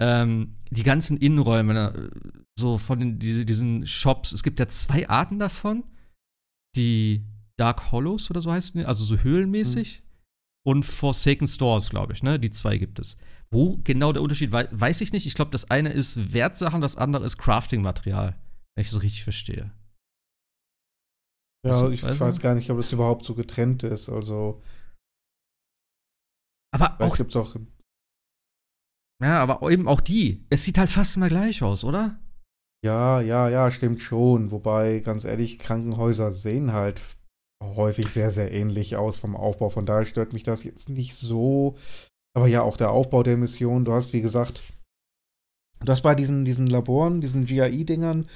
ähm, 0.00 0.54
die 0.70 0.82
ganzen 0.82 1.16
Innenräume, 1.16 1.74
ne? 1.74 2.10
so 2.58 2.78
von 2.78 3.00
den, 3.00 3.18
diese, 3.18 3.44
diesen 3.44 3.86
Shops. 3.86 4.32
Es 4.32 4.42
gibt 4.42 4.60
ja 4.60 4.68
zwei 4.68 5.08
Arten 5.08 5.38
davon. 5.38 5.84
Die 6.76 7.24
Dark 7.56 7.92
Hollows 7.92 8.30
oder 8.30 8.40
so 8.40 8.52
heißt 8.52 8.74
die, 8.74 8.84
also 8.84 9.04
so 9.04 9.18
höhlenmäßig. 9.18 10.02
Mhm. 10.02 10.11
Und 10.64 10.84
Forsaken 10.84 11.46
Stores, 11.46 11.90
glaube 11.90 12.12
ich, 12.12 12.22
ne? 12.22 12.38
Die 12.38 12.50
zwei 12.50 12.78
gibt 12.78 12.98
es. 12.98 13.18
Wo 13.50 13.78
genau 13.84 14.12
der 14.12 14.22
Unterschied 14.22 14.52
war, 14.52 14.66
weiß 14.70 15.00
ich 15.00 15.12
nicht. 15.12 15.26
Ich 15.26 15.34
glaube, 15.34 15.50
das 15.50 15.70
eine 15.70 15.92
ist 15.92 16.32
Wertsachen, 16.32 16.80
das 16.80 16.96
andere 16.96 17.24
ist 17.24 17.38
Crafting-Material. 17.38 18.36
Wenn 18.74 18.82
ich 18.82 18.90
das 18.90 19.02
richtig 19.02 19.24
verstehe. 19.24 19.72
Ja, 21.64 21.88
ich 21.90 22.02
weiß, 22.02 22.18
weiß 22.18 22.40
gar 22.40 22.54
nicht, 22.54 22.70
ob 22.70 22.78
das 22.78 22.92
überhaupt 22.92 23.24
so 23.24 23.34
getrennt 23.34 23.82
ist. 23.82 24.08
Also. 24.08 24.62
Aber 26.74 27.00
auch. 27.00 27.16
Gibt's 27.16 27.36
auch 27.36 27.54
ja, 29.22 29.40
aber 29.40 29.70
eben 29.70 29.86
auch 29.86 30.00
die. 30.00 30.44
Es 30.50 30.64
sieht 30.64 30.78
halt 30.78 30.90
fast 30.90 31.16
immer 31.16 31.28
gleich 31.28 31.62
aus, 31.62 31.84
oder? 31.84 32.18
Ja, 32.84 33.20
ja, 33.20 33.48
ja, 33.48 33.70
stimmt 33.70 34.02
schon. 34.02 34.50
Wobei, 34.50 34.98
ganz 34.98 35.24
ehrlich, 35.24 35.60
Krankenhäuser 35.60 36.32
sehen 36.32 36.72
halt 36.72 37.04
häufig 37.76 38.08
sehr, 38.08 38.30
sehr 38.30 38.52
ähnlich 38.52 38.96
aus 38.96 39.16
vom 39.16 39.36
Aufbau. 39.36 39.70
Von 39.70 39.86
daher 39.86 40.06
stört 40.06 40.32
mich 40.32 40.42
das 40.42 40.64
jetzt 40.64 40.88
nicht 40.88 41.14
so. 41.14 41.76
Aber 42.34 42.46
ja, 42.46 42.62
auch 42.62 42.76
der 42.76 42.90
Aufbau 42.90 43.22
der 43.22 43.36
Mission, 43.36 43.84
du 43.84 43.92
hast, 43.92 44.12
wie 44.12 44.22
gesagt, 44.22 44.62
du 45.80 45.92
hast 45.92 46.02
bei 46.02 46.14
diesen, 46.14 46.44
diesen 46.44 46.66
Laboren, 46.66 47.20
diesen 47.20 47.46
GAI-Dingern, 47.46 48.28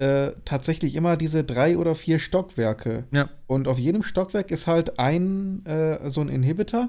äh, 0.00 0.32
tatsächlich 0.44 0.94
immer 0.94 1.16
diese 1.16 1.44
drei 1.44 1.76
oder 1.76 1.94
vier 1.94 2.18
Stockwerke. 2.18 3.04
Ja. 3.12 3.28
Und 3.46 3.68
auf 3.68 3.78
jedem 3.78 4.02
Stockwerk 4.02 4.50
ist 4.50 4.66
halt 4.66 4.98
ein 4.98 5.64
äh, 5.66 6.08
so 6.08 6.20
ein 6.22 6.28
Inhibitor. 6.28 6.88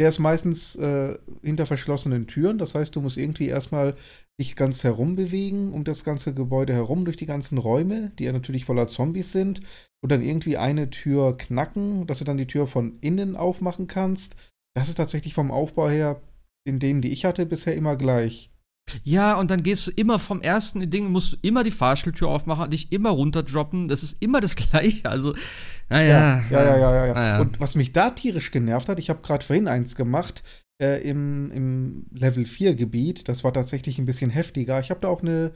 Der 0.00 0.08
ist 0.08 0.18
meistens 0.18 0.74
äh, 0.74 1.16
hinter 1.42 1.66
verschlossenen 1.66 2.26
Türen. 2.26 2.58
Das 2.58 2.74
heißt, 2.74 2.96
du 2.96 3.00
musst 3.00 3.16
irgendwie 3.16 3.46
erstmal 3.46 3.94
dich 4.40 4.56
ganz 4.56 4.82
herum 4.82 5.14
bewegen, 5.14 5.72
um 5.72 5.84
das 5.84 6.02
ganze 6.02 6.34
Gebäude 6.34 6.72
herum, 6.72 7.04
durch 7.04 7.16
die 7.16 7.26
ganzen 7.26 7.58
Räume, 7.58 8.10
die 8.18 8.24
ja 8.24 8.32
natürlich 8.32 8.64
voller 8.64 8.88
Zombies 8.88 9.30
sind. 9.30 9.60
Und 10.04 10.12
dann 10.12 10.20
irgendwie 10.20 10.58
eine 10.58 10.90
Tür 10.90 11.34
knacken, 11.34 12.06
dass 12.06 12.18
du 12.18 12.26
dann 12.26 12.36
die 12.36 12.46
Tür 12.46 12.66
von 12.66 12.98
innen 13.00 13.36
aufmachen 13.36 13.86
kannst. 13.86 14.36
Das 14.76 14.90
ist 14.90 14.96
tatsächlich 14.96 15.32
vom 15.32 15.50
Aufbau 15.50 15.88
her 15.88 16.20
in 16.66 16.78
denen, 16.78 17.00
die 17.00 17.10
ich 17.10 17.24
hatte, 17.24 17.46
bisher 17.46 17.74
immer 17.74 17.96
gleich. 17.96 18.50
Ja, 19.02 19.38
und 19.38 19.50
dann 19.50 19.62
gehst 19.62 19.86
du 19.86 19.92
immer 19.92 20.18
vom 20.18 20.42
ersten 20.42 20.90
Ding, 20.90 21.10
musst 21.10 21.32
du 21.32 21.36
immer 21.40 21.64
die 21.64 21.70
Fahrstuhltür 21.70 22.28
aufmachen, 22.28 22.70
dich 22.70 22.92
immer 22.92 23.08
runterdroppen. 23.08 23.88
Das 23.88 24.02
ist 24.02 24.22
immer 24.22 24.42
das 24.42 24.56
Gleiche. 24.70 25.08
Also, 25.08 25.34
naja. 25.88 26.44
Ja, 26.50 26.62
ja, 26.64 26.76
ja, 26.76 26.94
ja, 26.94 27.06
ja. 27.06 27.26
ja. 27.26 27.40
Und 27.40 27.58
was 27.58 27.74
mich 27.74 27.92
da 27.92 28.10
tierisch 28.10 28.50
genervt 28.50 28.90
hat, 28.90 28.98
ich 28.98 29.08
habe 29.08 29.22
gerade 29.22 29.42
vorhin 29.42 29.68
eins 29.68 29.96
gemacht 29.96 30.42
äh, 30.82 31.00
im, 31.08 31.50
im 31.50 32.06
Level 32.10 32.44
4 32.44 32.74
Gebiet. 32.74 33.26
Das 33.26 33.42
war 33.42 33.54
tatsächlich 33.54 33.98
ein 33.98 34.04
bisschen 34.04 34.28
heftiger. 34.28 34.80
Ich 34.80 34.90
habe 34.90 35.00
da 35.00 35.08
auch 35.08 35.22
eine 35.22 35.52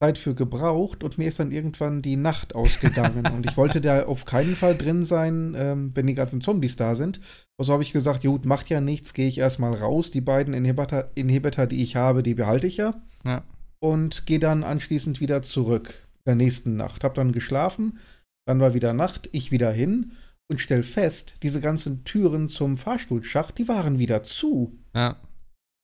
Zeit 0.00 0.18
für 0.18 0.34
gebraucht 0.34 1.02
und 1.02 1.18
mir 1.18 1.28
ist 1.28 1.40
dann 1.40 1.50
irgendwann 1.50 2.02
die 2.02 2.16
Nacht 2.16 2.54
ausgegangen. 2.54 3.26
und 3.34 3.46
ich 3.46 3.56
wollte 3.56 3.80
da 3.80 4.04
auf 4.04 4.24
keinen 4.24 4.54
Fall 4.54 4.76
drin 4.76 5.04
sein, 5.04 5.54
ähm, 5.56 5.90
wenn 5.94 6.06
die 6.06 6.14
ganzen 6.14 6.40
Zombies 6.40 6.76
da 6.76 6.94
sind. 6.94 7.20
Also 7.58 7.72
habe 7.72 7.82
ich 7.82 7.92
gesagt, 7.92 8.22
gut, 8.22 8.44
macht 8.44 8.68
ja 8.70 8.80
nichts, 8.80 9.12
gehe 9.12 9.28
ich 9.28 9.38
erstmal 9.38 9.74
raus. 9.74 10.10
Die 10.10 10.20
beiden 10.20 10.54
Inhibitor, 10.54 11.10
Inhibitor, 11.14 11.66
die 11.66 11.82
ich 11.82 11.96
habe, 11.96 12.22
die 12.22 12.34
behalte 12.34 12.66
ich 12.66 12.76
ja. 12.76 13.00
Ja. 13.24 13.42
Und 13.80 14.26
gehe 14.26 14.38
dann 14.38 14.62
anschließend 14.62 15.20
wieder 15.20 15.42
zurück. 15.42 16.06
Der 16.26 16.36
nächsten 16.36 16.76
Nacht. 16.76 17.04
Hab 17.04 17.14
dann 17.14 17.32
geschlafen, 17.32 17.98
dann 18.46 18.60
war 18.60 18.74
wieder 18.74 18.92
Nacht, 18.92 19.28
ich 19.32 19.50
wieder 19.50 19.72
hin 19.72 20.12
und 20.50 20.60
stell 20.60 20.82
fest, 20.82 21.36
diese 21.42 21.60
ganzen 21.60 22.04
Türen 22.04 22.48
zum 22.48 22.76
Fahrstuhlschacht, 22.76 23.58
die 23.58 23.68
waren 23.68 23.98
wieder 23.98 24.22
zu. 24.22 24.78
Ja. 24.94 25.16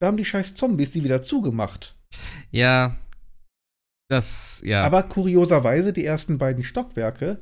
Da 0.00 0.06
haben 0.06 0.16
die 0.16 0.24
scheiß 0.24 0.54
Zombies 0.54 0.90
die 0.92 1.04
wieder 1.04 1.22
zugemacht. 1.22 1.96
Ja, 2.50 2.96
das, 4.08 4.62
ja. 4.64 4.82
Aber 4.82 5.02
kurioserweise, 5.04 5.92
die 5.92 6.04
ersten 6.04 6.38
beiden 6.38 6.64
Stockwerke, 6.64 7.40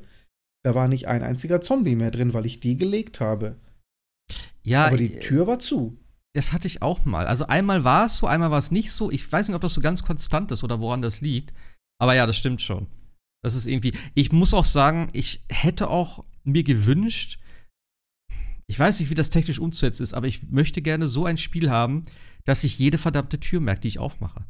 da 0.63 0.75
war 0.75 0.87
nicht 0.87 1.07
ein 1.07 1.23
einziger 1.23 1.61
Zombie 1.61 1.95
mehr 1.95 2.11
drin, 2.11 2.33
weil 2.33 2.45
ich 2.45 2.59
die 2.59 2.77
gelegt 2.77 3.19
habe. 3.19 3.57
Ja. 4.63 4.87
Aber 4.87 4.97
die 4.97 5.19
Tür 5.19 5.45
war 5.47 5.59
zu. 5.59 5.97
Das 6.33 6.53
hatte 6.53 6.67
ich 6.67 6.81
auch 6.81 7.05
mal. 7.05 7.27
Also 7.27 7.45
einmal 7.45 7.83
war 7.83 8.05
es 8.05 8.17
so, 8.17 8.27
einmal 8.27 8.49
war 8.49 8.57
es 8.57 8.71
nicht 8.71 8.91
so. 8.91 9.11
Ich 9.11 9.29
weiß 9.29 9.47
nicht, 9.47 9.55
ob 9.55 9.61
das 9.61 9.73
so 9.73 9.81
ganz 9.81 10.03
konstant 10.03 10.51
ist 10.51 10.63
oder 10.63 10.79
woran 10.79 11.01
das 11.01 11.21
liegt. 11.21 11.53
Aber 11.99 12.15
ja, 12.15 12.25
das 12.25 12.37
stimmt 12.37 12.61
schon. 12.61 12.87
Das 13.43 13.55
ist 13.55 13.67
irgendwie. 13.67 13.93
Ich 14.15 14.31
muss 14.31 14.53
auch 14.53 14.65
sagen, 14.65 15.09
ich 15.13 15.43
hätte 15.49 15.89
auch 15.89 16.23
mir 16.43 16.63
gewünscht, 16.63 17.39
ich 18.67 18.79
weiß 18.79 18.99
nicht, 18.99 19.09
wie 19.09 19.15
das 19.15 19.29
technisch 19.29 19.59
umzusetzen 19.59 20.03
ist, 20.03 20.13
aber 20.13 20.27
ich 20.27 20.49
möchte 20.49 20.81
gerne 20.81 21.07
so 21.07 21.25
ein 21.25 21.37
Spiel 21.37 21.69
haben, 21.69 22.03
dass 22.45 22.63
ich 22.63 22.79
jede 22.79 22.97
verdammte 22.97 23.39
Tür 23.39 23.59
merke, 23.59 23.81
die 23.81 23.89
ich 23.89 23.99
aufmache. 23.99 24.45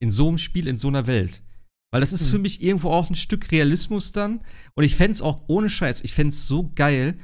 In 0.00 0.10
so 0.10 0.28
einem 0.28 0.38
Spiel, 0.38 0.66
in 0.66 0.78
so 0.78 0.88
einer 0.88 1.06
Welt. 1.06 1.42
Weil 1.90 2.00
das 2.00 2.12
ist 2.12 2.24
Hm. 2.26 2.30
für 2.30 2.38
mich 2.38 2.62
irgendwo 2.62 2.90
auch 2.90 3.10
ein 3.10 3.14
Stück 3.14 3.50
Realismus 3.50 4.12
dann. 4.12 4.40
Und 4.74 4.84
ich 4.84 4.94
fände 4.94 5.12
es 5.12 5.22
auch 5.22 5.42
ohne 5.48 5.70
Scheiß, 5.70 6.02
ich 6.02 6.14
fände 6.14 6.28
es 6.28 6.46
so 6.46 6.70
geil, 6.74 7.16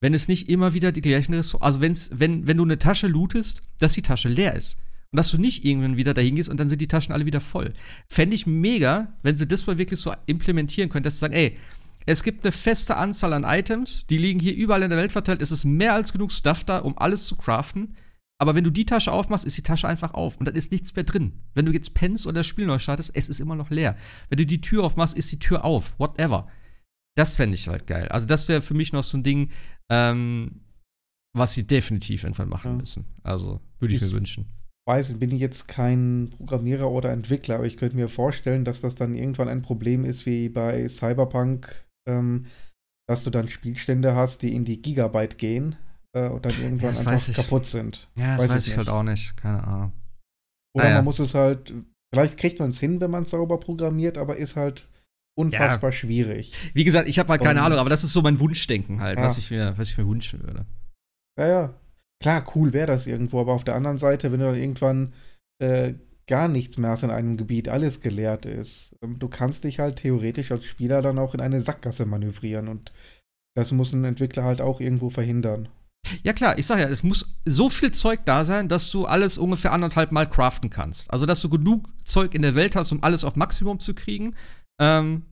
wenn 0.00 0.14
es 0.14 0.28
nicht 0.28 0.48
immer 0.48 0.74
wieder 0.74 0.92
die 0.92 1.00
gleichen 1.00 1.34
Ressourcen. 1.34 1.64
Also 1.64 1.80
wenn's, 1.80 2.10
wenn, 2.12 2.46
wenn 2.46 2.56
du 2.56 2.64
eine 2.64 2.78
Tasche 2.78 3.06
lootest, 3.06 3.62
dass 3.78 3.92
die 3.92 4.02
Tasche 4.02 4.28
leer 4.28 4.54
ist. 4.54 4.76
Und 5.10 5.16
dass 5.18 5.30
du 5.30 5.38
nicht 5.38 5.64
irgendwann 5.64 5.96
wieder 5.96 6.14
dahin 6.14 6.36
gehst 6.36 6.48
und 6.48 6.58
dann 6.58 6.68
sind 6.68 6.80
die 6.80 6.88
Taschen 6.88 7.12
alle 7.12 7.26
wieder 7.26 7.40
voll. 7.40 7.74
Fände 8.08 8.34
ich 8.34 8.46
mega, 8.46 9.12
wenn 9.22 9.36
sie 9.36 9.46
das 9.46 9.66
mal 9.66 9.76
wirklich 9.78 10.00
so 10.00 10.12
implementieren 10.26 10.88
können, 10.88 11.02
dass 11.02 11.14
sie 11.14 11.20
sagen, 11.20 11.34
ey, 11.34 11.58
es 12.06 12.22
gibt 12.22 12.44
eine 12.44 12.52
feste 12.52 12.96
Anzahl 12.96 13.32
an 13.32 13.44
Items, 13.44 14.06
die 14.08 14.18
liegen 14.18 14.40
hier 14.40 14.54
überall 14.54 14.82
in 14.82 14.90
der 14.90 14.98
Welt 14.98 15.12
verteilt. 15.12 15.42
Es 15.42 15.52
ist 15.52 15.64
mehr 15.64 15.94
als 15.94 16.12
genug 16.12 16.32
Stuff 16.32 16.64
da, 16.64 16.78
um 16.78 16.98
alles 16.98 17.26
zu 17.26 17.36
craften. 17.36 17.94
Aber 18.42 18.56
wenn 18.56 18.64
du 18.64 18.70
die 18.70 18.86
Tasche 18.86 19.12
aufmachst, 19.12 19.44
ist 19.44 19.56
die 19.56 19.62
Tasche 19.62 19.86
einfach 19.86 20.14
auf 20.14 20.36
und 20.36 20.46
dann 20.48 20.56
ist 20.56 20.72
nichts 20.72 20.92
mehr 20.96 21.04
drin. 21.04 21.30
Wenn 21.54 21.64
du 21.64 21.70
jetzt 21.70 21.94
pennst 21.94 22.26
oder 22.26 22.40
das 22.40 22.46
Spiel 22.48 22.66
neu 22.66 22.80
startest, 22.80 23.12
es 23.14 23.28
ist 23.28 23.38
immer 23.38 23.54
noch 23.54 23.70
leer. 23.70 23.96
Wenn 24.30 24.38
du 24.38 24.44
die 24.46 24.60
Tür 24.60 24.82
aufmachst, 24.82 25.16
ist 25.16 25.30
die 25.30 25.38
Tür 25.38 25.64
auf. 25.64 25.96
Whatever. 26.00 26.48
Das 27.16 27.36
fände 27.36 27.54
ich 27.54 27.68
halt 27.68 27.86
geil. 27.86 28.08
Also, 28.08 28.26
das 28.26 28.48
wäre 28.48 28.60
für 28.60 28.74
mich 28.74 28.92
noch 28.92 29.04
so 29.04 29.16
ein 29.16 29.22
Ding, 29.22 29.50
ähm, 29.92 30.62
was 31.38 31.54
sie 31.54 31.68
definitiv 31.68 32.24
irgendwann 32.24 32.48
machen 32.48 32.72
Ja. 32.72 32.76
müssen. 32.78 33.04
Also, 33.22 33.60
würde 33.78 33.94
ich 33.94 34.00
mir 34.00 34.08
Ich- 34.08 34.12
wünschen. 34.12 34.46
weiß, 34.88 35.16
bin 35.20 35.30
ich 35.30 35.40
jetzt 35.40 35.68
kein 35.68 36.30
Programmierer 36.36 36.90
oder 36.90 37.12
Entwickler, 37.12 37.54
aber 37.54 37.66
ich 37.66 37.76
könnte 37.76 37.94
mir 37.94 38.08
vorstellen, 38.08 38.64
dass 38.64 38.80
das 38.80 38.96
dann 38.96 39.14
irgendwann 39.14 39.48
ein 39.48 39.62
Problem 39.62 40.04
ist 40.04 40.26
wie 40.26 40.48
bei 40.48 40.88
Cyberpunk, 40.88 41.86
ähm, 42.08 42.46
dass 43.08 43.22
du 43.22 43.30
dann 43.30 43.46
Spielstände 43.46 44.16
hast, 44.16 44.42
die 44.42 44.52
in 44.52 44.64
die 44.64 44.82
Gigabyte 44.82 45.38
gehen 45.38 45.76
äh, 46.14 46.28
und 46.28 46.44
dann 46.44 46.52
irgendwann 46.62 46.90
das 46.90 47.00
einfach 47.00 47.12
weiß 47.12 47.28
ich. 47.30 47.36
kaputt 47.36 47.66
sind. 47.66 48.08
Ja, 48.16 48.36
das 48.36 48.48
weiß 48.48 48.66
ich 48.66 48.76
halt 48.76 48.88
auch 48.88 49.02
nicht. 49.02 49.36
Keine 49.36 49.64
Ahnung. 49.64 49.92
Oder 50.74 50.84
Ah, 50.84 50.88
ja. 50.88 50.94
man 50.96 51.04
muss 51.04 51.18
es 51.18 51.34
halt, 51.34 51.72
vielleicht 52.12 52.38
kriegt 52.38 52.58
man 52.58 52.70
es 52.70 52.80
hin, 52.80 53.00
wenn 53.00 53.10
man 53.10 53.24
es 53.24 53.30
sauber 53.30 53.58
programmiert, 53.60 54.16
aber 54.18 54.36
ist 54.36 54.56
halt 54.56 54.88
unfassbar 55.38 55.92
schwierig. 55.92 56.52
Wie 56.74 56.84
gesagt, 56.84 57.08
ich 57.08 57.18
habe 57.18 57.30
halt 57.30 57.42
keine 57.42 57.60
Und- 57.60 57.66
Ahnung, 57.66 57.78
aber 57.78 57.90
das 57.90 58.04
ist 58.04 58.12
so 58.12 58.22
mein 58.22 58.38
Wunschdenken 58.40 59.00
halt, 59.00 59.18
Ja. 59.18 59.24
was, 59.24 59.38
ich 59.38 59.50
mir, 59.50 59.74
was 59.76 59.90
ich 59.90 59.98
mir 59.98 60.08
wünschen 60.08 60.42
würde. 60.42 60.66
Ja, 61.38 61.46
ja. 61.48 61.74
Klar, 62.22 62.46
cool 62.54 62.72
wäre 62.72 62.86
das 62.86 63.06
irgendwo, 63.06 63.40
aber 63.40 63.52
auf 63.52 63.64
der 63.64 63.74
anderen 63.74 63.98
Seite, 63.98 64.30
wenn 64.30 64.40
du 64.40 64.46
dann 64.46 64.54
irgendwann 64.60 65.12
äh, 65.60 65.94
gar 66.28 66.48
nichts 66.48 66.76
mehr 66.78 66.90
hast 66.90 67.02
in 67.02 67.10
einem 67.10 67.36
Gebiet, 67.36 67.68
alles 67.68 68.00
geleert 68.00 68.46
ist, 68.46 68.94
ähm, 69.02 69.18
du 69.18 69.28
kannst 69.28 69.64
dich 69.64 69.78
halt 69.80 69.96
theoretisch 69.96 70.52
als 70.52 70.64
Spieler 70.66 71.02
dann 71.02 71.18
auch 71.18 71.34
in 71.34 71.40
eine 71.40 71.60
Sackgasse 71.60 72.06
manövrieren 72.06 72.68
und 72.68 72.92
das 73.56 73.72
muss 73.72 73.92
ein 73.92 74.04
Entwickler 74.04 74.44
halt 74.44 74.60
auch 74.60 74.80
irgendwo 74.80 75.10
verhindern. 75.10 75.68
Ja 76.22 76.32
klar, 76.32 76.58
ich 76.58 76.66
sag 76.66 76.78
ja, 76.78 76.88
es 76.88 77.02
muss 77.02 77.34
so 77.44 77.68
viel 77.68 77.90
Zeug 77.92 78.20
da 78.24 78.44
sein, 78.44 78.68
dass 78.68 78.90
du 78.90 79.06
alles 79.06 79.38
ungefähr 79.38 79.72
anderthalb 79.72 80.12
Mal 80.12 80.28
craften 80.28 80.70
kannst. 80.70 81.10
Also, 81.10 81.26
dass 81.26 81.40
du 81.40 81.48
genug 81.48 81.88
Zeug 82.04 82.34
in 82.34 82.42
der 82.42 82.54
Welt 82.54 82.76
hast, 82.76 82.92
um 82.92 83.02
alles 83.02 83.24
auf 83.24 83.36
Maximum 83.36 83.80
zu 83.80 83.94
kriegen. 83.94 84.34
Ähm, 84.80 85.24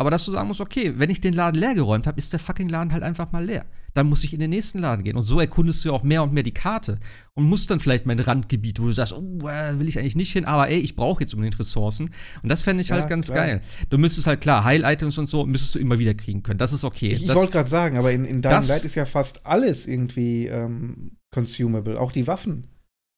aber 0.00 0.10
dass 0.10 0.24
du 0.24 0.32
sagen 0.32 0.48
musst, 0.48 0.60
okay, 0.62 0.94
wenn 0.96 1.10
ich 1.10 1.20
den 1.20 1.34
Laden 1.34 1.60
leer 1.60 1.74
geräumt 1.74 2.06
habe, 2.06 2.18
ist 2.18 2.32
der 2.32 2.40
fucking 2.40 2.70
Laden 2.70 2.92
halt 2.92 3.02
einfach 3.02 3.30
mal 3.32 3.44
leer. 3.44 3.66
Dann 3.92 4.08
muss 4.08 4.24
ich 4.24 4.32
in 4.32 4.40
den 4.40 4.48
nächsten 4.50 4.78
Laden 4.78 5.02
gehen. 5.04 5.16
Und 5.16 5.24
so 5.24 5.38
erkundest 5.40 5.84
du 5.84 5.90
ja 5.90 5.94
auch 5.94 6.02
mehr 6.02 6.22
und 6.22 6.32
mehr 6.32 6.42
die 6.42 6.54
Karte. 6.54 6.98
Und 7.34 7.44
musst 7.44 7.70
dann 7.70 7.80
vielleicht 7.80 8.06
mein 8.06 8.18
Randgebiet, 8.18 8.80
wo 8.80 8.86
du 8.86 8.92
sagst, 8.92 9.12
oh, 9.12 9.46
äh, 9.48 9.78
will 9.78 9.88
ich 9.88 9.98
eigentlich 9.98 10.16
nicht 10.16 10.32
hin, 10.32 10.44
aber 10.46 10.68
ey, 10.68 10.78
ich 10.78 10.96
brauche 10.96 11.20
jetzt 11.22 11.34
unbedingt 11.34 11.58
Ressourcen. 11.58 12.10
Und 12.42 12.48
das 12.48 12.62
fände 12.62 12.82
ich 12.82 12.88
Ja, 12.88 12.96
halt 12.96 13.08
ganz 13.08 13.26
klar. 13.26 13.46
geil. 13.46 13.60
Du 13.90 13.98
müsstest 13.98 14.26
halt 14.26 14.40
klar, 14.40 14.64
Heil-Items 14.64 15.18
und 15.18 15.26
so, 15.26 15.44
müsstest 15.44 15.74
du 15.74 15.78
immer 15.80 15.98
wieder 15.98 16.14
kriegen 16.14 16.42
können. 16.42 16.58
Das 16.58 16.72
ist 16.72 16.84
okay. 16.84 17.10
Ich, 17.10 17.24
ich 17.24 17.34
wollte 17.34 17.52
gerade 17.52 17.68
sagen, 17.68 17.98
aber 17.98 18.10
in, 18.12 18.24
in 18.24 18.40
Dying 18.42 18.66
Light 18.68 18.84
ist 18.86 18.94
ja 18.94 19.04
fast 19.06 19.44
alles 19.44 19.86
irgendwie 19.86 20.46
ähm, 20.46 21.16
consumable, 21.34 22.00
auch 22.00 22.12
die 22.12 22.26
Waffen. 22.26 22.68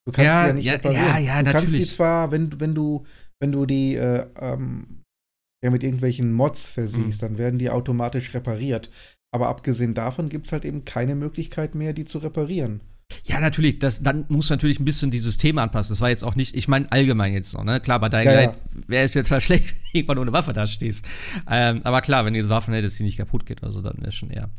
Du 0.05 0.11
kannst 0.11 0.25
Ja, 0.27 0.41
die 0.43 0.47
ja 0.49 0.53
nicht 0.55 0.65
ja, 0.65 0.73
reparieren. 0.73 1.05
ja, 1.05 1.17
ja, 1.19 1.43
du 1.43 1.51
kannst 1.51 1.67
die 1.69 1.71
natürlich. 1.73 1.91
zwar, 1.93 2.31
wenn, 2.31 2.49
du- 2.49 2.59
wenn 2.59 2.75
du, 2.75 3.05
wenn 3.39 3.51
du 3.53 3.65
die 3.65 3.95
äh, 3.95 4.25
ähm, 4.37 5.02
ja, 5.63 5.69
mit 5.71 5.81
irgendwelchen 5.83 6.33
Mods 6.33 6.69
versiehst, 6.69 7.21
Mhm. 7.21 7.25
dann 7.25 7.37
werden 7.37 7.59
die 7.59 7.69
automatisch 7.69 8.33
repariert. 8.33 8.89
Aber 9.31 9.47
abgesehen 9.47 9.93
davon 9.95 10.29
gibt 10.29 10.45
es 10.47 10.51
halt 10.51 10.65
eben 10.65 10.85
keine 10.85 11.15
Möglichkeit 11.15 11.73
mehr, 11.73 11.93
die 11.93 12.05
zu 12.05 12.19
reparieren. 12.19 12.81
Ja, 13.25 13.39
natürlich, 13.39 13.79
das, 13.79 14.01
dann 14.01 14.25
muss 14.29 14.49
natürlich 14.49 14.79
ein 14.79 14.85
bisschen 14.85 15.11
die 15.11 15.19
Systeme 15.19 15.61
anpassen. 15.61 15.93
Das 15.93 16.01
war 16.01 16.09
jetzt 16.09 16.23
auch 16.23 16.35
nicht, 16.35 16.55
ich 16.55 16.67
meine 16.67 16.91
allgemein 16.91 17.33
jetzt 17.33 17.53
noch, 17.53 17.63
ne? 17.63 17.79
Klar, 17.79 17.99
bei 17.99 18.09
Dying 18.09 18.25
Ja, 18.25 18.33
Light 18.33 18.57
wäre 18.87 19.03
es 19.05 19.13
jetzt 19.13 19.31
halt 19.31 19.43
schlecht, 19.43 19.69
wenn 19.71 19.77
du 19.81 19.97
irgendwann 19.97 20.17
ohne 20.19 20.33
Waffe 20.33 20.53
da 20.53 20.65
stehst. 20.67 21.05
Ähm, 21.49 21.81
aber 21.83 22.01
klar, 22.01 22.25
wenn 22.25 22.33
du 22.33 22.39
jetzt 22.39 22.49
Waffen 22.49 22.73
hättest, 22.73 22.99
die 22.99 23.03
nicht 23.03 23.17
kaputt 23.17 23.45
geht, 23.45 23.63
also 23.63 23.81
dann 23.81 23.97
wäre 23.99 24.11
schon 24.11 24.29
eher. 24.31 24.49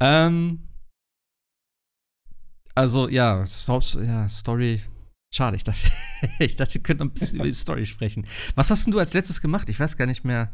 Ähm, 0.00 0.60
also, 2.74 3.08
ja, 3.08 3.44
so, 3.46 3.80
ja, 4.00 4.28
Story. 4.28 4.80
Schade, 5.32 5.56
ich 5.56 5.64
dachte, 5.64 5.80
ich 6.40 6.56
dachte, 6.56 6.74
wir 6.74 6.82
könnten 6.82 7.04
noch 7.04 7.10
ein 7.10 7.14
bisschen 7.14 7.36
über 7.36 7.46
die 7.46 7.52
Story 7.52 7.86
sprechen. 7.86 8.26
Was 8.56 8.70
hast 8.70 8.86
denn 8.86 8.92
du 8.92 8.98
als 8.98 9.14
letztes 9.14 9.40
gemacht? 9.40 9.68
Ich 9.68 9.78
weiß 9.78 9.96
gar 9.96 10.06
nicht 10.06 10.24
mehr. 10.24 10.52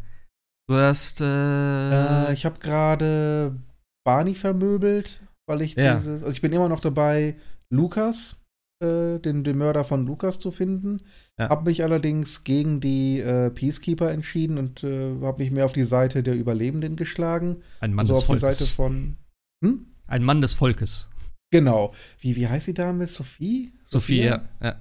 Du 0.69 0.75
hast, 0.77 1.21
äh, 1.21 2.27
Äh, 2.29 2.33
ich 2.35 2.45
habe 2.45 2.59
gerade 2.59 3.57
Barney 4.05 4.35
vermöbelt, 4.35 5.21
weil 5.49 5.63
ich 5.63 5.75
Ja. 5.77 5.95
dieses, 5.97 6.23
also 6.23 6.33
ich 6.33 6.41
bin 6.43 6.53
immer 6.53 6.69
noch 6.69 6.81
dabei, 6.81 7.37
Lukas, 7.71 8.37
äh, 8.83 9.19
den, 9.19 9.45
den 9.45 9.57
Mörder 9.57 9.85
von 9.85 10.05
Lukas 10.05 10.39
zu 10.39 10.51
finden. 10.51 11.01
Ja. 11.39 11.49
Habe 11.49 11.71
mich 11.71 11.83
allerdings 11.83 12.45
gegen 12.45 12.81
die 12.81 13.21
äh, 13.21 13.51
Peacekeeper 13.51 14.11
entschieden 14.11 14.59
und 14.59 14.85
äh, 14.85 15.15
habe 15.23 15.43
mich 15.43 15.53
mehr 15.53 15.65
auf 15.65 15.73
die 15.73 15.85
Seite 15.85 16.23
der 16.23 16.35
Überlebenden 16.35 16.97
geschlagen. 16.97 17.63
ein 17.81 17.95
Mann 17.95 18.07
also 18.11 18.15
des 18.21 18.29
auf 18.29 18.37
die 18.37 18.41
Seite 18.41 18.57
Volkes. 18.57 18.73
von. 18.73 19.17
Hm? 19.65 19.87
Ein 20.07 20.23
Mann 20.23 20.41
des 20.43 20.55
Volkes. 20.55 21.09
Genau. 21.51 21.95
Wie, 22.21 22.37
wie 22.37 22.47
heißt 22.49 22.67
die 22.67 22.75
Dame? 22.75 23.07
Sophie? 23.07 23.73
Sophie, 23.89 24.23
ja. 24.23 24.43
ja. 24.63 24.77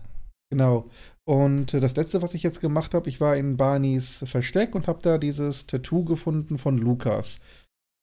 Genau. 0.49 0.89
Und 1.27 1.73
äh, 1.73 1.79
das 1.79 1.95
letzte, 1.95 2.21
was 2.21 2.33
ich 2.33 2.43
jetzt 2.43 2.61
gemacht 2.61 2.93
habe, 2.93 3.09
ich 3.09 3.19
war 3.19 3.35
in 3.35 3.57
Barneys 3.57 4.23
Versteck 4.27 4.75
und 4.75 4.87
habe 4.87 5.01
da 5.01 5.17
dieses 5.17 5.65
Tattoo 5.65 6.03
gefunden 6.03 6.57
von 6.57 6.77
Lukas. 6.77 7.39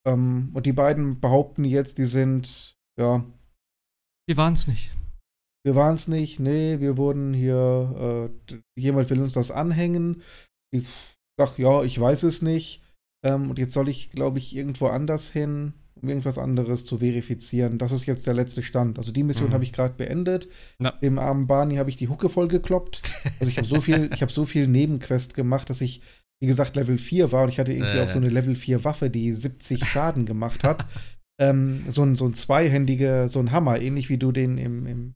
Ähm, 0.06 0.50
und 0.54 0.66
die 0.66 0.72
beiden 0.72 1.20
behaupten 1.20 1.64
jetzt, 1.64 1.98
die 1.98 2.06
sind, 2.06 2.76
ja, 2.98 3.24
Wir 4.26 4.36
waren 4.36 4.54
es 4.54 4.66
nicht. 4.66 4.90
wir 5.64 5.76
waren 5.76 5.94
es 5.94 6.08
nicht, 6.08 6.40
nee, 6.40 6.80
wir 6.80 6.96
wurden 6.96 7.32
hier, 7.32 8.30
äh, 8.50 8.56
jemand 8.76 9.10
will 9.10 9.22
uns 9.22 9.34
das 9.34 9.52
anhängen. 9.52 10.22
Ich 10.72 10.88
sag, 11.38 11.58
ja, 11.58 11.82
ich 11.84 12.00
weiß 12.00 12.24
es 12.24 12.42
nicht. 12.42 12.82
Ähm, 13.24 13.50
und 13.50 13.58
jetzt 13.60 13.72
soll 13.72 13.88
ich, 13.88 14.10
glaube 14.10 14.38
ich, 14.38 14.56
irgendwo 14.56 14.88
anders 14.88 15.30
hin, 15.30 15.74
um 16.02 16.08
irgendwas 16.08 16.36
anderes 16.38 16.84
zu 16.84 16.98
verifizieren. 16.98 17.78
Das 17.78 17.92
ist 17.92 18.06
jetzt 18.06 18.26
der 18.26 18.34
letzte 18.34 18.62
Stand. 18.62 18.98
Also 18.98 19.12
die 19.12 19.22
Mission 19.22 19.48
Mhm. 19.50 19.52
habe 19.54 19.64
ich 19.64 19.72
gerade 19.72 19.94
beendet. 19.94 20.48
Ja. 20.80 20.90
Dem 20.90 21.18
armen 21.18 21.46
Barney 21.46 21.76
habe 21.76 21.90
ich 21.90 21.96
die 21.96 22.08
Hucke 22.08 22.28
voll 22.28 22.48
gekloppt. 22.48 23.00
Also 23.40 23.48
ich 23.50 23.56
habe 23.58 23.68
so 23.68 23.80
viel, 23.80 24.10
ich 24.12 24.20
habe 24.22 24.32
so 24.32 24.44
viel 24.44 24.66
Nebenquest 24.66 25.34
gemacht, 25.34 25.70
dass 25.70 25.80
ich, 25.80 26.02
wie 26.40 26.48
gesagt, 26.48 26.74
Level 26.76 26.98
4 26.98 27.30
war 27.32 27.44
und 27.44 27.48
ich 27.50 27.58
hatte 27.60 27.72
irgendwie 27.72 27.98
Äh. 27.98 28.02
auch 28.04 28.10
so 28.10 28.16
eine 28.16 28.28
Level 28.30 28.56
4 28.56 28.84
Waffe, 28.84 29.10
die 29.10 29.32
70 29.32 29.84
Schaden 29.84 30.26
gemacht 30.26 30.64
hat. 30.64 30.86
ähm, 31.40 31.84
so 31.88 32.02
ein, 32.02 32.14
so 32.14 32.26
ein 32.26 32.34
zweihändiger, 32.34 33.28
so 33.28 33.38
ein 33.40 33.50
Hammer, 33.52 33.80
ähnlich 33.80 34.08
wie 34.08 34.18
du 34.18 34.32
den 34.32 34.58
im, 34.58 34.86
im 34.86 35.14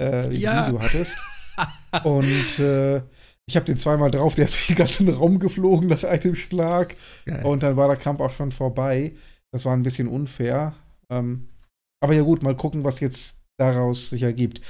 äh, 0.00 0.32
Ja. 0.34 0.66
Video 0.68 0.80
hattest. 0.80 1.16
Und 2.04 2.58
äh, 2.58 2.98
ich 3.46 3.56
habe 3.56 3.66
den 3.66 3.78
zweimal 3.78 4.10
drauf, 4.10 4.34
der 4.34 4.44
ist 4.44 4.54
durch 4.54 4.66
den 4.68 4.76
ganzen 4.76 5.08
Raum 5.08 5.38
geflogen 5.38 5.88
nach 5.88 6.04
einem 6.04 6.34
Schlag. 6.34 6.94
Geil. 7.24 7.44
Und 7.44 7.62
dann 7.62 7.76
war 7.76 7.88
der 7.88 7.96
Kampf 7.96 8.20
auch 8.20 8.32
schon 8.32 8.52
vorbei. 8.52 9.12
Das 9.52 9.64
war 9.64 9.74
ein 9.74 9.82
bisschen 9.82 10.08
unfair. 10.08 10.74
Ähm, 11.10 11.48
aber 12.00 12.14
ja 12.14 12.22
gut, 12.22 12.42
mal 12.42 12.56
gucken, 12.56 12.84
was 12.84 13.00
jetzt 13.00 13.38
daraus 13.58 14.10
sich 14.10 14.22
ergibt. 14.22 14.60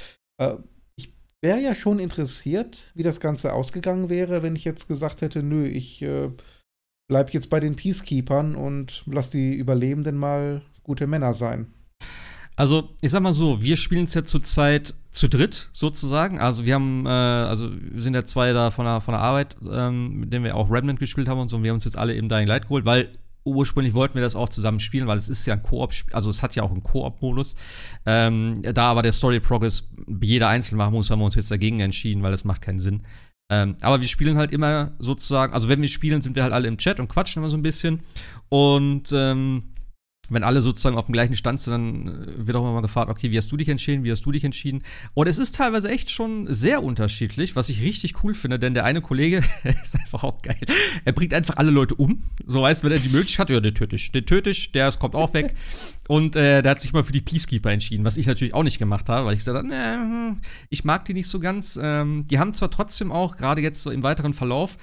Äh, 0.41 0.55
ich 0.97 1.13
wäre 1.43 1.61
ja 1.61 1.75
schon 1.75 1.99
interessiert, 1.99 2.91
wie 2.95 3.03
das 3.03 3.21
Ganze 3.21 3.53
ausgegangen 3.53 4.09
wäre, 4.09 4.43
wenn 4.43 4.57
ich 4.57 4.65
jetzt 4.65 4.89
gesagt 4.89 5.21
hätte, 5.21 5.43
nö, 5.43 5.67
ich 5.67 6.03
äh, 6.03 6.31
bleib 7.09 7.31
jetzt 7.31 7.51
bei 7.51 7.61
den 7.61 7.77
Peacekeepers 7.77 8.55
und 8.55 9.03
lass 9.07 9.31
die 9.31 9.55
Überlebenden 9.55 10.17
mal 10.17 10.63
gute 10.83 11.07
Männer 11.07 11.35
sein. 11.35 11.73
Also, 12.57 12.89
ich 13.03 13.13
sag 13.13 13.23
mal 13.23 13.33
so, 13.33 13.63
wir 13.63 13.77
spielen 13.77 14.05
es 14.05 14.15
ja 14.15 14.25
zurzeit 14.25 14.93
zu 15.13 15.29
dritt, 15.29 15.71
sozusagen. 15.73 16.41
Also, 16.41 16.65
wir 16.65 16.75
haben, 16.75 17.07
äh, 17.07 17.09
also, 17.09 17.71
wir 17.71 18.03
sind 18.03 18.15
ja 18.15 18.25
zwei 18.25 18.53
da 18.53 18.73
von 18.73 18.85
der, 18.85 19.01
von 19.01 19.13
der 19.13 19.21
Arbeit, 19.21 19.57
ähm, 19.71 20.21
mit 20.21 20.33
denen 20.33 20.45
wir 20.45 20.57
auch 20.57 20.69
Remnant 20.69 20.99
gespielt 20.99 21.29
haben 21.29 21.39
und 21.39 21.49
so. 21.49 21.57
Und 21.57 21.63
wir 21.63 21.71
haben 21.71 21.77
uns 21.77 21.85
jetzt 21.85 21.97
alle 21.97 22.17
eben 22.17 22.29
Dying 22.29 22.49
Light 22.49 22.65
geholt, 22.65 22.85
weil 22.85 23.13
ursprünglich 23.49 23.95
wollten 23.95 24.15
wir 24.15 24.23
das 24.23 24.37
auch 24.37 24.49
zusammen 24.49 24.81
spielen, 24.81 25.07
weil 25.07 25.17
es 25.17 25.29
ist 25.29 25.47
ja 25.47 25.55
ein 25.55 25.63
Koop, 25.63 25.93
also 26.13 26.31
es 26.31 26.43
hat 26.43 26.55
ja 26.55 26.63
auch 26.63 26.71
einen 26.71 26.83
Koop-Modus. 26.83 27.55
Ähm, 28.07 28.63
da 28.63 28.91
aber 28.91 29.03
der 29.03 29.13
Story-Progress 29.13 29.91
jeder 30.21 30.49
einzeln 30.49 30.77
machen 30.77 30.95
muss, 30.95 31.11
haben 31.11 31.21
wir 31.21 31.25
uns 31.25 31.35
jetzt 31.35 31.51
dagegen 31.51 31.81
entschieden, 31.81 32.23
weil 32.23 32.31
das 32.31 32.45
macht 32.45 32.63
keinen 32.63 32.79
Sinn. 32.79 33.03
Ähm, 33.51 33.77
aber 33.81 34.01
wir 34.01 34.09
spielen 34.09 34.37
halt 34.37 34.53
immer 34.53 34.93
sozusagen, 34.99 35.55
also 35.55 35.69
wenn 35.69 35.81
wir 35.81 35.89
spielen, 35.89 36.21
sind 36.21 36.37
wir 36.37 36.43
halt 36.43 36.53
alle 36.53 36.69
im 36.69 36.77
Chat 36.77 37.01
und 37.01 37.09
quatschen 37.09 37.41
immer 37.41 37.49
so 37.49 37.57
ein 37.57 37.63
bisschen. 37.63 38.01
Und 38.51 39.11
ähm, 39.13 39.65
wenn 40.31 40.43
alle 40.43 40.63
sozusagen 40.63 40.97
auf 40.97 41.07
dem 41.07 41.13
gleichen 41.13 41.37
Stand 41.37 41.61
sind, 41.61 41.73
dann 41.73 42.25
äh, 42.25 42.47
wird 42.47 42.57
auch 42.57 42.63
immer 42.63 42.75
mal 42.75 42.81
gefragt, 42.81 43.11
okay, 43.11 43.31
wie 43.31 43.39
hast 43.39 43.51
du 43.51 43.57
dich 43.57 43.69
entschieden, 43.69 44.05
wie 44.05 44.11
hast 44.11 44.25
du 44.25 44.33
dich 44.33 44.45
entschieden? 44.45 44.83
Und 45.15 45.27
es 45.27 45.39
ist 45.39 45.55
teilweise 45.55 45.89
echt 45.89 46.11
schon 46.11 46.53
sehr 46.53 46.83
unterschiedlich, 46.83 47.57
was 47.57 47.69
ich 47.69 47.83
richtig 47.83 48.23
cool 48.23 48.35
finde, 48.35 48.59
denn 48.59 48.75
der 48.75 48.85
eine 48.85 49.01
Kollege 49.01 49.39
ist 49.83 49.97
einfach 49.97 50.25
auch 50.25 50.43
geil. 50.43 50.61
Er 51.05 51.13
bringt 51.13 51.35
einfach 51.35 51.57
alle 51.57 51.71
Leute 51.71 51.95
um. 51.95 52.23
So 52.47 52.63
weißt, 52.63 52.85
wenn 52.85 52.93
er 52.93 52.99
die 52.99 53.09
Möglichkeit 53.09 53.49
hat, 53.49 53.51
ja, 53.51 53.61
den 53.61 53.75
töte 53.75 53.97
ich. 53.97 54.13
Den 54.13 54.27
töte 54.27 54.51
ich, 54.51 54.73
der 54.73 54.91
kommt 54.93 55.15
auch 55.15 55.35
weg. 55.35 55.55
Und 56.09 56.37
äh, 56.37 56.63
der 56.63 56.71
hat 56.71 56.83
sich 56.83 56.93
mal 56.93 57.05
für 57.05 57.13
die 57.13 57.21
Peacekeeper 57.21 57.71
entschieden, 57.71 58.05
was 58.05 58.17
ich 58.17 58.27
natürlich 58.27 58.55
auch 58.55 58.63
nicht 58.63 58.79
gemacht 58.79 59.09
habe, 59.09 59.27
weil 59.27 59.35
ich 59.35 59.41
gesagt 59.41 59.59
habe, 59.59 59.69
nee, 59.69 60.37
ich 60.71 60.85
mag 60.85 61.05
die 61.05 61.15
nicht 61.15 61.29
so 61.29 61.41
ganz. 61.41 61.79
Ähm, 61.81 62.27
die 62.31 62.39
haben 62.39 62.55
zwar 62.55 62.71
trotzdem 62.71 63.13
auch, 63.13 63.37
gerade 63.37 63.61
jetzt 63.61 63.83
so 63.83 63.91
im 63.91 64.03
weiteren 64.03 64.35
Verlauf, 64.35 64.79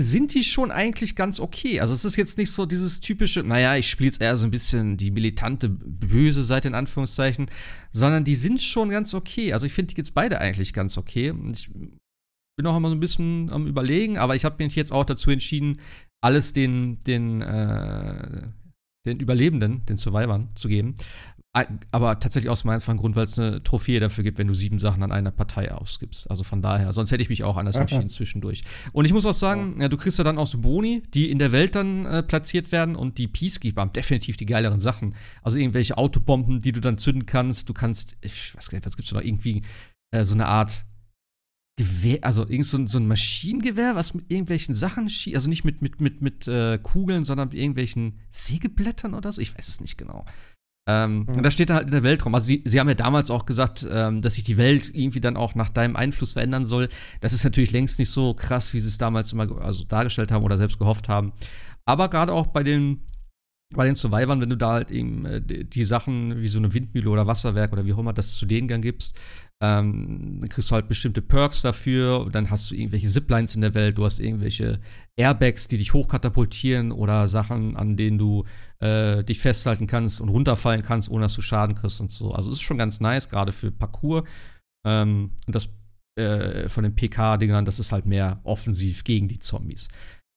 sind 0.00 0.34
die 0.34 0.44
schon 0.44 0.70
eigentlich 0.70 1.16
ganz 1.16 1.40
okay. 1.40 1.80
Also 1.80 1.94
es 1.94 2.04
ist 2.04 2.16
jetzt 2.16 2.38
nicht 2.38 2.50
so 2.50 2.66
dieses 2.66 3.00
typische, 3.00 3.40
naja, 3.40 3.76
ich 3.76 3.88
spiele 3.88 4.08
jetzt 4.08 4.20
eher 4.20 4.36
so 4.36 4.44
ein 4.44 4.50
bisschen 4.50 4.96
die 4.96 5.10
militante, 5.10 5.68
böse 5.68 6.42
Seite 6.42 6.68
in 6.68 6.74
Anführungszeichen, 6.74 7.50
sondern 7.92 8.24
die 8.24 8.34
sind 8.34 8.60
schon 8.62 8.88
ganz 8.88 9.14
okay. 9.14 9.52
Also 9.52 9.66
ich 9.66 9.72
finde 9.72 9.94
die 9.94 9.98
jetzt 9.98 10.14
beide 10.14 10.40
eigentlich 10.40 10.72
ganz 10.72 10.98
okay. 10.98 11.34
Ich 11.52 11.70
bin 11.70 12.66
auch 12.66 12.76
immer 12.76 12.88
so 12.88 12.94
ein 12.94 13.00
bisschen 13.00 13.50
am 13.50 13.66
überlegen, 13.66 14.18
aber 14.18 14.36
ich 14.36 14.44
habe 14.44 14.62
mich 14.62 14.74
jetzt 14.74 14.92
auch 14.92 15.04
dazu 15.04 15.30
entschieden, 15.30 15.80
alles 16.20 16.52
den, 16.52 16.98
den, 17.06 17.40
äh, 17.40 18.48
den 19.06 19.20
Überlebenden, 19.20 19.86
den 19.86 19.96
Survivern 19.96 20.50
zu 20.54 20.68
geben, 20.68 20.96
aber 21.90 22.18
tatsächlich 22.18 22.50
aus 22.50 22.62
dem 22.62 22.70
einfachen 22.70 22.96
Grund, 22.96 23.16
weil 23.16 23.24
es 23.24 23.38
eine 23.38 23.62
Trophäe 23.62 24.00
dafür 24.00 24.24
gibt, 24.24 24.38
wenn 24.38 24.46
du 24.46 24.54
sieben 24.54 24.78
Sachen 24.78 25.02
an 25.02 25.12
einer 25.12 25.30
Partei 25.30 25.72
ausgibst. 25.72 26.30
Also 26.30 26.44
von 26.44 26.62
daher, 26.62 26.92
sonst 26.92 27.10
hätte 27.10 27.22
ich 27.22 27.28
mich 27.28 27.44
auch 27.44 27.56
anders 27.56 27.76
Aha. 27.76 27.82
entschieden 27.82 28.08
zwischendurch. 28.08 28.62
Und 28.92 29.04
ich 29.04 29.12
muss 29.12 29.26
auch 29.26 29.32
sagen, 29.32 29.80
ja, 29.80 29.88
du 29.88 29.96
kriegst 29.96 30.18
ja 30.18 30.24
dann 30.24 30.38
auch 30.38 30.46
so 30.46 30.58
Boni, 30.58 31.02
die 31.14 31.30
in 31.30 31.38
der 31.38 31.52
Welt 31.52 31.74
dann 31.74 32.06
äh, 32.06 32.22
platziert 32.22 32.72
werden 32.72 32.96
und 32.96 33.18
die 33.18 33.28
Peacekeeper 33.28 33.80
haben 33.80 33.92
definitiv 33.92 34.36
die 34.36 34.46
geileren 34.46 34.80
Sachen. 34.80 35.14
Also 35.42 35.58
irgendwelche 35.58 35.96
Autobomben, 35.96 36.60
die 36.60 36.72
du 36.72 36.80
dann 36.80 36.98
zünden 36.98 37.26
kannst. 37.26 37.68
Du 37.68 37.74
kannst, 37.74 38.16
ich 38.20 38.56
weiß 38.56 38.70
gar 38.70 38.78
nicht, 38.78 38.86
was 38.86 38.96
gibt's 38.96 39.10
da 39.10 39.16
noch? 39.16 39.24
Irgendwie 39.24 39.62
äh, 40.10 40.24
so 40.24 40.34
eine 40.34 40.46
Art 40.46 40.84
Gewehr, 41.78 42.18
also 42.22 42.42
irgend 42.42 42.66
so, 42.66 42.86
so, 42.88 42.98
ein 42.98 43.06
Maschinengewehr, 43.06 43.94
was 43.94 44.12
mit 44.12 44.28
irgendwelchen 44.32 44.74
Sachen 44.74 45.08
schießt, 45.08 45.36
also 45.36 45.48
nicht 45.48 45.64
mit, 45.64 45.80
mit, 45.80 46.00
mit, 46.00 46.20
mit 46.20 46.48
äh, 46.48 46.76
Kugeln, 46.82 47.22
sondern 47.22 47.50
mit 47.50 47.56
irgendwelchen 47.56 48.18
Sägeblättern 48.30 49.14
oder 49.14 49.30
so. 49.30 49.40
Ich 49.40 49.56
weiß 49.56 49.68
es 49.68 49.80
nicht 49.80 49.96
genau. 49.96 50.24
Ähm, 50.88 51.26
mhm. 51.28 51.36
Und 51.36 51.42
das 51.42 51.52
steht 51.52 51.68
dann 51.68 51.76
halt 51.76 51.86
in 51.86 51.92
der 51.92 52.02
Weltraum. 52.02 52.34
Also 52.34 52.48
die, 52.48 52.62
sie 52.64 52.80
haben 52.80 52.88
ja 52.88 52.94
damals 52.94 53.30
auch 53.30 53.44
gesagt, 53.44 53.86
ähm, 53.88 54.22
dass 54.22 54.34
sich 54.34 54.44
die 54.44 54.56
Welt 54.56 54.90
irgendwie 54.94 55.20
dann 55.20 55.36
auch 55.36 55.54
nach 55.54 55.68
deinem 55.68 55.96
Einfluss 55.96 56.32
verändern 56.32 56.64
soll. 56.64 56.88
Das 57.20 57.34
ist 57.34 57.44
natürlich 57.44 57.72
längst 57.72 57.98
nicht 57.98 58.10
so 58.10 58.32
krass, 58.32 58.72
wie 58.72 58.80
sie 58.80 58.88
es 58.88 58.96
damals 58.96 59.32
immer 59.32 59.60
also 59.60 59.84
dargestellt 59.84 60.32
haben 60.32 60.44
oder 60.44 60.56
selbst 60.56 60.78
gehofft 60.78 61.10
haben. 61.10 61.32
Aber 61.84 62.08
gerade 62.08 62.32
auch 62.32 62.46
bei 62.46 62.62
den 62.62 63.02
bei 63.74 63.84
den 63.84 63.94
Survivern, 63.94 64.40
wenn 64.40 64.50
du 64.50 64.56
da 64.56 64.72
halt 64.72 64.90
eben 64.90 65.26
äh, 65.26 65.40
die 65.42 65.84
Sachen 65.84 66.40
wie 66.40 66.48
so 66.48 66.58
eine 66.58 66.72
Windmühle 66.72 67.10
oder 67.10 67.26
Wasserwerk 67.26 67.72
oder 67.72 67.84
wie 67.84 67.92
auch 67.92 67.98
immer 67.98 68.14
das 68.14 68.36
zu 68.36 68.46
denen 68.46 68.68
dann 68.68 68.80
gibst, 68.80 69.14
ähm, 69.60 70.38
dann 70.40 70.48
kriegst 70.48 70.70
du 70.70 70.74
halt 70.74 70.88
bestimmte 70.88 71.20
Perks 71.20 71.60
dafür. 71.62 72.20
Und 72.20 72.34
dann 72.34 72.48
hast 72.50 72.70
du 72.70 72.74
irgendwelche 72.74 73.08
Ziplines 73.08 73.54
in 73.54 73.60
der 73.60 73.74
Welt, 73.74 73.98
du 73.98 74.04
hast 74.04 74.20
irgendwelche 74.20 74.80
Airbags, 75.16 75.68
die 75.68 75.78
dich 75.78 75.92
hochkatapultieren 75.92 76.92
oder 76.92 77.28
Sachen, 77.28 77.76
an 77.76 77.96
denen 77.96 78.16
du 78.18 78.44
äh, 78.78 79.22
dich 79.22 79.40
festhalten 79.40 79.86
kannst 79.86 80.20
und 80.20 80.30
runterfallen 80.30 80.82
kannst, 80.82 81.10
ohne 81.10 81.22
dass 81.24 81.34
du 81.34 81.42
Schaden 81.42 81.74
kriegst 81.74 82.00
und 82.00 82.10
so. 82.10 82.32
Also 82.32 82.48
es 82.48 82.56
ist 82.56 82.62
schon 82.62 82.78
ganz 82.78 83.00
nice, 83.00 83.28
gerade 83.28 83.52
für 83.52 83.70
Parcours. 83.70 84.26
Ähm, 84.86 85.32
und 85.46 85.54
das 85.54 85.68
äh, 86.18 86.68
von 86.68 86.84
den 86.84 86.94
PK-Dingern, 86.94 87.64
das 87.64 87.78
ist 87.78 87.92
halt 87.92 88.06
mehr 88.06 88.40
offensiv 88.44 89.04
gegen 89.04 89.28
die 89.28 89.38
Zombies. 89.38 89.88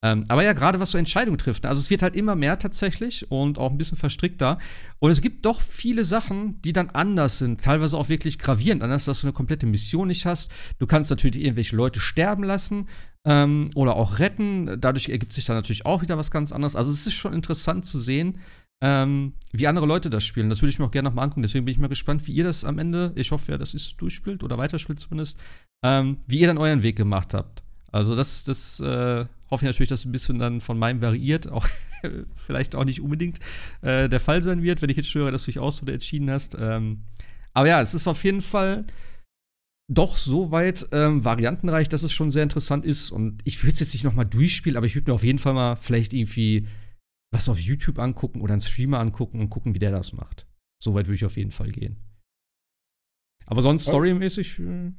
Ähm, 0.03 0.23
aber 0.29 0.43
ja, 0.43 0.53
gerade 0.53 0.79
was 0.79 0.91
so 0.91 0.97
Entscheidungen 0.97 1.37
trifft. 1.37 1.63
Ne? 1.63 1.69
Also 1.69 1.79
es 1.79 1.91
wird 1.91 2.01
halt 2.01 2.15
immer 2.15 2.35
mehr 2.35 2.57
tatsächlich 2.57 3.29
und 3.29 3.59
auch 3.59 3.69
ein 3.69 3.77
bisschen 3.77 3.97
verstrickter. 3.97 4.57
Und 4.99 5.11
es 5.11 5.21
gibt 5.21 5.45
doch 5.45 5.61
viele 5.61 6.03
Sachen, 6.03 6.59
die 6.63 6.73
dann 6.73 6.89
anders 6.89 7.37
sind. 7.37 7.61
Teilweise 7.61 7.97
auch 7.97 8.09
wirklich 8.09 8.39
gravierend 8.39 8.81
anders, 8.81 9.05
dass 9.05 9.21
du 9.21 9.27
eine 9.27 9.33
komplette 9.33 9.67
Mission 9.67 10.07
nicht 10.07 10.25
hast. 10.25 10.51
Du 10.79 10.87
kannst 10.87 11.11
natürlich 11.11 11.43
irgendwelche 11.43 11.75
Leute 11.75 11.99
sterben 11.99 12.43
lassen 12.43 12.87
ähm, 13.25 13.69
oder 13.75 13.95
auch 13.95 14.17
retten. 14.17 14.79
Dadurch 14.81 15.09
ergibt 15.09 15.33
sich 15.33 15.45
dann 15.45 15.55
natürlich 15.55 15.85
auch 15.85 16.01
wieder 16.01 16.17
was 16.17 16.31
ganz 16.31 16.51
anderes. 16.51 16.75
Also 16.75 16.89
es 16.89 17.05
ist 17.05 17.13
schon 17.13 17.33
interessant 17.33 17.85
zu 17.85 17.99
sehen, 17.99 18.39
ähm, 18.83 19.33
wie 19.51 19.67
andere 19.67 19.85
Leute 19.85 20.09
das 20.09 20.23
spielen. 20.23 20.49
Das 20.49 20.63
würde 20.63 20.71
ich 20.71 20.79
mir 20.79 20.85
auch 20.85 20.91
gerne 20.91 21.09
nochmal 21.09 21.25
angucken. 21.25 21.43
Deswegen 21.43 21.65
bin 21.65 21.73
ich 21.73 21.79
mal 21.79 21.89
gespannt, 21.89 22.27
wie 22.27 22.31
ihr 22.31 22.43
das 22.43 22.65
am 22.65 22.79
Ende, 22.79 23.11
ich 23.15 23.31
hoffe 23.31 23.51
ja, 23.51 23.59
dass 23.59 23.75
ihr 23.75 23.77
es 23.77 23.95
durchspielt 23.97 24.43
oder 24.43 24.57
weiterspielt 24.57 24.99
zumindest, 24.99 25.37
ähm, 25.85 26.17
wie 26.25 26.39
ihr 26.39 26.47
dann 26.47 26.57
euren 26.57 26.81
Weg 26.81 26.95
gemacht 26.95 27.35
habt. 27.35 27.61
Also 27.91 28.15
das, 28.15 28.43
das 28.45 28.79
äh, 28.79 29.25
hoffe 29.49 29.65
ich 29.65 29.69
natürlich, 29.69 29.89
dass 29.89 30.05
ein 30.05 30.11
bisschen 30.11 30.39
dann 30.39 30.61
von 30.61 30.79
meinem 30.79 31.01
variiert, 31.01 31.49
auch 31.49 31.67
vielleicht 32.35 32.75
auch 32.75 32.85
nicht 32.85 33.01
unbedingt 33.01 33.39
äh, 33.81 34.07
der 34.07 34.19
Fall 34.19 34.41
sein 34.41 34.63
wird, 34.63 34.81
wenn 34.81 34.89
ich 34.89 34.97
jetzt 34.97 35.13
höre, 35.13 35.31
dass 35.31 35.43
du 35.43 35.51
dich 35.51 35.59
aus 35.59 35.81
oder 35.81 35.93
entschieden 35.93 36.29
hast. 36.31 36.55
Ähm, 36.59 37.03
aber 37.53 37.67
ja, 37.67 37.81
es 37.81 37.93
ist 37.93 38.07
auf 38.07 38.23
jeden 38.23 38.41
Fall 38.41 38.85
doch 39.91 40.15
so 40.15 40.51
weit 40.51 40.87
ähm, 40.93 41.25
variantenreich, 41.25 41.89
dass 41.89 42.03
es 42.03 42.13
schon 42.13 42.29
sehr 42.29 42.43
interessant 42.43 42.85
ist. 42.85 43.11
Und 43.11 43.41
ich 43.43 43.61
würde 43.61 43.73
es 43.73 43.81
jetzt 43.81 43.93
nicht 43.93 44.05
nochmal 44.05 44.25
durchspielen, 44.25 44.77
aber 44.77 44.85
ich 44.85 44.95
würde 44.95 45.11
mir 45.11 45.15
auf 45.15 45.23
jeden 45.23 45.39
Fall 45.39 45.53
mal 45.53 45.75
vielleicht 45.75 46.13
irgendwie 46.13 46.67
was 47.33 47.49
auf 47.49 47.59
YouTube 47.59 47.99
angucken 47.99 48.41
oder 48.41 48.53
einen 48.53 48.61
Streamer 48.61 48.99
angucken 48.99 49.41
und 49.41 49.49
gucken, 49.49 49.75
wie 49.75 49.79
der 49.79 49.91
das 49.91 50.13
macht. 50.13 50.47
So 50.81 50.93
weit 50.93 51.07
würde 51.07 51.15
ich 51.15 51.25
auf 51.25 51.35
jeden 51.35 51.51
Fall 51.51 51.71
gehen. 51.71 51.97
Aber 53.45 53.61
sonst 53.61 53.83
storymäßig. 53.83 54.59
Äh, 54.59 54.93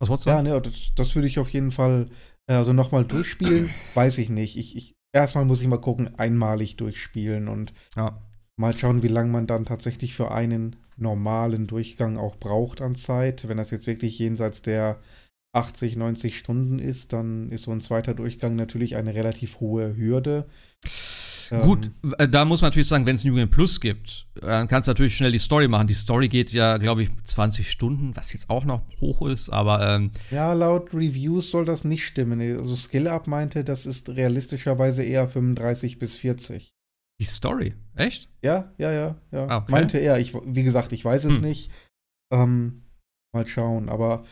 Was 0.00 0.08
wolltest 0.08 0.26
du 0.26 0.30
sagen? 0.30 0.46
Ja, 0.46 0.54
ne, 0.54 0.62
das, 0.62 0.92
das 0.96 1.14
würde 1.14 1.28
ich 1.28 1.38
auf 1.38 1.50
jeden 1.50 1.72
Fall, 1.72 2.08
äh, 2.48 2.54
also 2.54 2.72
nochmal 2.72 3.04
durchspielen, 3.04 3.70
weiß 3.94 4.18
ich 4.18 4.28
nicht. 4.28 4.56
Ich, 4.56 4.76
ich, 4.76 4.94
erstmal 5.12 5.44
muss 5.44 5.62
ich 5.62 5.68
mal 5.68 5.80
gucken, 5.80 6.18
einmalig 6.18 6.76
durchspielen 6.76 7.48
und 7.48 7.72
ja. 7.96 8.20
mal 8.56 8.72
schauen, 8.72 9.02
wie 9.02 9.08
lange 9.08 9.30
man 9.30 9.46
dann 9.46 9.64
tatsächlich 9.64 10.14
für 10.14 10.30
einen 10.30 10.76
normalen 10.96 11.66
Durchgang 11.66 12.16
auch 12.16 12.36
braucht 12.36 12.80
an 12.80 12.94
Zeit. 12.94 13.48
Wenn 13.48 13.56
das 13.56 13.70
jetzt 13.70 13.86
wirklich 13.86 14.18
jenseits 14.18 14.62
der 14.62 15.00
80, 15.54 15.96
90 15.96 16.38
Stunden 16.38 16.78
ist, 16.78 17.12
dann 17.12 17.50
ist 17.50 17.64
so 17.64 17.70
ein 17.70 17.80
zweiter 17.80 18.14
Durchgang 18.14 18.56
natürlich 18.56 18.96
eine 18.96 19.14
relativ 19.14 19.60
hohe 19.60 19.96
Hürde. 19.96 20.46
Gut, 21.50 21.90
ähm, 22.02 22.14
äh, 22.18 22.28
da 22.28 22.44
muss 22.44 22.60
man 22.62 22.68
natürlich 22.70 22.88
sagen, 22.88 23.06
wenn 23.06 23.16
es 23.16 23.24
New 23.24 23.34
Game 23.34 23.50
Plus 23.50 23.80
gibt, 23.80 24.26
dann 24.40 24.68
kannst 24.68 24.88
du 24.88 24.90
natürlich 24.90 25.16
schnell 25.16 25.32
die 25.32 25.38
Story 25.38 25.68
machen. 25.68 25.86
Die 25.86 25.94
Story 25.94 26.28
geht 26.28 26.52
ja, 26.52 26.78
glaube 26.78 27.02
ich, 27.02 27.10
20 27.24 27.70
Stunden, 27.70 28.16
was 28.16 28.32
jetzt 28.32 28.50
auch 28.50 28.64
noch 28.64 28.82
hoch 29.00 29.26
ist, 29.26 29.50
aber. 29.50 29.94
Ähm, 29.94 30.10
ja, 30.30 30.52
laut 30.52 30.92
Reviews 30.92 31.50
soll 31.50 31.64
das 31.64 31.84
nicht 31.84 32.06
stimmen. 32.06 32.40
Also 32.58 32.76
SkillUp 32.76 33.26
meinte, 33.26 33.64
das 33.64 33.86
ist 33.86 34.08
realistischerweise 34.08 35.02
eher 35.02 35.28
35 35.28 35.98
bis 35.98 36.16
40. 36.16 36.72
Die 37.20 37.24
Story? 37.24 37.74
Echt? 37.94 38.28
Ja, 38.42 38.72
ja, 38.76 38.92
ja, 38.92 39.16
ja. 39.30 39.46
Ah, 39.46 39.56
okay. 39.58 39.72
Meinte 39.72 39.98
er. 39.98 40.18
Ich, 40.18 40.34
wie 40.34 40.64
gesagt, 40.64 40.92
ich 40.92 41.04
weiß 41.04 41.24
es 41.24 41.36
hm. 41.36 41.42
nicht. 41.42 41.70
Ähm, 42.32 42.82
mal 43.32 43.46
schauen, 43.46 43.88
aber 43.88 44.24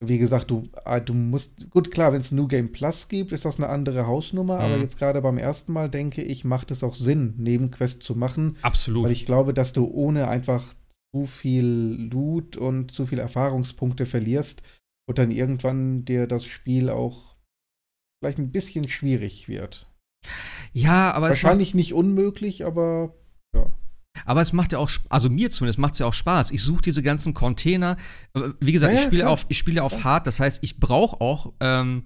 wie 0.00 0.18
gesagt, 0.18 0.50
du, 0.50 0.68
ah, 0.84 1.00
du 1.00 1.12
musst, 1.12 1.70
gut, 1.70 1.90
klar, 1.90 2.12
wenn 2.12 2.20
es 2.20 2.30
New 2.30 2.46
Game 2.46 2.70
Plus 2.70 3.08
gibt, 3.08 3.32
ist 3.32 3.44
das 3.44 3.58
eine 3.58 3.68
andere 3.68 4.06
Hausnummer, 4.06 4.56
mhm. 4.56 4.60
aber 4.60 4.76
jetzt 4.78 4.98
gerade 4.98 5.20
beim 5.20 5.38
ersten 5.38 5.72
Mal 5.72 5.90
denke 5.90 6.22
ich, 6.22 6.44
macht 6.44 6.70
es 6.70 6.84
auch 6.84 6.94
Sinn, 6.94 7.34
Nebenquests 7.36 8.04
zu 8.04 8.14
machen. 8.14 8.56
Absolut. 8.62 9.06
Weil 9.06 9.12
ich 9.12 9.26
glaube, 9.26 9.54
dass 9.54 9.72
du 9.72 9.86
ohne 9.86 10.28
einfach 10.28 10.74
zu 11.12 11.26
viel 11.26 11.66
Loot 12.12 12.56
und 12.56 12.92
zu 12.92 13.06
viele 13.06 13.22
Erfahrungspunkte 13.22 14.06
verlierst 14.06 14.62
und 15.08 15.18
dann 15.18 15.30
irgendwann 15.30 16.04
dir 16.04 16.26
das 16.26 16.44
Spiel 16.44 16.90
auch 16.90 17.36
vielleicht 18.20 18.38
ein 18.38 18.52
bisschen 18.52 18.88
schwierig 18.88 19.48
wird. 19.48 19.90
Ja, 20.72 21.12
aber 21.12 21.28
Wahrscheinlich 21.28 21.74
nicht 21.74 21.94
unmöglich, 21.94 22.64
aber 22.64 23.14
ja. 23.54 23.72
Aber 24.24 24.40
es 24.40 24.52
macht 24.52 24.72
ja 24.72 24.78
auch, 24.78 24.90
also 25.08 25.28
mir 25.30 25.50
zumindest 25.50 25.78
macht 25.78 25.94
es 25.94 25.98
ja 25.98 26.06
auch 26.06 26.14
Spaß. 26.14 26.50
Ich 26.50 26.62
suche 26.62 26.82
diese 26.82 27.02
ganzen 27.02 27.34
Container. 27.34 27.96
Wie 28.60 28.72
gesagt, 28.72 28.94
ja, 28.94 28.98
ich 28.98 29.04
spiele 29.04 29.28
auf, 29.28 29.46
ich 29.48 29.58
spiele 29.58 29.82
auf 29.82 30.04
hart. 30.04 30.26
Das 30.26 30.40
heißt, 30.40 30.62
ich 30.62 30.78
brauche 30.80 31.20
auch 31.20 31.52
ähm, 31.60 32.04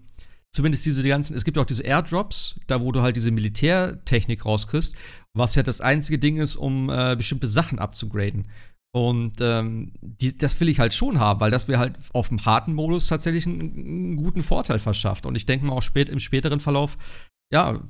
zumindest 0.51 0.87
diese 0.87 1.03
ganzen. 1.03 1.37
Es 1.37 1.45
gibt 1.45 1.57
ja 1.57 1.63
auch 1.63 1.67
diese 1.67 1.83
Airdrops, 1.83 2.61
da 2.67 2.81
wo 2.81 2.93
du 2.93 3.03
halt 3.03 3.17
diese 3.17 3.31
Militärtechnik 3.31 4.45
rauskriegst, 4.45 4.95
was 5.35 5.55
ja 5.55 5.63
das 5.63 5.81
einzige 5.81 6.19
Ding 6.19 6.37
ist, 6.37 6.57
um 6.57 6.91
äh, 6.91 7.17
bestimmte 7.17 7.49
Sachen 7.49 7.79
abzugraden. 7.79 8.49
Und 8.95 9.41
ähm, 9.41 9.93
die, 10.03 10.37
das 10.37 10.61
will 10.61 10.69
ich 10.69 10.79
halt 10.79 10.93
schon 10.93 11.19
haben, 11.19 11.41
weil 11.41 11.51
das 11.51 11.67
mir 11.67 11.79
halt 11.79 11.97
auf 12.13 12.29
dem 12.29 12.45
harten 12.45 12.75
Modus 12.75 13.07
tatsächlich 13.07 13.47
einen, 13.47 13.61
einen 13.61 14.17
guten 14.17 14.43
Vorteil 14.43 14.79
verschafft. 14.79 15.25
Und 15.25 15.35
ich 15.35 15.47
denke 15.47 15.65
mal 15.65 15.73
auch 15.73 15.83
spät, 15.83 16.11
im 16.11 16.21
späteren 16.21 16.61
Verlauf, 16.61 16.99
ja, 17.51 17.81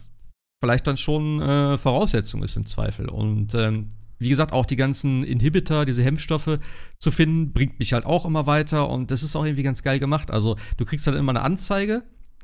vielleicht 0.62 0.86
dann 0.86 0.96
schon 0.96 1.42
äh, 1.42 1.76
Voraussetzung 1.76 2.44
ist 2.44 2.56
im 2.56 2.66
Zweifel. 2.66 3.08
Und 3.08 3.52
ähm, 3.54 3.88
wie 4.22 4.28
gesagt, 4.28 4.52
auch 4.52 4.66
die 4.66 4.76
ganzen 4.76 5.22
Inhibitor, 5.24 5.84
diese 5.84 6.02
Hemmstoffe 6.02 6.58
zu 6.98 7.10
finden, 7.10 7.52
bringt 7.52 7.78
mich 7.78 7.92
halt 7.92 8.06
auch 8.06 8.24
immer 8.24 8.46
weiter 8.46 8.88
und 8.88 9.10
das 9.10 9.22
ist 9.22 9.36
auch 9.36 9.44
irgendwie 9.44 9.62
ganz 9.62 9.82
geil 9.82 9.98
gemacht. 9.98 10.30
Also, 10.30 10.56
du 10.76 10.84
kriegst 10.84 11.06
halt 11.06 11.16
immer 11.16 11.32
eine 11.32 11.42
Anzeige, 11.42 12.02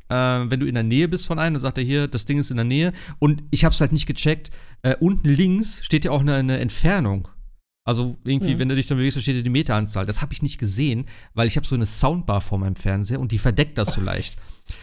äh, 0.08 0.14
wenn 0.14 0.60
du 0.60 0.66
in 0.66 0.74
der 0.74 0.84
Nähe 0.84 1.08
bist 1.08 1.26
von 1.26 1.38
einem, 1.38 1.54
dann 1.54 1.62
sagt 1.62 1.78
er 1.78 1.84
hier, 1.84 2.08
das 2.08 2.24
Ding 2.24 2.38
ist 2.38 2.50
in 2.50 2.56
der 2.56 2.64
Nähe 2.64 2.92
und 3.18 3.42
ich 3.50 3.64
hab's 3.64 3.80
halt 3.80 3.92
nicht 3.92 4.06
gecheckt. 4.06 4.50
Äh, 4.82 4.96
unten 5.00 5.28
links 5.28 5.84
steht 5.84 6.04
ja 6.04 6.10
auch 6.10 6.20
eine, 6.20 6.34
eine 6.34 6.58
Entfernung. 6.58 7.28
Also 7.88 8.18
irgendwie, 8.22 8.58
wenn 8.58 8.68
du 8.68 8.74
dich 8.74 8.86
dann 8.86 8.98
bewegst, 8.98 9.16
da 9.16 9.22
steht 9.22 9.36
ja 9.36 9.40
die 9.40 9.48
Meteranzahl. 9.48 10.04
Das 10.04 10.20
habe 10.20 10.34
ich 10.34 10.42
nicht 10.42 10.58
gesehen, 10.58 11.06
weil 11.32 11.46
ich 11.46 11.56
habe 11.56 11.66
so 11.66 11.74
eine 11.74 11.86
Soundbar 11.86 12.42
vor 12.42 12.58
meinem 12.58 12.76
Fernseher 12.76 13.18
und 13.18 13.32
die 13.32 13.38
verdeckt 13.38 13.78
das 13.78 13.94
so 13.94 14.02
leicht. 14.02 14.36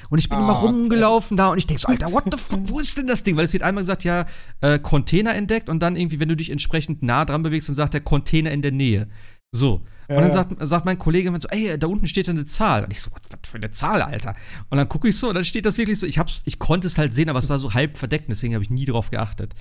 Und 0.09 0.17
ich 0.17 0.27
bin 0.27 0.39
immer 0.39 0.53
Ah, 0.55 0.57
okay. 0.57 0.65
rumgelaufen 0.65 1.37
da 1.37 1.49
und 1.49 1.59
ich 1.59 1.67
denke 1.67 1.81
so, 1.81 1.87
Alter, 1.87 2.11
what 2.11 2.23
the 2.31 2.35
fuck, 2.35 2.61
wo 2.63 2.79
ist 2.79 2.97
denn 2.97 3.05
das 3.05 3.21
Ding? 3.21 3.37
Weil 3.37 3.45
es 3.45 3.53
wird 3.53 3.61
einmal 3.61 3.83
gesagt, 3.83 4.05
ja, 4.05 4.25
äh, 4.61 4.79
Container 4.79 5.35
entdeckt 5.35 5.69
und 5.69 5.81
dann 5.83 5.95
irgendwie, 5.95 6.19
wenn 6.19 6.29
du 6.29 6.35
dich 6.35 6.49
entsprechend 6.49 7.03
nah 7.03 7.25
dran 7.25 7.43
bewegst, 7.43 7.69
dann 7.69 7.75
sagt 7.75 7.93
der 7.93 8.01
Container 8.01 8.49
in 8.49 8.63
der 8.63 8.71
Nähe. 8.71 9.07
So. 9.51 9.83
Ja, 10.09 10.15
und 10.15 10.23
dann 10.23 10.31
sagt, 10.31 10.67
sagt 10.67 10.85
mein 10.85 10.97
Kollege 10.97 11.27
immer 11.27 11.39
so, 11.39 11.47
ey, 11.49 11.77
da 11.77 11.85
unten 11.85 12.07
steht 12.07 12.27
eine 12.27 12.45
Zahl. 12.45 12.85
Und 12.85 12.91
ich 12.91 13.01
so, 13.01 13.11
was, 13.11 13.21
was 13.29 13.47
für 13.51 13.57
eine 13.57 13.69
Zahl, 13.69 14.01
Alter? 14.01 14.33
Und 14.71 14.79
dann 14.79 14.89
gucke 14.89 15.07
ich 15.07 15.15
so 15.15 15.29
und 15.29 15.35
dann 15.35 15.45
steht 15.45 15.67
das 15.67 15.77
wirklich 15.77 15.99
so. 15.99 16.07
Ich, 16.07 16.17
hab's, 16.17 16.41
ich 16.45 16.57
konnte 16.57 16.87
es 16.87 16.97
halt 16.97 17.13
sehen, 17.13 17.29
aber 17.29 17.37
es 17.37 17.49
war 17.49 17.59
so 17.59 17.75
halb 17.75 17.97
verdeckt, 17.97 18.25
deswegen 18.29 18.55
habe 18.55 18.63
ich 18.63 18.71
nie 18.71 18.85
drauf 18.85 19.11
geachtet. 19.11 19.53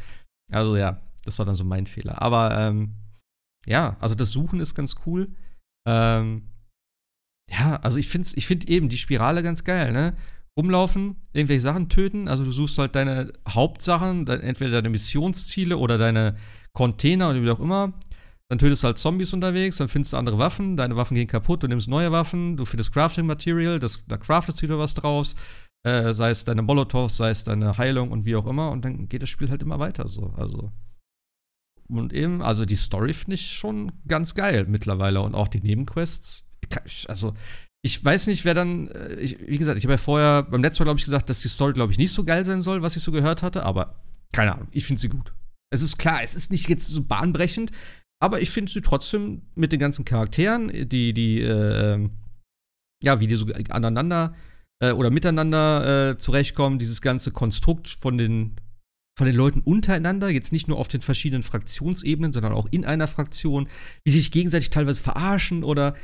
Also 0.50 0.78
ja, 0.78 1.02
das 1.26 1.38
war 1.38 1.44
dann 1.44 1.56
so 1.56 1.64
mein 1.64 1.86
Fehler. 1.86 2.22
Aber 2.22 2.56
ähm, 2.58 2.94
ja, 3.66 3.96
also 4.00 4.14
das 4.14 4.30
Suchen 4.30 4.60
ist 4.60 4.74
ganz 4.74 4.96
cool. 5.06 5.28
Ähm, 5.86 6.48
ja, 7.50 7.76
also 7.76 7.98
ich 7.98 8.08
finde 8.08 8.28
ich 8.34 8.46
find 8.46 8.68
eben 8.68 8.88
die 8.88 8.98
Spirale 8.98 9.42
ganz 9.42 9.64
geil, 9.64 9.92
ne? 9.92 10.16
Rumlaufen, 10.56 11.16
irgendwelche 11.32 11.62
Sachen 11.62 11.88
töten. 11.88 12.28
Also 12.28 12.44
du 12.44 12.52
suchst 12.52 12.78
halt 12.78 12.94
deine 12.94 13.32
Hauptsachen, 13.48 14.26
entweder 14.26 14.70
deine 14.70 14.90
Missionsziele 14.90 15.76
oder 15.76 15.98
deine 15.98 16.36
Container 16.72 17.30
oder 17.30 17.42
wie 17.42 17.50
auch 17.50 17.60
immer. 17.60 17.92
Dann 18.48 18.58
tötest 18.58 18.82
du 18.82 18.86
halt 18.86 18.98
Zombies 18.98 19.32
unterwegs, 19.32 19.78
dann 19.78 19.88
findest 19.88 20.12
du 20.12 20.16
andere 20.18 20.38
Waffen, 20.38 20.76
deine 20.76 20.96
Waffen 20.96 21.14
gehen 21.14 21.26
kaputt, 21.26 21.62
du 21.62 21.66
nimmst 21.66 21.88
neue 21.88 22.12
Waffen, 22.12 22.56
du 22.56 22.66
findest 22.66 22.92
Crafting 22.92 23.26
Material, 23.26 23.78
das, 23.78 24.04
da 24.06 24.18
craftest 24.18 24.60
du 24.60 24.64
wieder 24.64 24.78
was 24.78 24.92
draus, 24.92 25.34
äh, 25.82 26.12
sei 26.12 26.28
es 26.30 26.44
deine 26.44 26.60
Molotovs, 26.60 27.16
sei 27.16 27.30
es 27.30 27.44
deine 27.44 27.78
Heilung 27.78 28.10
und 28.10 28.26
wie 28.26 28.36
auch 28.36 28.46
immer, 28.46 28.70
und 28.70 28.84
dann 28.84 29.08
geht 29.08 29.22
das 29.22 29.30
Spiel 29.30 29.48
halt 29.48 29.62
immer 29.62 29.78
weiter 29.78 30.08
so. 30.08 30.34
Also. 30.36 30.70
Und 31.88 32.12
eben, 32.12 32.42
also 32.42 32.64
die 32.64 32.76
Story 32.76 33.12
finde 33.12 33.34
ich 33.34 33.52
schon 33.52 33.92
ganz 34.08 34.34
geil 34.34 34.66
mittlerweile 34.68 35.20
und 35.20 35.34
auch 35.34 35.48
die 35.48 35.60
Nebenquests. 35.60 36.44
Also, 37.08 37.34
ich 37.82 38.02
weiß 38.02 38.26
nicht, 38.28 38.46
wer 38.46 38.54
dann, 38.54 38.88
äh, 38.88 39.16
ich, 39.16 39.38
wie 39.46 39.58
gesagt, 39.58 39.76
ich 39.76 39.84
habe 39.84 39.92
ja 39.92 39.98
vorher 39.98 40.42
beim 40.44 40.62
letzten 40.62 40.82
Mal, 40.82 40.86
glaube 40.86 40.98
ich, 40.98 41.04
gesagt, 41.04 41.28
dass 41.28 41.40
die 41.40 41.48
Story, 41.48 41.74
glaube 41.74 41.92
ich, 41.92 41.98
nicht 41.98 42.12
so 42.12 42.24
geil 42.24 42.44
sein 42.44 42.62
soll, 42.62 42.80
was 42.80 42.96
ich 42.96 43.02
so 43.02 43.12
gehört 43.12 43.42
hatte, 43.42 43.64
aber 43.64 44.00
keine 44.32 44.54
Ahnung, 44.54 44.68
ich 44.72 44.86
finde 44.86 45.00
sie 45.00 45.10
gut. 45.10 45.34
Es 45.70 45.82
ist 45.82 45.98
klar, 45.98 46.22
es 46.22 46.34
ist 46.34 46.50
nicht 46.50 46.68
jetzt 46.68 46.88
so 46.88 47.02
bahnbrechend, 47.02 47.70
aber 48.22 48.40
ich 48.40 48.50
finde 48.50 48.72
sie 48.72 48.80
trotzdem 48.80 49.42
mit 49.54 49.72
den 49.72 49.80
ganzen 49.80 50.04
Charakteren, 50.04 50.88
die, 50.88 51.12
die, 51.12 51.40
äh, 51.40 52.08
ja, 53.02 53.20
wie 53.20 53.26
die 53.26 53.36
so 53.36 53.46
aneinander 53.68 54.34
äh, 54.82 54.92
oder 54.92 55.10
miteinander 55.10 56.10
äh, 56.10 56.18
zurechtkommen, 56.18 56.78
dieses 56.78 57.02
ganze 57.02 57.32
Konstrukt 57.32 57.88
von 57.88 58.16
den, 58.16 58.56
von 59.16 59.26
den 59.26 59.36
Leuten 59.36 59.60
untereinander, 59.60 60.28
jetzt 60.28 60.52
nicht 60.52 60.68
nur 60.68 60.78
auf 60.78 60.88
den 60.88 61.00
verschiedenen 61.00 61.42
Fraktionsebenen, 61.42 62.32
sondern 62.32 62.52
auch 62.52 62.66
in 62.70 62.84
einer 62.84 63.06
Fraktion, 63.06 63.68
wie 64.02 64.10
sie 64.10 64.18
sich 64.18 64.32
gegenseitig 64.32 64.70
teilweise 64.70 65.00
verarschen 65.00 65.62
oder 65.62 65.94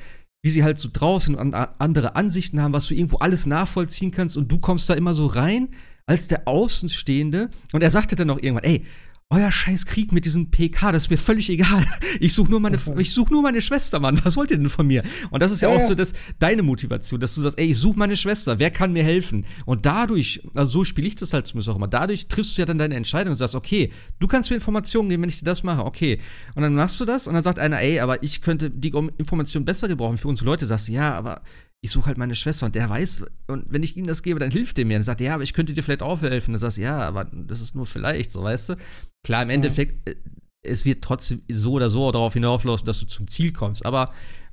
wie 0.42 0.50
sie 0.50 0.64
halt 0.64 0.78
so 0.78 0.88
draußen 0.92 1.36
andere 1.36 2.16
Ansichten 2.16 2.62
haben, 2.62 2.72
was 2.72 2.86
du 2.86 2.94
irgendwo 2.94 3.18
alles 3.18 3.46
nachvollziehen 3.46 4.10
kannst 4.10 4.36
und 4.36 4.50
du 4.50 4.58
kommst 4.58 4.88
da 4.88 4.94
immer 4.94 5.12
so 5.12 5.26
rein 5.26 5.68
als 6.06 6.28
der 6.28 6.48
Außenstehende. 6.48 7.50
Und 7.72 7.82
er 7.82 7.90
sagte 7.90 8.16
dann 8.16 8.28
noch 8.28 8.40
irgendwann, 8.40 8.64
ey, 8.64 8.84
euer 9.32 9.52
scheiß 9.52 9.86
Krieg 9.86 10.10
mit 10.10 10.24
diesem 10.24 10.50
PK, 10.50 10.90
das 10.90 11.04
ist 11.04 11.10
mir 11.10 11.16
völlig 11.16 11.48
egal. 11.50 11.86
Ich 12.18 12.34
suche 12.34 12.50
nur 12.50 12.58
meine, 12.60 12.76
ich 12.98 13.12
suche 13.12 13.32
nur 13.32 13.42
meine 13.42 13.62
Schwester, 13.62 14.00
Mann. 14.00 14.18
Was 14.24 14.36
wollt 14.36 14.50
ihr 14.50 14.58
denn 14.58 14.68
von 14.68 14.86
mir? 14.86 15.04
Und 15.30 15.40
das 15.40 15.52
ist 15.52 15.62
ja, 15.62 15.68
Ja, 15.70 15.76
auch 15.76 15.80
ja. 15.80 15.86
so 15.86 15.94
das, 15.94 16.12
deine 16.40 16.62
Motivation, 16.62 17.20
dass 17.20 17.34
du 17.36 17.40
sagst, 17.40 17.58
ey, 17.58 17.66
ich 17.66 17.78
suche 17.78 17.96
meine 17.98 18.16
Schwester, 18.16 18.58
wer 18.58 18.70
kann 18.70 18.92
mir 18.92 19.04
helfen? 19.04 19.46
Und 19.64 19.86
dadurch, 19.86 20.42
also 20.54 20.72
so 20.80 20.84
spiele 20.84 21.06
ich 21.06 21.14
das 21.14 21.32
halt 21.32 21.46
zumindest 21.46 21.68
auch 21.70 21.76
immer, 21.76 21.86
dadurch 21.86 22.26
triffst 22.26 22.58
du 22.58 22.62
ja 22.62 22.66
dann 22.66 22.78
deine 22.78 22.96
Entscheidung 22.96 23.32
und 23.32 23.38
sagst, 23.38 23.54
okay, 23.54 23.90
du 24.18 24.26
kannst 24.26 24.50
mir 24.50 24.56
Informationen 24.56 25.08
geben, 25.08 25.22
wenn 25.22 25.30
ich 25.30 25.38
dir 25.38 25.44
das 25.44 25.62
mache, 25.62 25.84
okay. 25.84 26.18
Und 26.56 26.62
dann 26.62 26.74
machst 26.74 27.00
du 27.00 27.04
das 27.04 27.28
und 27.28 27.34
dann 27.34 27.44
sagt 27.44 27.60
einer, 27.60 27.80
ey, 27.80 28.00
aber 28.00 28.22
ich 28.24 28.42
könnte 28.42 28.68
die 28.70 28.92
Information 29.16 29.64
besser 29.64 29.86
gebrauchen 29.86 30.18
für 30.18 30.28
unsere 30.28 30.46
Leute. 30.46 30.66
Sagst 30.66 30.88
du, 30.88 30.92
ja, 30.92 31.14
aber 31.14 31.42
ich 31.82 31.90
suche 31.90 32.06
halt 32.06 32.18
meine 32.18 32.34
Schwester 32.34 32.66
und 32.66 32.74
der 32.74 32.88
weiß, 32.88 33.24
und 33.46 33.72
wenn 33.72 33.82
ich 33.82 33.96
ihm 33.96 34.06
das 34.06 34.22
gebe, 34.22 34.38
dann 34.38 34.50
hilft 34.50 34.78
er 34.78 34.84
mir. 34.84 34.94
Dann 34.94 35.02
sagt 35.02 35.20
er, 35.20 35.28
ja, 35.28 35.34
aber 35.34 35.42
ich 35.42 35.54
könnte 35.54 35.72
dir 35.72 35.82
vielleicht 35.82 36.02
auch 36.02 36.20
helfen. 36.20 36.52
Dann 36.52 36.58
sagst 36.58 36.76
du, 36.76 36.82
ja, 36.82 36.98
aber 36.98 37.24
das 37.24 37.60
ist 37.60 37.74
nur 37.74 37.86
vielleicht, 37.86 38.32
so 38.32 38.42
weißt 38.42 38.70
du. 38.70 38.76
Klar, 39.24 39.42
im 39.42 39.50
Endeffekt, 39.50 40.08
äh, 40.08 40.16
es 40.62 40.84
wird 40.84 41.02
trotzdem 41.02 41.42
so 41.50 41.72
oder 41.72 41.88
so 41.88 42.10
darauf 42.12 42.34
hinauflaufen, 42.34 42.84
dass 42.84 43.00
du 43.00 43.06
zum 43.06 43.28
Ziel 43.28 43.52
kommst. 43.52 43.86
Aber 43.86 44.12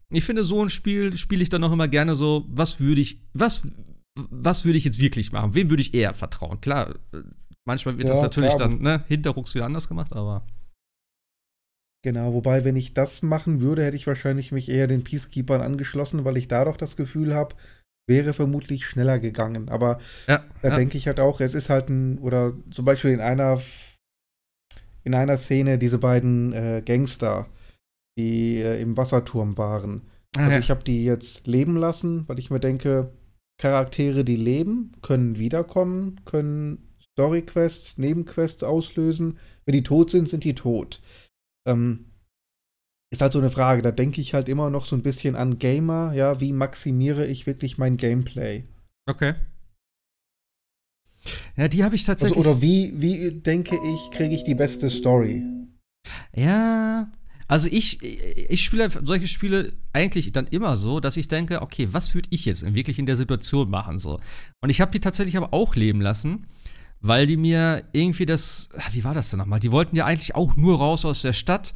ich 0.09 0.23
finde, 0.23 0.43
so 0.43 0.63
ein 0.63 0.69
Spiel 0.69 1.17
spiele 1.17 1.43
ich 1.43 1.49
dann 1.49 1.61
noch 1.61 1.71
immer 1.73 1.89
gerne 1.89 2.15
so, 2.15 2.45
was 2.47 2.80
würde 2.80 3.01
ich, 3.01 3.21
was, 3.34 3.67
was 4.15 4.63
würde 4.63 4.78
ich 4.78 4.86
jetzt 4.86 4.99
wirklich 4.99 5.34
machen? 5.34 5.53
Wem 5.53 5.69
würde 5.69 5.82
ich 5.82 5.93
eher 5.93 6.13
vertrauen? 6.13 6.61
Klar, 6.61 6.95
äh, 7.13 7.23
manchmal 7.65 7.97
wird 7.97 8.07
Ja, 8.07 8.13
das 8.13 8.23
natürlich 8.23 8.55
klar, 8.55 8.69
dann, 8.69 8.82
ne, 8.82 9.03
hinterrucks 9.09 9.53
wieder 9.53 9.65
anders 9.65 9.89
gemacht, 9.89 10.13
aber. 10.13 10.47
Genau, 12.08 12.32
wobei, 12.32 12.64
wenn 12.64 12.78
ich 12.78 12.93
das 12.93 13.22
machen 13.22 13.60
würde, 13.60 13.84
hätte 13.84 13.97
ich 13.97 14.08
wahrscheinlich 14.08 14.53
mich 14.53 14.70
eher 14.70 14.88
den 14.88 15.03
Peacekeepers 15.03 15.62
angeschlossen, 15.62 16.24
weil 16.24 16.38
ich 16.38 16.47
da 16.47 16.64
doch 16.64 16.78
das 16.78 16.95
Gefühl 16.95 17.36
habe, 17.36 17.53
wäre 18.10 18.32
vermutlich 18.32 18.86
schneller 18.86 19.20
gegangen. 19.20 19.68
Aber 19.68 19.99
Ja, 20.26 20.45
da 20.62 20.70
ja. 20.70 20.76
denke 20.78 20.97
ich 20.97 21.08
halt 21.08 21.20
auch, 21.20 21.41
es 21.41 21.53
ist 21.53 21.70
halt 21.70 21.89
ein, 21.89 22.18
oder 22.20 22.53
zum 22.74 22.86
Beispiel 22.86 23.12
in 23.12 23.20
einer, 23.20 23.62
in 25.03 25.16
einer 25.16 25.36
Szene 25.36 25.78
diese 25.78 25.97
beiden 25.97 26.53
äh, 26.53 26.82
Gangster, 26.86 27.49
die 28.18 28.62
äh, 28.62 28.82
im 28.82 28.95
Wasserturm 28.95 29.58
waren. 29.58 30.03
Ah, 30.38 30.43
Also 30.43 30.51
ja. 30.53 30.60
ich 30.60 30.70
habe 30.70 30.86
die 30.86 31.03
jetzt 31.03 31.45
leben 31.45 31.76
lassen, 31.76 32.24
weil 32.30 32.39
ich 32.39 32.49
mir 32.49 32.62
denke, 32.62 33.12
Charaktere, 33.60 34.24
die 34.24 34.38
leben, 34.38 34.93
können 35.01 35.38
wiederkommen, 35.39 36.22
können 36.24 36.88
Storyquests, 37.12 37.97
Nebenquests 37.97 38.64
auslösen. 38.64 39.39
Wenn 39.66 39.74
die 39.74 39.84
tot 39.84 40.12
sind, 40.12 40.30
sind 40.30 40.45
die 40.45 40.55
tot. 40.55 41.01
Ähm, 41.68 42.05
ist 43.11 43.22
halt 43.22 43.32
so 43.32 43.39
eine 43.39 43.51
Frage. 43.51 43.82
Da 43.82 43.91
denke 43.91 44.20
ich 44.20 44.34
halt 44.34 44.49
immer 44.49 44.70
noch 44.70 44.86
so 44.86 44.95
ein 44.95 45.03
bisschen 45.03 45.36
an 45.36 45.59
Gamer. 45.59 46.13
Ja, 46.13 46.41
wie 46.41 46.51
maximiere 46.51 47.26
ich 47.26 47.45
wirklich 47.45 47.78
mein 47.78 47.97
Gameplay? 47.97 48.65
Okay. 49.09 49.36
Ja, 51.55 51.68
die 51.68 51.84
habe 51.84 51.95
ich 51.95 52.01
Also, 52.01 52.11
tatsächlich. 52.13 52.38
oder 52.38 52.61
wie, 52.61 52.93
wie 53.01 53.32
denke 53.32 53.76
ich, 53.76 54.11
kriege 54.11 54.36
ich 54.36 54.43
die 54.43 54.55
beste 54.55 54.89
Story? 54.89 55.43
Ja, 56.34 57.11
also 57.47 57.70
ich, 57.72 58.03
ich 58.03 58.63
spiele 58.63 58.89
solche 58.89 59.28
Spiele 59.28 59.74
eigentlich 59.93 60.32
dann 60.34 60.47
immer 60.47 60.76
so, 60.76 60.99
dass 60.99 61.18
ich 61.18 61.30
denke, 61.30 61.61
okay, 61.61 61.88
was 61.91 62.13
würde 62.13 62.28
ich 62.32 62.45
jetzt 62.45 62.74
wirklich 62.74 62.99
in 62.99 63.05
der 63.05 63.15
Situation 63.15 63.70
machen 63.70 63.97
so? 63.99 64.20
Und 64.61 64.70
ich 64.70 64.82
habe 64.82 64.91
die 64.91 64.99
tatsächlich 64.99 65.38
aber 65.38 65.53
auch 65.53 65.76
leben 65.76 66.01
lassen, 66.01 66.45
weil 67.02 67.28
die 67.28 67.38
mir 67.38 67.84
irgendwie 67.91 68.26
das, 68.26 68.70
ah, 68.78 68.89
wie 68.91 69.04
war 69.04 69.14
das 69.14 69.30
denn 69.30 69.39
nochmal? 69.39 69.60
Die 69.60 69.72
wollten 69.72 69.95
ja 69.95 70.06
eigentlich 70.06 70.36
auch 70.36 70.56
nur 70.56 70.78
raus 70.78 71.06
aus 71.06 71.22
der 71.22 71.34
Stadt. 71.34 71.74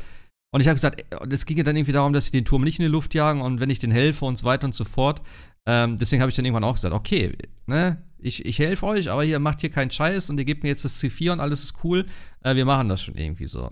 Und 0.53 0.61
ich 0.61 0.67
habe 0.67 0.75
gesagt, 0.75 1.05
es 1.31 1.45
ging 1.45 1.57
ja 1.57 1.63
dann 1.63 1.75
irgendwie 1.75 1.93
darum, 1.93 2.11
dass 2.11 2.25
sie 2.25 2.31
den 2.31 2.43
Turm 2.43 2.63
nicht 2.63 2.79
in 2.79 2.83
die 2.83 2.91
Luft 2.91 3.13
jagen 3.13 3.41
und 3.41 3.59
wenn 3.59 3.69
ich 3.69 3.79
den 3.79 3.91
helfe 3.91 4.25
und 4.25 4.37
so 4.37 4.45
weiter 4.45 4.65
und 4.65 4.75
so 4.75 4.83
fort. 4.83 5.21
Ähm, 5.65 5.97
deswegen 5.97 6.21
habe 6.21 6.29
ich 6.29 6.35
dann 6.35 6.43
irgendwann 6.43 6.63
auch 6.63 6.73
gesagt, 6.73 6.93
okay, 6.93 7.31
ne, 7.67 8.03
ich, 8.17 8.45
ich 8.45 8.59
helfe 8.59 8.85
euch, 8.85 9.09
aber 9.09 9.23
ihr 9.23 9.39
macht 9.39 9.61
hier 9.61 9.69
keinen 9.69 9.91
Scheiß 9.91 10.29
und 10.29 10.37
ihr 10.37 10.45
gebt 10.45 10.63
mir 10.63 10.69
jetzt 10.69 10.83
das 10.83 11.01
C4 11.01 11.31
und 11.33 11.39
alles 11.39 11.63
ist 11.63 11.75
cool. 11.83 12.05
Äh, 12.43 12.55
wir 12.55 12.65
machen 12.65 12.89
das 12.89 13.01
schon 13.01 13.15
irgendwie 13.15 13.47
so. 13.47 13.71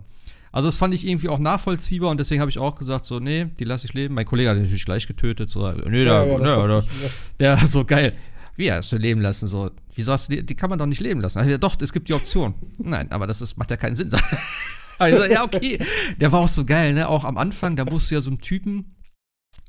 Also 0.51 0.67
das 0.67 0.77
fand 0.77 0.93
ich 0.93 1.05
irgendwie 1.05 1.29
auch 1.29 1.37
nachvollziehbar 1.37 2.09
und 2.09 2.19
deswegen 2.19 2.41
habe 2.41 2.49
ich 2.49 2.57
auch 2.57 2.75
gesagt, 2.75 3.05
so, 3.05 3.19
nee, 3.19 3.45
die 3.59 3.65
lasse 3.65 3.85
ich 3.85 3.93
leben. 3.93 4.15
Mein 4.15 4.25
Kollege 4.25 4.49
hat 4.49 4.57
natürlich 4.57 4.85
gleich 4.85 5.05
getötet, 5.05 5.49
so, 5.49 5.69
nee, 5.71 6.03
da, 6.05 6.25
ne, 6.25 6.39
dachte 6.39 6.63
oder, 6.63 6.79
ich 6.79 7.01
mir. 7.01 7.09
der 7.39 7.67
so 7.67 7.85
geil. 7.85 8.15
Wie 8.59 8.69
hast 8.71 8.91
du 8.91 8.97
leben 8.97 9.21
lassen? 9.21 9.47
So, 9.47 9.71
wieso 9.95 10.11
hast 10.11 10.29
du 10.29 10.35
die, 10.35 10.45
die 10.45 10.53
kann 10.55 10.69
man 10.69 10.77
doch 10.77 10.85
nicht 10.85 10.99
leben 10.99 11.21
lassen? 11.21 11.37
Also, 11.39 11.49
ja, 11.49 11.57
doch, 11.57 11.77
es 11.79 11.93
gibt 11.93 12.09
die 12.09 12.13
Option. 12.13 12.53
Nein, 12.77 13.09
aber 13.09 13.25
das 13.25 13.41
ist, 13.41 13.55
macht 13.57 13.71
ja 13.71 13.77
keinen 13.77 13.95
Sinn. 13.95 14.11
also, 14.99 15.23
ja, 15.23 15.45
okay. 15.45 15.79
Der 16.19 16.31
war 16.33 16.41
auch 16.41 16.47
so 16.49 16.65
geil, 16.65 16.93
ne? 16.93 17.07
Auch 17.07 17.23
am 17.23 17.37
Anfang, 17.37 17.77
da 17.77 17.85
musst 17.85 18.11
du 18.11 18.15
ja 18.15 18.21
so 18.21 18.29
einen 18.29 18.41
Typen, 18.41 18.97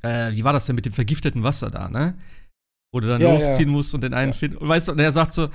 äh, 0.03 0.33
wie 0.33 0.43
war 0.43 0.53
das 0.53 0.67
denn 0.67 0.75
mit 0.75 0.87
dem 0.87 0.93
vergifteten 0.93 1.45
Wasser 1.45 1.71
da, 1.71 1.89
ne? 1.89 2.19
Wo 2.93 2.99
du 2.99 3.07
dann 3.07 3.21
Ja, 3.21 3.33
losziehen 3.33 3.69
ja. 3.69 3.75
musst 3.77 3.95
und 3.95 4.01
den 4.03 4.13
einen 4.13 4.33
finden. 4.33 4.57
Und 4.57 4.69
weißt 4.69 4.89
du, 4.89 4.93
und 4.93 4.99
er 4.99 5.13
sagt 5.13 5.35
so, 5.35 5.51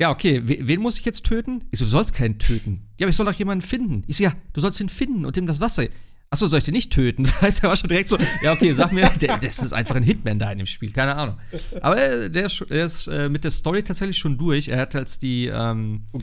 ja, 0.00 0.10
okay, 0.10 0.40
we- 0.48 0.66
wen 0.66 0.80
muss 0.80 0.98
ich 0.98 1.04
jetzt 1.04 1.24
töten? 1.26 1.64
Ich 1.70 1.78
so, 1.78 1.84
du 1.84 1.90
sollst 1.90 2.14
keinen 2.14 2.38
töten. 2.38 2.88
Ja, 2.98 3.04
aber 3.04 3.10
ich 3.10 3.16
soll 3.16 3.26
doch 3.26 3.34
jemanden 3.34 3.60
finden. 3.60 4.02
Ich 4.06 4.16
so, 4.16 4.24
ja, 4.24 4.32
du 4.54 4.62
sollst 4.62 4.80
ihn 4.80 4.88
finden 4.88 5.26
und 5.26 5.36
ihm 5.36 5.46
das 5.46 5.60
Wasser. 5.60 5.84
Achso, 6.32 6.46
soll 6.46 6.60
ich 6.60 6.64
den 6.64 6.72
nicht 6.72 6.90
töten? 6.90 7.24
Das 7.42 7.42
heißt, 7.42 7.62
er 7.62 7.68
war 7.68 7.76
schon 7.76 7.88
direkt 7.88 8.08
so, 8.08 8.16
ja, 8.42 8.52
okay, 8.52 8.72
sag 8.72 8.90
mir, 8.92 9.08
der, 9.20 9.36
das 9.36 9.58
ist 9.58 9.74
einfach 9.74 9.96
ein 9.96 10.02
Hitman 10.02 10.38
da 10.38 10.50
in 10.50 10.58
dem 10.58 10.66
Spiel, 10.66 10.90
keine 10.90 11.14
Ahnung. 11.14 11.38
Aber 11.82 12.02
äh, 12.02 12.30
der 12.30 12.46
ist, 12.46 12.64
der 12.70 12.86
ist 12.86 13.06
äh, 13.06 13.28
mit 13.28 13.44
der 13.44 13.50
Story 13.50 13.82
tatsächlich 13.82 14.16
schon 14.16 14.38
durch. 14.38 14.68
Er 14.68 14.78
hat 14.80 14.96
als 14.96 15.18
die 15.18 15.46
ähm, 15.46 16.06
Oh 16.14 16.20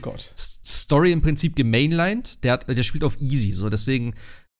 Story 0.66 1.12
im 1.12 1.22
Prinzip 1.22 1.56
gemainlined. 1.56 2.44
Der, 2.44 2.54
hat, 2.54 2.68
der 2.68 2.82
spielt 2.82 3.04
auf 3.04 3.22
easy, 3.22 3.52
so 3.54 3.70
deswegen 3.70 4.16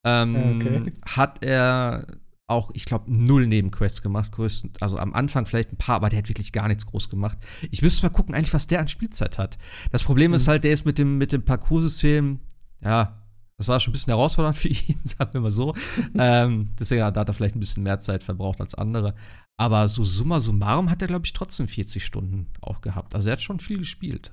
ähm, 0.06 0.56
Okay. 0.56 0.92
hat 1.04 1.42
er 1.42 2.06
auch, 2.46 2.70
ich 2.74 2.84
glaube, 2.84 3.04
null 3.12 3.46
Nebenquests 3.46 4.02
gemacht, 4.02 4.32
größten, 4.32 4.72
also 4.80 4.98
am 4.98 5.14
Anfang 5.14 5.46
vielleicht 5.46 5.72
ein 5.72 5.76
paar, 5.78 5.96
aber 5.96 6.08
der 6.10 6.18
hat 6.20 6.28
wirklich 6.28 6.52
gar 6.52 6.68
nichts 6.68 6.86
groß 6.86 7.08
gemacht. 7.08 7.38
Ich 7.70 7.82
müsste 7.82 8.02
mal 8.04 8.10
gucken, 8.10 8.34
eigentlich, 8.34 8.54
was 8.54 8.66
der 8.66 8.80
an 8.80 8.88
Spielzeit 8.88 9.38
hat. 9.38 9.58
Das 9.92 10.02
Problem 10.04 10.32
ist 10.32 10.48
halt, 10.48 10.64
der 10.64 10.72
ist 10.72 10.84
mit 10.84 10.98
dem, 10.98 11.18
mit 11.18 11.32
dem 11.32 11.44
Parcoursystem, 11.44 12.40
ja, 12.82 13.19
das 13.60 13.68
war 13.68 13.78
schon 13.78 13.90
ein 13.90 13.92
bisschen 13.92 14.12
herausfordernd 14.12 14.56
für 14.56 14.68
ihn, 14.68 14.98
sagen 15.04 15.34
wir 15.34 15.42
mal 15.42 15.50
so. 15.50 15.74
ähm, 16.18 16.70
deswegen 16.78 17.04
hat 17.04 17.16
er 17.18 17.34
vielleicht 17.34 17.56
ein 17.56 17.60
bisschen 17.60 17.82
mehr 17.82 17.98
Zeit 17.98 18.24
verbraucht 18.24 18.58
als 18.58 18.74
andere. 18.74 19.14
Aber 19.58 19.86
so 19.86 20.02
summa 20.02 20.40
summarum 20.40 20.88
hat 20.88 21.02
er, 21.02 21.08
glaube 21.08 21.26
ich, 21.26 21.34
trotzdem 21.34 21.68
40 21.68 22.02
Stunden 22.02 22.46
auch 22.62 22.80
gehabt. 22.80 23.14
Also 23.14 23.28
er 23.28 23.32
hat 23.32 23.42
schon 23.42 23.60
viel 23.60 23.76
gespielt. 23.76 24.32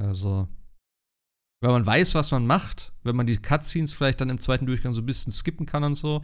Also, 0.00 0.48
Weil 1.62 1.72
man 1.72 1.84
weiß, 1.84 2.14
was 2.14 2.30
man 2.30 2.46
macht, 2.46 2.94
wenn 3.02 3.16
man 3.16 3.26
die 3.26 3.36
Cutscenes 3.36 3.92
vielleicht 3.92 4.22
dann 4.22 4.30
im 4.30 4.40
zweiten 4.40 4.64
Durchgang 4.64 4.94
so 4.94 5.02
ein 5.02 5.06
bisschen 5.06 5.30
skippen 5.30 5.66
kann 5.66 5.84
und 5.84 5.94
so, 5.94 6.22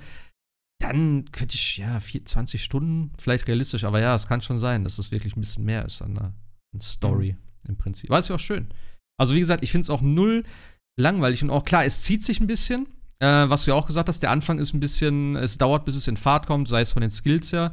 dann 0.80 1.26
könnte 1.30 1.56
ich, 1.56 1.76
ja, 1.76 2.00
4, 2.00 2.24
20 2.24 2.64
Stunden, 2.64 3.12
vielleicht 3.18 3.48
realistisch, 3.48 3.84
aber 3.84 4.00
ja, 4.00 4.14
es 4.14 4.28
kann 4.28 4.40
schon 4.40 4.58
sein, 4.58 4.82
dass 4.82 4.98
es 4.98 5.10
wirklich 5.10 5.36
ein 5.36 5.40
bisschen 5.40 5.66
mehr 5.66 5.84
ist 5.84 6.00
an 6.00 6.14
der 6.14 6.32
an 6.72 6.80
Story 6.80 7.34
mhm. 7.34 7.68
im 7.68 7.76
Prinzip. 7.76 8.10
Aber 8.10 8.18
ist 8.18 8.28
ja 8.28 8.36
auch 8.36 8.40
schön. 8.40 8.68
Also, 9.20 9.34
wie 9.34 9.40
gesagt, 9.40 9.62
ich 9.62 9.72
finde 9.72 9.82
es 9.82 9.90
auch 9.90 10.00
null 10.00 10.42
langweilig 10.96 11.42
und 11.42 11.50
auch 11.50 11.64
klar, 11.64 11.84
es 11.84 12.02
zieht 12.02 12.24
sich 12.24 12.40
ein 12.40 12.46
bisschen. 12.46 12.86
Äh, 13.18 13.48
was 13.48 13.64
du 13.64 13.70
ja 13.70 13.76
auch 13.76 13.86
gesagt 13.86 14.08
hast, 14.08 14.22
der 14.22 14.30
Anfang 14.30 14.58
ist 14.58 14.74
ein 14.74 14.80
bisschen, 14.80 15.36
es 15.36 15.56
dauert, 15.56 15.84
bis 15.84 15.96
es 15.96 16.06
in 16.06 16.16
Fahrt 16.16 16.46
kommt, 16.46 16.68
sei 16.68 16.82
es 16.82 16.92
von 16.92 17.00
den 17.00 17.10
Skills 17.10 17.52
her. 17.52 17.72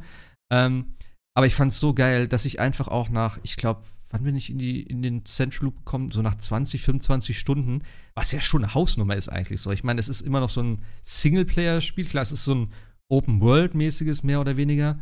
Ähm, 0.50 0.94
aber 1.34 1.46
ich 1.46 1.54
fand 1.54 1.72
es 1.72 1.80
so 1.80 1.94
geil, 1.94 2.28
dass 2.28 2.44
ich 2.44 2.60
einfach 2.60 2.88
auch 2.88 3.08
nach, 3.08 3.38
ich 3.42 3.56
glaube, 3.56 3.82
wann 4.10 4.22
bin 4.22 4.36
ich 4.36 4.50
in, 4.50 4.58
die, 4.58 4.82
in 4.82 5.02
den 5.02 5.24
Central 5.26 5.66
Loop 5.66 5.78
gekommen? 5.78 6.12
So 6.12 6.22
nach 6.22 6.36
20, 6.36 6.80
25 6.82 7.38
Stunden, 7.38 7.82
was 8.14 8.32
ja 8.32 8.40
schon 8.40 8.62
eine 8.62 8.72
Hausnummer 8.72 9.16
ist 9.16 9.28
eigentlich 9.28 9.60
so. 9.60 9.72
Ich 9.72 9.84
meine, 9.84 9.98
es 9.98 10.08
ist 10.08 10.20
immer 10.20 10.40
noch 10.40 10.48
so 10.48 10.62
ein 10.62 10.82
Singleplayer-Spiel, 11.02 12.04
klar, 12.04 12.22
es 12.22 12.32
ist 12.32 12.44
so 12.44 12.54
ein 12.54 12.72
Open-World-mäßiges, 13.08 14.22
mehr 14.22 14.40
oder 14.40 14.56
weniger. 14.56 15.00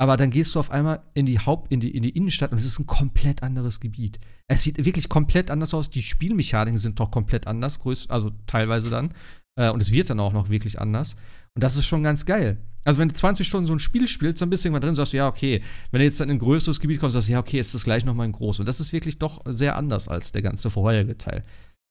Aber 0.00 0.16
dann 0.16 0.30
gehst 0.30 0.54
du 0.54 0.60
auf 0.60 0.70
einmal 0.70 1.02
in 1.14 1.26
die 1.26 1.40
Haupt-, 1.40 1.72
in 1.72 1.80
die, 1.80 1.90
in 1.90 2.02
die 2.04 2.10
Innenstadt 2.10 2.52
und 2.52 2.58
es 2.58 2.64
ist 2.64 2.78
ein 2.78 2.86
komplett 2.86 3.42
anderes 3.42 3.80
Gebiet. 3.80 4.20
Es 4.46 4.62
sieht 4.62 4.84
wirklich 4.84 5.08
komplett 5.08 5.50
anders 5.50 5.74
aus. 5.74 5.90
Die 5.90 6.02
Spielmechaniken 6.02 6.78
sind 6.78 7.00
doch 7.00 7.10
komplett 7.10 7.48
anders, 7.48 7.80
größ 7.80 8.08
also 8.08 8.30
teilweise 8.46 8.90
dann. 8.90 9.12
Äh, 9.58 9.70
und 9.70 9.82
es 9.82 9.92
wird 9.92 10.08
dann 10.08 10.20
auch 10.20 10.32
noch 10.32 10.50
wirklich 10.50 10.80
anders. 10.80 11.16
Und 11.54 11.64
das 11.64 11.76
ist 11.76 11.86
schon 11.86 12.04
ganz 12.04 12.24
geil. 12.24 12.58
Also, 12.84 13.00
wenn 13.00 13.08
du 13.08 13.14
20 13.14 13.46
Stunden 13.46 13.66
so 13.66 13.74
ein 13.74 13.80
Spiel 13.80 14.06
spielst, 14.06 14.40
dann 14.40 14.48
bist 14.48 14.64
du 14.64 14.68
irgendwann 14.68 14.82
drin, 14.82 14.94
sagst 14.94 15.12
du, 15.12 15.16
ja, 15.18 15.26
okay. 15.26 15.62
Wenn 15.90 15.98
du 15.98 16.04
jetzt 16.04 16.20
dann 16.20 16.30
in 16.30 16.36
ein 16.36 16.38
größeres 16.38 16.80
Gebiet 16.80 17.00
kommst, 17.00 17.14
sagst 17.14 17.28
du, 17.28 17.32
ja, 17.32 17.40
okay, 17.40 17.58
ist 17.58 17.74
das 17.74 17.84
gleich 17.84 18.04
nochmal 18.04 18.26
in 18.26 18.32
groß. 18.32 18.60
Und 18.60 18.68
das 18.68 18.80
ist 18.80 18.92
wirklich 18.92 19.18
doch 19.18 19.42
sehr 19.46 19.76
anders 19.76 20.08
als 20.08 20.32
der 20.32 20.42
ganze 20.42 20.70
vorherige 20.70 21.18
Teil. 21.18 21.44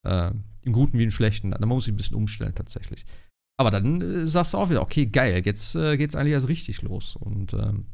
Äh, 0.08 0.32
Im 0.64 0.74
Guten 0.74 0.98
wie 0.98 1.04
im 1.04 1.12
Schlechten. 1.12 1.52
Da 1.52 1.66
muss 1.66 1.88
ich 1.88 1.94
ein 1.94 1.98
bisschen 1.98 2.16
umstellen, 2.16 2.56
tatsächlich. 2.56 3.06
Aber 3.60 3.72
dann 3.72 4.02
äh, 4.02 4.28
sagst 4.28 4.54
du 4.54 4.58
auch 4.58 4.70
wieder, 4.70 4.82
okay, 4.82 5.08
geil, 5.08 5.42
jetzt 5.46 5.76
äh, 5.76 5.98
geht's 5.98 6.16
eigentlich 6.16 6.34
erst 6.34 6.48
richtig 6.48 6.82
los. 6.84 7.16
Und 7.16 7.54
ähm, 7.54 7.86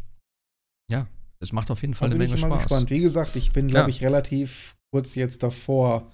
ja, 0.92 1.08
es 1.40 1.54
macht 1.54 1.72
auf 1.72 1.82
jeden 1.82 1.94
Fall 1.94 2.10
da 2.10 2.16
eine 2.16 2.24
Menge 2.24 2.38
Spaß. 2.38 2.64
Gespannt. 2.64 2.90
Wie 2.90 3.00
gesagt, 3.00 3.36
ich 3.36 3.52
bin, 3.54 3.68
glaube 3.68 3.90
Ja. 3.90 3.96
ich, 3.96 4.04
relativ 4.04 4.76
kurz 4.94 5.16
jetzt 5.16 5.42
davor, 5.44 6.12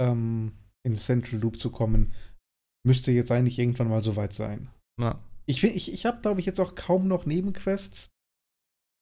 ähm, 0.00 0.52
in 0.84 0.96
Central 0.96 1.40
Loop 1.40 1.60
zu 1.60 1.70
kommen. 1.70 2.12
Müsste 2.84 3.12
jetzt 3.12 3.30
eigentlich 3.30 3.58
irgendwann 3.60 3.88
mal 3.88 4.02
soweit 4.02 4.32
sein. 4.32 4.68
Ja. 5.00 5.18
Ich, 5.46 5.62
ich, 5.62 5.92
ich 5.92 6.06
habe, 6.06 6.20
glaube 6.20 6.40
ich, 6.40 6.46
jetzt 6.46 6.60
auch 6.60 6.74
kaum 6.74 7.06
noch 7.06 7.24
Nebenquests. 7.26 8.10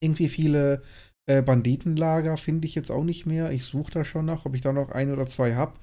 Irgendwie 0.03 0.29
viele 0.29 0.83
äh, 1.27 1.41
Banditenlager 1.41 2.37
finde 2.37 2.67
ich 2.67 2.75
jetzt 2.75 2.91
auch 2.91 3.03
nicht 3.03 3.25
mehr. 3.25 3.51
Ich 3.51 3.65
suche 3.65 3.91
da 3.91 4.05
schon 4.05 4.25
nach, 4.25 4.45
ob 4.45 4.55
ich 4.55 4.61
da 4.61 4.73
noch 4.73 4.89
ein 4.89 5.11
oder 5.11 5.25
zwei 5.27 5.55
habe. 5.55 5.73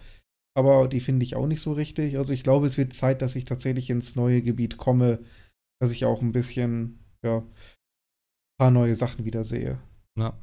Aber 0.59 0.89
die 0.89 0.99
finde 0.99 1.25
ich 1.25 1.37
auch 1.37 1.47
nicht 1.47 1.63
so 1.63 1.73
richtig. 1.73 2.19
Also 2.19 2.33
ich 2.33 2.43
glaube, 2.43 2.67
es 2.67 2.77
wird 2.77 2.93
Zeit, 2.93 3.23
dass 3.23 3.37
ich 3.37 3.45
tatsächlich 3.45 3.91
ins 3.91 4.17
neue 4.17 4.43
Gebiet 4.43 4.77
komme, 4.77 5.21
dass 5.81 5.93
ich 5.93 6.05
auch 6.05 6.21
ein 6.21 6.33
bisschen, 6.33 6.99
ja, 7.23 7.37
ein 7.39 7.47
paar 8.59 8.73
neue 8.73 8.97
Sachen 8.97 9.25
wieder 9.25 9.45
sehe. 9.45 9.79
Ja, 10.19 10.37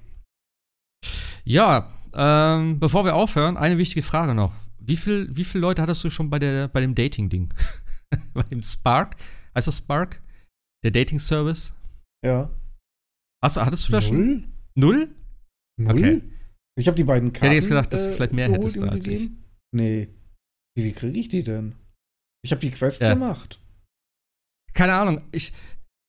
ja 1.43 1.91
ähm, 2.13 2.79
bevor 2.79 3.03
wir 3.03 3.13
aufhören, 3.13 3.57
eine 3.57 3.77
wichtige 3.77 4.03
Frage 4.03 4.33
noch. 4.33 4.53
Wie 4.79 4.95
viel, 4.95 5.35
wie 5.35 5.43
viele 5.43 5.63
Leute 5.63 5.81
hattest 5.81 6.01
du 6.05 6.09
schon 6.09 6.29
bei, 6.29 6.39
der, 6.39 6.69
bei 6.69 6.79
dem 6.79 6.95
Dating-Ding? 6.95 7.53
bei 8.33 8.43
dem 8.43 8.61
Spark? 8.61 9.17
Heißt 9.53 9.67
das 9.67 9.79
Spark? 9.79 10.21
Der 10.85 10.91
Dating-Service? 10.91 11.75
Ja. 12.25 12.49
Hast, 13.43 13.57
du- 13.57 13.65
hattest 13.65 13.89
du 13.89 13.91
da 13.91 13.99
schon? 13.99 14.15
Null? 14.15 14.47
Null? 14.75 15.15
Null? 15.77 15.91
Okay. 15.93 16.21
Ich 16.79 16.87
habe 16.87 16.95
die 16.95 17.03
beiden 17.03 17.33
Karten. 17.33 17.47
hätte 17.47 17.55
jetzt 17.55 17.67
gedacht, 17.67 17.91
dass 17.91 18.05
du 18.05 18.13
vielleicht 18.13 18.31
mehr 18.31 18.49
hättest 18.49 18.81
da 18.81 18.87
als 18.87 19.07
ich. 19.07 19.23
gegeben. 19.23 19.44
Nee. 19.75 20.07
Wie, 20.77 20.85
wie 20.85 20.93
kriege 20.93 21.19
ich 21.19 21.27
die 21.27 21.43
denn? 21.43 21.75
Ich 22.43 22.51
habe 22.51 22.61
die 22.61 22.71
Quest 22.71 23.01
Ja. 23.01 23.13
gemacht. 23.13 23.59
Keine 24.73 24.93
Ahnung. 24.93 25.21
Ich, 25.31 25.51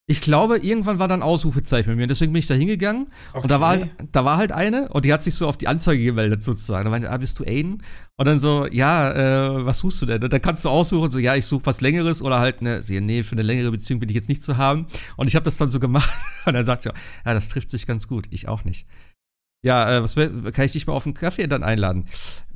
ich 0.09 0.21
glaube, 0.21 0.59
irgendwann 0.59 1.01
war 1.01 1.09
da 1.09 1.15
ein 1.15 1.23
Ausrufezeichen 1.23 1.91
bei 1.91 1.97
mir. 1.97 2.07
Deswegen 2.07 2.33
bin 2.33 2.39
ich 2.39 2.47
da 2.47 2.55
hingegangen. 2.55 3.09
Und 3.33 3.51
da 3.51 3.61
war, 3.61 3.71
halt, 3.71 3.91
da 4.13 4.25
war 4.25 4.37
halt 4.37 4.53
eine 4.53 4.89
und 4.91 5.05
die 5.05 5.13
hat 5.13 5.25
sich 5.25 5.35
so 5.35 5.49
auf 5.49 5.57
die 5.57 5.67
Anzeige 5.67 6.05
gemeldet 6.05 6.45
sozusagen. 6.45 6.85
Da 6.85 6.91
meinte, 6.91 7.11
ah, 7.11 7.17
bist 7.17 7.41
du 7.41 7.45
Aiden? 7.45 7.83
Und 8.17 8.27
dann 8.27 8.39
so, 8.39 8.67
ja, 8.67 9.13
äh, 9.59 9.67
was 9.67 9.81
suchst 9.81 10.03
du 10.03 10.07
denn? 10.07 10.23
Und 10.23 10.33
dann 10.33 10.41
kannst 10.43 10.65
du 10.65 10.69
aussuchen, 10.69 11.11
so, 11.11 11.19
ja, 11.19 11.35
ich 11.35 11.47
suche 11.47 11.67
was 11.67 11.81
Längeres 11.81 12.23
oder 12.23 12.39
halt, 12.39 12.63
ne, 12.63 12.81
nee, 12.89 13.25
für 13.25 13.33
eine 13.33 13.43
längere 13.43 13.73
Beziehung 13.73 13.99
bin 13.99 14.09
ich 14.09 14.15
jetzt 14.15 14.29
nicht 14.29 14.45
zu 14.45 14.57
haben. 14.57 14.87
Und 15.17 15.27
ich 15.27 15.35
habe 15.35 15.45
das 15.45 15.57
dann 15.57 15.71
so 15.71 15.81
gemacht. 15.81 16.11
Und 16.47 16.55
dann 16.55 16.65
sagt 16.65 16.83
sie, 16.83 16.91
ja, 16.91 17.35
das 17.35 17.49
trifft 17.49 17.71
sich 17.71 17.87
ganz 17.87 18.07
gut. 18.07 18.27
Ich 18.31 18.47
auch 18.47 18.63
nicht. 18.63 18.87
Ja, 19.67 19.97
äh, 19.99 20.03
was 20.03 20.15
kann 20.15 20.65
ich 20.65 20.73
dich 20.73 20.87
mal 20.87 20.93
auf 20.95 21.05
einen 21.07 21.15
Kaffee 21.15 21.47
dann 21.49 21.63
einladen? 21.65 22.05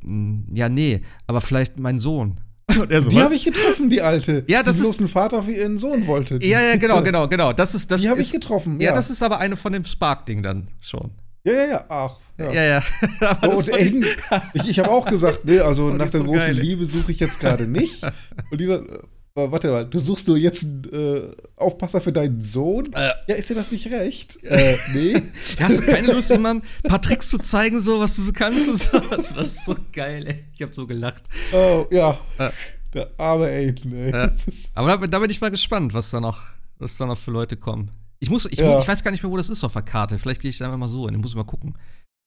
Hm, 0.03 0.45
Ja, 0.53 0.69
nee, 0.69 1.01
aber 1.27 1.41
vielleicht 1.41 1.77
mein 1.79 1.99
Sohn. 1.99 2.39
So, 2.73 2.85
die 2.85 3.21
habe 3.21 3.35
ich 3.35 3.43
getroffen, 3.43 3.89
die 3.89 4.01
alte. 4.01 4.45
Ja, 4.47 4.63
das 4.63 4.77
die 4.77 4.81
ist- 4.83 4.87
bloß 4.87 4.99
einen 4.99 5.09
Vater 5.09 5.43
für 5.43 5.51
ihren 5.51 5.77
Sohn 5.77 6.07
wollte. 6.07 6.39
ja, 6.41 6.61
ja, 6.61 6.77
genau, 6.77 7.01
genau, 7.09 7.27
genau. 7.27 7.51
Das 7.51 7.75
ist, 7.75 7.91
das 7.91 8.01
die 8.01 8.07
habe 8.09 8.21
ich 8.21 8.27
ist, 8.27 8.31
getroffen. 8.33 8.79
ja, 8.79 8.87
Ja, 8.89 8.95
das 8.95 9.09
ist 9.09 9.21
aber 9.21 9.39
eine 9.39 9.57
von 9.57 9.73
dem 9.73 9.83
Spark-Ding 9.83 10.41
dann 10.41 10.69
schon. 10.79 11.11
Ja, 11.43 11.51
ja, 11.53 11.65
ja. 11.67 11.85
Ach. 11.89 12.15
Ja. 12.37 12.51
Ja, 12.53 12.63
ja. 12.63 12.83
Oh, 13.43 13.47
und 13.49 13.73
Aiden, 13.73 14.05
ich, 14.53 14.67
ich 14.69 14.79
habe 14.79 14.89
auch 14.89 15.05
gesagt, 15.05 15.41
nee, 15.43 15.59
also 15.59 15.89
nach 15.89 16.09
der 16.09 16.21
so 16.21 16.23
großen 16.23 16.39
geil. 16.39 16.55
Liebe 16.57 16.85
suche 16.85 17.11
ich 17.11 17.19
jetzt 17.19 17.39
gerade 17.41 17.67
nicht. 17.67 18.03
Und 18.51 18.61
die 18.61 18.65
äh, 18.65 18.81
warte 19.35 19.69
mal, 19.69 19.85
du 19.85 19.99
suchst 19.99 20.27
du 20.27 20.35
jetzt 20.35 20.63
einen 20.63 20.83
äh, 20.91 21.31
Aufpasser 21.55 22.01
für 22.01 22.11
deinen 22.11 22.41
Sohn? 22.41 22.91
Äh. 22.93 23.11
Ja, 23.27 23.35
ist 23.35 23.49
dir 23.49 23.55
das 23.55 23.71
nicht 23.71 23.87
recht? 23.91 24.43
äh, 24.43 24.77
nee. 24.93 25.21
Hast 25.59 25.79
du 25.79 25.85
keine 25.85 26.11
Lust, 26.13 26.29
jemandem 26.29 26.67
ein 26.83 26.89
paar 26.89 27.01
Tricks 27.01 27.29
zu 27.29 27.37
zeigen, 27.37 27.81
so 27.81 27.99
was 27.99 28.15
du 28.15 28.21
so 28.21 28.33
kannst 28.33 28.67
und 28.67 28.77
so? 28.81 28.99
Das 28.99 29.35
war 29.35 29.43
so 29.43 29.75
geil, 29.93 30.27
ey. 30.27 30.45
Ich 30.53 30.61
hab 30.61 30.73
so 30.73 30.85
gelacht. 30.87 31.23
Oh, 31.53 31.85
ja. 31.91 32.19
Ja. 32.37 32.51
Der 32.93 33.09
arme 33.17 33.45
Aiden, 33.45 33.93
ey. 33.93 34.11
Ja. 34.11 34.27
Das 34.27 34.47
ist- 34.47 34.69
Aber 34.73 34.97
da, 34.97 35.07
da 35.07 35.19
bin 35.19 35.29
ich 35.29 35.39
mal 35.39 35.51
gespannt, 35.51 35.93
was 35.93 36.09
da 36.11 36.19
noch, 36.19 36.41
was 36.79 36.97
da 36.97 37.05
noch 37.05 37.17
für 37.17 37.31
Leute 37.31 37.55
kommen. 37.57 37.91
Ich 38.19 38.29
muss, 38.29 38.45
ich, 38.45 38.59
Ja. 38.59 38.79
ich 38.79 38.87
weiß 38.87 39.03
gar 39.03 39.11
nicht 39.11 39.23
mehr, 39.23 39.31
wo 39.31 39.37
das 39.37 39.49
ist 39.49 39.63
auf 39.63 39.73
der 39.73 39.81
Karte. 39.81 40.19
Vielleicht 40.19 40.41
gehe 40.41 40.49
ich 40.49 40.57
da 40.57 40.65
einfach 40.65 40.77
mal 40.77 40.89
so 40.89 41.05
hin. 41.05 41.15
Ich 41.15 41.21
muss 41.21 41.33
mal 41.35 41.43
gucken, 41.45 41.77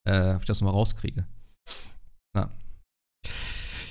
äh, 0.07 0.33
ob 0.33 0.41
ich 0.41 0.47
das 0.47 0.61
mal 0.61 0.71
rauskriege. 0.71 1.25
Na. 2.35 2.49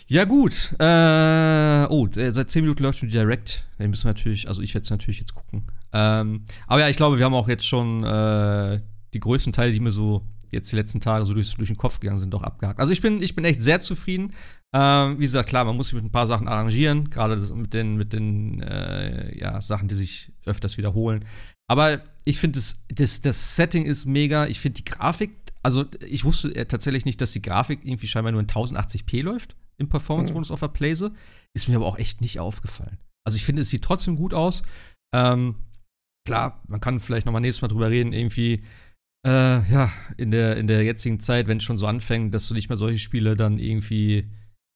Ja, 0.06 0.24
gut. 0.24 0.74
Äh, 0.78 1.86
oh, 1.88 2.08
seit 2.12 2.50
10 2.50 2.62
Minuten 2.62 2.82
läuft 2.82 2.98
schon 2.98 3.08
die 3.08 3.14
Direct. 3.14 3.66
Den 3.78 3.90
müssen 3.90 4.04
wir 4.04 4.10
natürlich, 4.10 4.48
also 4.48 4.60
ich 4.60 4.74
werde 4.74 4.84
es 4.84 4.90
natürlich 4.90 5.20
jetzt 5.20 5.34
gucken. 5.34 5.66
Ähm, 5.92 6.44
aber 6.66 6.80
ja, 6.80 6.88
ich 6.88 6.96
glaube, 6.96 7.18
wir 7.18 7.24
haben 7.24 7.34
auch 7.34 7.48
jetzt 7.48 7.66
schon 7.66 8.04
äh, 8.04 8.80
die 9.14 9.20
größten 9.20 9.52
Teile, 9.52 9.72
die 9.72 9.80
mir 9.80 9.90
so 9.90 10.26
jetzt 10.50 10.70
die 10.70 10.76
letzten 10.76 11.00
Tage 11.00 11.24
so 11.24 11.34
durch, 11.34 11.54
durch 11.54 11.68
den 11.68 11.76
Kopf 11.76 12.00
gegangen 12.00 12.18
sind, 12.18 12.30
doch 12.30 12.42
abgehakt. 12.42 12.80
Also 12.80 12.92
ich 12.92 13.00
bin, 13.00 13.22
ich 13.22 13.34
bin 13.34 13.44
echt 13.44 13.60
sehr 13.60 13.80
zufrieden. 13.80 14.32
Ähm, 14.72 15.18
wie 15.18 15.24
gesagt, 15.24 15.48
klar, 15.48 15.64
man 15.64 15.76
muss 15.76 15.88
sich 15.88 15.94
mit 15.94 16.04
ein 16.04 16.12
paar 16.12 16.26
Sachen 16.26 16.48
arrangieren, 16.48 17.10
gerade 17.10 17.36
mit 17.54 17.72
den, 17.72 17.96
mit 17.96 18.12
den 18.12 18.60
äh, 18.60 19.36
ja, 19.38 19.60
Sachen, 19.60 19.88
die 19.88 19.94
sich 19.94 20.32
öfters 20.44 20.76
wiederholen. 20.76 21.24
Aber 21.66 22.02
ich 22.24 22.38
finde, 22.38 22.58
das, 22.58 22.76
das, 22.88 23.20
das 23.22 23.56
Setting 23.56 23.84
ist 23.84 24.04
mega. 24.04 24.46
Ich 24.46 24.60
finde 24.60 24.82
die 24.82 24.84
Grafik, 24.84 25.32
also 25.62 25.86
ich 26.06 26.24
wusste 26.24 26.54
äh, 26.54 26.66
tatsächlich 26.66 27.06
nicht, 27.06 27.20
dass 27.20 27.32
die 27.32 27.42
Grafik 27.42 27.80
irgendwie 27.82 28.06
scheinbar 28.06 28.32
nur 28.32 28.42
in 28.42 28.46
1080p 28.46 29.22
läuft 29.22 29.56
im 29.78 29.88
Performance-Modus 29.88 30.50
auf 30.50 30.60
der 30.60 30.68
Playse. 30.68 31.12
Ist 31.54 31.68
mir 31.68 31.76
aber 31.76 31.86
auch 31.86 31.98
echt 31.98 32.20
nicht 32.20 32.40
aufgefallen. 32.40 32.98
Also 33.24 33.36
ich 33.36 33.44
finde, 33.44 33.62
es 33.62 33.70
sieht 33.70 33.82
trotzdem 33.82 34.16
gut 34.16 34.34
aus. 34.34 34.62
Ähm, 35.14 35.56
klar, 36.26 36.62
man 36.68 36.80
kann 36.80 37.00
vielleicht 37.00 37.26
noch 37.26 37.32
mal 37.32 37.40
nächstes 37.40 37.62
Mal 37.62 37.68
drüber 37.68 37.90
reden, 37.90 38.12
irgendwie 38.12 38.62
äh, 39.26 39.62
ja, 39.70 39.90
in 40.18 40.30
der, 40.30 40.56
in 40.56 40.66
der 40.66 40.82
jetzigen 40.82 41.20
Zeit, 41.20 41.46
wenn 41.46 41.58
es 41.58 41.64
schon 41.64 41.78
so 41.78 41.86
anfängt, 41.86 42.34
dass 42.34 42.48
du 42.48 42.54
nicht 42.54 42.68
mehr 42.68 42.76
solche 42.76 42.98
Spiele 42.98 43.36
dann 43.36 43.58
irgendwie 43.58 44.30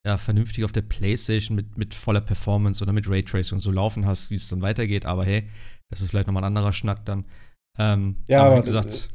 ja, 0.07 0.17
vernünftig 0.17 0.65
auf 0.65 0.73
der 0.73 0.83
Playstation 0.83 1.55
mit, 1.55 1.77
mit 1.77 1.93
voller 1.93 2.23
Performance 2.23 2.83
oder 2.83 2.93
mit 2.93 3.11
Raytracing 3.11 3.57
und 3.57 3.61
so 3.61 3.71
laufen 3.71 4.07
hast, 4.07 4.31
wie 4.31 4.37
es 4.37 4.49
dann 4.49 4.63
weitergeht. 4.63 5.05
Aber 5.05 5.25
hey, 5.25 5.49
das 5.91 6.01
ist 6.01 6.11
vielleicht 6.11 6.27
nochmal 6.27 6.45
ein 6.45 6.57
anderer 6.57 6.73
Schnack 6.73 7.05
dann. 7.05 7.27
Ähm, 7.79 8.17
Ja, 8.29 8.41
aber 8.41 8.57
aber 8.57 8.63
wie 8.63 8.67
gesagt, 8.67 9.11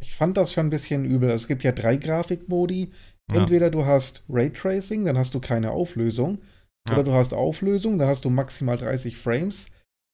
Ich 0.00 0.14
fand 0.14 0.36
das 0.36 0.52
schon 0.52 0.66
ein 0.66 0.70
bisschen 0.70 1.04
übel. 1.04 1.30
Es 1.30 1.48
gibt 1.48 1.62
ja 1.62 1.72
drei 1.72 1.96
Grafikmodi. 1.96 2.92
Ja. 3.32 3.40
Entweder 3.40 3.70
du 3.70 3.86
hast 3.86 4.22
Raytracing, 4.28 5.04
dann 5.04 5.16
hast 5.16 5.34
du 5.34 5.40
keine 5.40 5.70
Auflösung. 5.70 6.38
Ja. 6.86 6.94
Oder 6.94 7.04
du 7.04 7.12
hast 7.14 7.32
Auflösung, 7.32 7.98
dann 7.98 8.08
hast 8.08 8.24
du 8.24 8.30
maximal 8.30 8.76
30 8.76 9.16
Frames. 9.16 9.66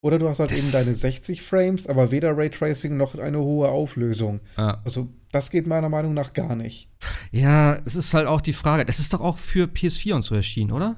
Oder 0.02 0.18
du 0.18 0.28
hast 0.28 0.38
halt 0.38 0.50
Das- 0.52 0.58
eben 0.62 0.72
deine 0.72 0.96
60 0.96 1.42
Frames, 1.42 1.86
aber 1.86 2.10
weder 2.10 2.36
Raytracing 2.36 2.96
noch 2.96 3.14
eine 3.16 3.38
hohe 3.40 3.68
Auflösung. 3.68 4.40
ja. 4.56 4.80
Also, 4.84 5.08
das 5.32 5.50
geht 5.50 5.66
meiner 5.66 5.88
Meinung 5.88 6.14
nach 6.14 6.32
gar 6.32 6.54
nicht. 6.56 6.88
ja, 7.32 7.76
es 7.84 7.94
ist 7.96 8.14
halt 8.14 8.26
auch 8.26 8.40
die 8.40 8.52
Frage, 8.52 8.84
das 8.84 8.98
ist 8.98 9.12
doch 9.12 9.20
auch 9.20 9.38
für 9.38 9.66
PS4 9.66 10.14
und 10.14 10.22
so 10.22 10.34
erschienen, 10.34 10.70
oder? 10.72 10.96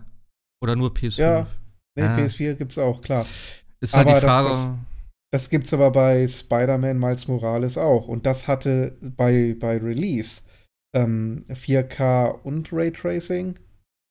Oder 0.62 0.76
nur 0.76 0.92
PS5? 0.94 1.18
Ja. 1.20 1.46
Nee, 1.96 2.02
Ah. 2.04 2.16
PS4 2.16 2.54
gibt's 2.54 2.78
auch, 2.78 3.02
klar. 3.02 3.26
Ist 3.80 3.96
halt 3.96 4.06
Aber 4.08 4.20
die 4.20 4.26
das- 4.26 4.32
Frage. 4.34 4.48
das- 4.48 4.68
Das 5.34 5.48
gibt's 5.50 5.72
aber 5.72 5.90
bei 5.90 6.28
Spider-Man 6.28 6.98
Miles 6.98 7.26
Morales 7.26 7.78
auch. 7.78 8.06
Und 8.06 8.26
das 8.26 8.46
hatte 8.48 8.96
bei, 9.00 9.56
bei 9.58 9.78
Release 9.78 10.42
ähm, 10.94 11.44
4K 11.48 12.28
und 12.42 12.72
Raytracing. 12.72 13.58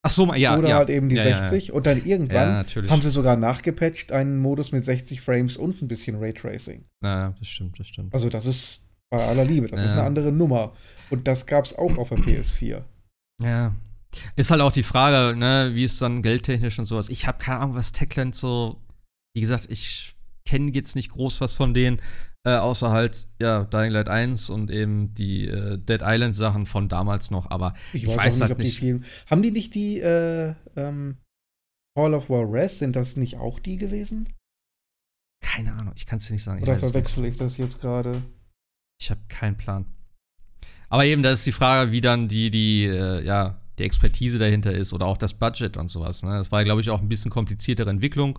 ach 0.04 0.10
so, 0.12 0.34
ja, 0.34 0.58
oder 0.58 0.70
ja. 0.70 0.76
halt 0.78 0.90
eben 0.90 1.10
die 1.10 1.16
ja, 1.16 1.28
ja, 1.28 1.40
60. 1.48 1.72
Und 1.74 1.86
dann 1.86 2.00
Ja, 2.00 2.06
irgendwann 2.06 2.66
haben 2.90 3.02
sie 3.02 3.12
sogar 3.12 3.36
nachgepatcht, 3.36 4.12
einen 4.12 4.40
Modus 4.40 4.72
mit 4.72 4.84
60 4.84 5.22
Frames 5.22 5.58
und 5.58 5.82
ein 5.82 5.88
bisschen 5.88 6.16
Raytracing. 6.18 6.86
Ja, 7.04 7.34
das 7.38 7.48
stimmt, 7.48 7.80
das 7.80 7.88
stimmt. 7.88 8.14
Also 8.14 8.30
das 8.30 8.46
ist 8.46 8.90
bei 9.12 9.24
aller 9.24 9.46
Liebe, 9.46 9.68
das 9.68 9.82
ist 9.82 9.92
Ja. 9.92 9.98
eine 9.98 10.04
andere 10.08 10.32
Nummer. 10.32 10.74
Und 11.10 11.28
das 11.28 11.46
gab's 11.46 11.74
auch 11.74 11.98
auf 11.98 12.10
der 12.10 12.18
PS4. 12.20 12.82
Ja. 13.42 13.76
Ist 14.36 14.52
halt 14.52 14.62
auch 14.62 14.72
die 14.72 14.84
Frage, 14.84 15.38
ne, 15.38 15.72
wie 15.74 15.84
ist 15.84 16.02
dann 16.02 16.22
geldtechnisch 16.22 16.80
und 16.80 16.86
sowas. 16.86 17.10
Ich 17.10 17.28
habe 17.28 17.38
keine 17.38 17.60
Ahnung, 17.60 17.76
was 17.76 17.92
Techland 17.92 18.36
so. 18.36 18.78
Wie 19.34 19.42
gesagt, 19.42 19.68
ich 19.70 20.14
kenne 20.52 20.72
jetzt 20.74 20.96
nicht 20.96 21.12
groß 21.12 21.40
was 21.40 21.56
von 21.56 21.74
denen, 21.74 22.02
äh, 22.44 22.56
außer 22.56 22.92
halt, 22.92 23.28
ja, 23.40 23.64
Dying 23.64 23.92
Light 23.92 24.10
1 24.10 24.50
und 24.50 24.70
eben 24.70 25.14
die 25.14 25.48
äh, 25.48 25.78
Dead 25.78 26.02
Island 26.04 26.36
Sachen 26.36 26.66
von 26.66 26.90
damals 26.90 27.32
noch, 27.32 27.50
aber 27.50 27.74
ich, 27.94 28.04
ich 28.04 28.18
weiß, 28.18 28.42
halt 28.42 28.60
nicht. 28.60 28.78
Viel, 28.78 29.02
haben 29.28 29.42
die 29.42 29.52
nicht 29.52 29.74
die 29.76 30.02
äh, 30.02 30.54
ähm, 30.76 31.18
Hall 31.98 32.14
of 32.14 32.30
War 32.30 32.52
Rest? 32.52 32.80
Sind 32.80 32.98
das 32.98 33.16
nicht 33.16 33.38
auch 33.38 33.60
die 33.60 33.78
gewesen? 33.78 34.28
Keine 35.42 35.72
Ahnung, 35.72 35.94
ich 35.96 36.06
kann 36.06 36.18
es 36.18 36.28
dir 36.28 36.34
nicht 36.34 36.44
sagen. 36.44 36.62
Oder 36.62 36.80
verwechsel 36.80 37.24
ich 37.26 37.38
das 37.38 37.56
jetzt 37.56 37.80
gerade? 37.80 38.22
Ich 39.02 39.10
habe 39.10 39.22
keinen 39.30 39.56
Plan. 39.58 39.86
Aber 40.90 41.06
eben, 41.06 41.24
da 41.24 41.32
ist 41.32 41.48
die 41.48 41.54
Frage, 41.54 41.94
wie 41.94 42.02
dann 42.02 42.28
die, 42.28 42.52
die, 42.52 42.84
äh, 42.84 43.24
ja, 43.24 43.62
die 43.80 43.84
Expertise 43.84 44.38
dahinter 44.38 44.74
ist 44.74 44.92
oder 44.92 45.06
auch 45.06 45.18
das 45.18 45.34
Budget 45.34 45.78
und 45.78 45.88
sowas. 45.88 46.24
Ne? 46.24 46.32
Das 46.32 46.52
war, 46.52 46.66
glaube 46.66 46.82
ich, 46.82 46.90
auch 46.90 47.00
ein 47.00 47.08
bisschen 47.08 47.32
kompliziertere 47.32 47.90
Entwicklung 47.90 48.38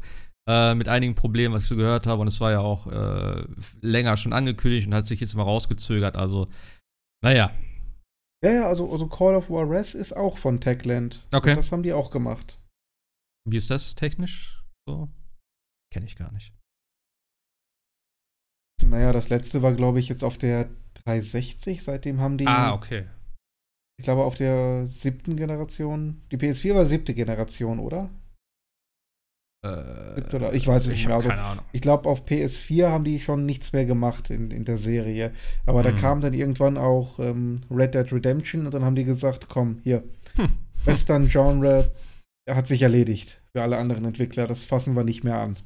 äh, 0.49 0.75
mit 0.75 0.89
einigen 0.89 1.15
Problemen, 1.15 1.55
was 1.55 1.63
ich 1.63 1.69
so 1.69 1.77
gehört 1.77 2.07
habe. 2.07 2.23
Und 2.23 2.29
es 2.29 2.41
war 2.41 2.53
ja 2.53 2.61
auch 2.61 2.87
äh, 2.87 3.45
länger 3.81 4.17
schon 4.17 4.33
angekündigt 4.33 4.87
und 4.87 4.95
hat 4.95 5.07
sich 5.07 5.21
jetzt 5.21 5.35
mal 5.35 5.45
rausgezögert. 5.45 6.17
Also, 6.17 6.49
naja. 7.23 7.51
Ja, 8.45 8.53
ja, 8.53 8.67
also, 8.67 8.91
also 8.91 9.07
Call 9.07 9.37
of 9.37 9.49
Juarez 9.49 9.95
ist 9.95 10.17
auch 10.17 10.39
von 10.39 10.61
Techland. 10.61 11.27
Okay. 11.33 11.51
Und 11.51 11.59
das 11.59 11.71
haben 11.71 11.85
die 11.85 11.93
auch 11.93 12.11
gemacht. 12.11 12.59
Wie 13.45 13.57
ist 13.57 13.71
das 13.71 13.95
technisch 13.95 14.63
so? 14.87 15.09
Kenne 15.93 16.07
ich 16.07 16.17
gar 16.17 16.33
nicht. 16.33 16.53
Naja, 18.85 19.13
das 19.13 19.29
letzte 19.29 19.63
war, 19.63 19.73
glaube 19.73 20.01
ich, 20.01 20.09
jetzt 20.09 20.25
auf 20.25 20.39
der 20.39 20.71
360. 21.05 21.83
Seitdem 21.85 22.21
haben 22.21 22.37
die. 22.37 22.47
Ah, 22.47 22.73
okay. 22.73 23.07
Ich 23.99 24.05
glaube, 24.05 24.25
auf 24.25 24.35
der 24.35 24.89
siebten 24.89 25.37
Generation. 25.37 26.23
Die 26.33 26.37
PS4 26.37 26.75
war 26.75 26.87
siebte 26.87 27.15
Generation, 27.15 27.79
oder? 27.79 28.11
Äh, 29.65 30.57
ich 30.57 30.67
weiß 30.67 30.87
es 30.87 30.93
nicht 30.93 31.07
mehr. 31.07 31.17
Also. 31.17 31.31
Ich 31.73 31.81
glaube, 31.81 32.09
auf 32.09 32.27
PS4 32.27 32.89
haben 32.89 33.05
die 33.05 33.21
schon 33.21 33.47
nichts 33.47 33.73
mehr 33.73 33.85
gemacht 33.85 34.31
in, 34.31 34.51
in 34.51 34.65
der 34.65 34.77
Serie. 34.77 35.33
Aber 35.67 35.85
hm. 35.85 35.95
da 35.95 36.01
kam 36.01 36.21
dann 36.21 36.35
irgendwann 36.35 36.77
auch 36.77 37.19
ähm, 37.19 37.61
Red 37.71 37.95
Dead 37.95 38.13
Redemption 38.13 38.67
und 38.67 38.75
dann 38.75 38.85
haben 38.85 38.97
die 38.97 39.05
gesagt: 39.05 39.49
Komm, 39.49 39.81
hier, 39.85 40.03
hm. 40.37 40.49
Western-Genre 40.85 41.93
hat 42.49 42.67
sich 42.67 42.83
erledigt. 42.83 43.41
Für 43.53 43.63
alle 43.63 43.79
anderen 43.79 44.05
Entwickler. 44.05 44.47
Das 44.47 44.65
fassen 44.65 44.95
wir 44.97 45.05
nicht 45.05 45.23
mehr 45.23 45.39
an. 45.39 45.57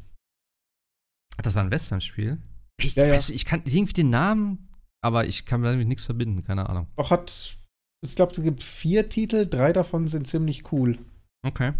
Das 1.42 1.54
war 1.54 1.62
ein 1.62 1.70
Western-Spiel? 1.70 2.38
Ich, 2.78 2.94
ja, 2.94 3.08
weiß, 3.10 3.28
ja. 3.28 3.34
ich 3.34 3.44
kann 3.46 3.62
irgendwie 3.64 3.94
den 3.94 4.10
Namen, 4.10 4.68
aber 5.02 5.26
ich 5.26 5.46
kann 5.46 5.62
damit 5.62 5.88
nichts 5.88 6.04
verbinden, 6.04 6.42
keine 6.42 6.68
Ahnung. 6.68 6.86
Auch 6.96 7.10
hat, 7.10 7.56
ich 8.02 8.14
glaube, 8.14 8.32
es 8.36 8.42
gibt 8.42 8.62
vier 8.62 9.08
Titel, 9.08 9.46
drei 9.46 9.72
davon 9.72 10.08
sind 10.08 10.26
ziemlich 10.26 10.72
cool. 10.72 10.98
Okay. 11.46 11.72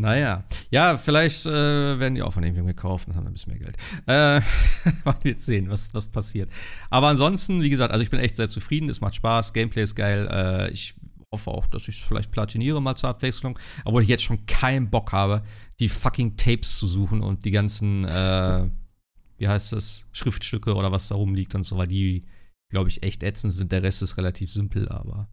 Naja, 0.00 0.44
ja, 0.70 0.96
vielleicht 0.96 1.46
äh, 1.46 1.98
werden 1.98 2.14
die 2.14 2.22
auch 2.22 2.32
von 2.32 2.42
irgendwem 2.42 2.66
gekauft 2.66 3.08
und 3.08 3.16
haben 3.16 3.26
ein 3.26 3.32
bisschen 3.32 3.52
mehr 3.52 3.60
Geld. 3.60 3.76
Äh, 4.06 4.40
mal 5.04 5.16
jetzt 5.24 5.46
sehen, 5.46 5.70
was, 5.70 5.92
was 5.94 6.06
passiert. 6.06 6.50
Aber 6.90 7.08
ansonsten, 7.08 7.62
wie 7.62 7.70
gesagt, 7.70 7.92
also 7.92 8.02
ich 8.02 8.10
bin 8.10 8.20
echt 8.20 8.36
sehr 8.36 8.48
zufrieden, 8.48 8.88
es 8.88 9.00
macht 9.00 9.14
Spaß, 9.14 9.52
Gameplay 9.52 9.82
ist 9.82 9.94
geil. 9.94 10.28
Äh, 10.30 10.70
ich 10.70 10.94
hoffe 11.32 11.50
auch, 11.50 11.66
dass 11.66 11.88
ich 11.88 11.98
es 11.98 12.04
vielleicht 12.04 12.30
platiniere 12.30 12.80
mal 12.80 12.96
zur 12.96 13.10
Abwechslung, 13.10 13.58
obwohl 13.84 14.02
ich 14.02 14.08
jetzt 14.08 14.22
schon 14.22 14.46
keinen 14.46 14.90
Bock 14.90 15.12
habe, 15.12 15.42
die 15.78 15.88
fucking 15.88 16.36
Tapes 16.36 16.78
zu 16.78 16.86
suchen 16.86 17.20
und 17.20 17.44
die 17.44 17.50
ganzen, 17.50 18.04
äh, 18.04 18.68
wie 19.36 19.48
heißt 19.48 19.72
das, 19.72 20.06
Schriftstücke 20.12 20.74
oder 20.74 20.92
was 20.92 21.08
da 21.08 21.16
rumliegt 21.16 21.54
und 21.54 21.64
so, 21.64 21.76
weil 21.76 21.88
die, 21.88 22.24
glaube 22.70 22.88
ich, 22.88 23.02
echt 23.02 23.22
ätzend 23.22 23.52
sind. 23.52 23.72
Der 23.72 23.82
Rest 23.82 24.02
ist 24.02 24.16
relativ 24.16 24.52
simpel, 24.52 24.88
aber. 24.88 25.28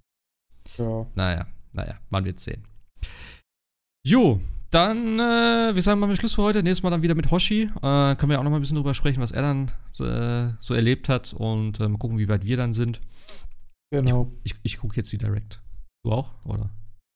Ja. 0.78 1.06
Naja, 1.16 1.48
naja, 1.72 2.00
man 2.10 2.26
wird 2.26 2.40
sehen. 2.40 2.68
Jo, 4.08 4.40
dann, 4.70 5.20
äh, 5.20 5.74
wir 5.74 5.82
sagen 5.82 6.00
mal 6.00 6.06
mit 6.06 6.18
Schluss 6.18 6.36
für 6.36 6.44
heute. 6.44 6.62
Nächstes 6.62 6.84
Mal 6.84 6.92
dann 6.92 7.02
wieder 7.02 7.16
mit 7.16 7.32
Hoshi. 7.32 7.64
Äh, 7.64 7.70
können 8.16 8.30
wir 8.30 8.40
auch 8.40 8.44
noch 8.44 8.52
mal 8.52 8.58
ein 8.58 8.62
bisschen 8.62 8.76
drüber 8.76 8.94
sprechen, 8.94 9.20
was 9.20 9.32
er 9.32 9.42
dann 9.42 9.72
äh, 10.00 10.54
so 10.60 10.76
erlebt 10.76 11.10
hat 11.10 11.34
und 11.34 11.80
äh, 11.80 11.88
mal 11.88 11.98
gucken, 11.98 12.20
wie 12.20 12.30
weit 12.30 12.46
wir 12.46 12.56
dann 12.56 12.74
sind. 12.74 13.02
Genau. 13.90 14.32
Ich, 14.44 14.52
ich, 14.52 14.60
ich 14.62 14.78
gucke 14.78 14.96
jetzt 14.96 15.12
die 15.12 15.18
Direct. 15.18 15.60
Du 16.04 16.12
auch, 16.12 16.36
oder? 16.46 16.70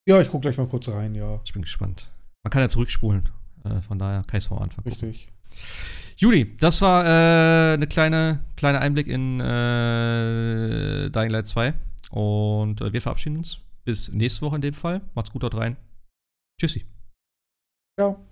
Ja, 0.08 0.20
ich 0.20 0.30
gucke 0.30 0.42
gleich 0.42 0.58
mal 0.58 0.66
kurz 0.66 0.88
rein, 0.88 1.14
ja. 1.14 1.40
Ich 1.46 1.54
bin 1.54 1.62
gespannt. 1.62 2.10
Man 2.42 2.50
kann 2.50 2.64
ja 2.64 2.70
zurückspulen. 2.70 3.30
Äh, 3.66 3.84
von 3.84 4.00
daher 4.00 4.24
kann 4.24 4.40
ich 4.40 4.46
es 4.46 4.48
vom 4.48 4.58
Anfang 4.58 4.84
gucken. 4.84 5.10
Richtig. 5.10 5.28
Juli, 6.18 6.52
das 6.60 6.82
war 6.82 7.06
äh, 7.06 7.74
eine 7.76 7.86
kleine, 7.86 8.46
kleine 8.56 8.82
Einblick 8.82 9.08
in 9.08 9.40
äh, 9.40 11.12
Dying 11.12 11.30
Light 11.30 11.48
2. 11.48 11.72
Und 12.10 12.82
wir 12.82 13.00
verabschieden 13.00 13.38
uns. 13.38 13.60
Bis 13.84 14.12
nächste 14.12 14.42
Woche 14.42 14.56
in 14.56 14.64
dem 14.64 14.74
Fall. 14.74 15.02
Macht's 15.14 15.30
gut 15.32 15.44
dort 15.44 15.56
rein. 15.56 15.78
Tschüssi. 16.60 16.86
Ciao. 17.98 18.29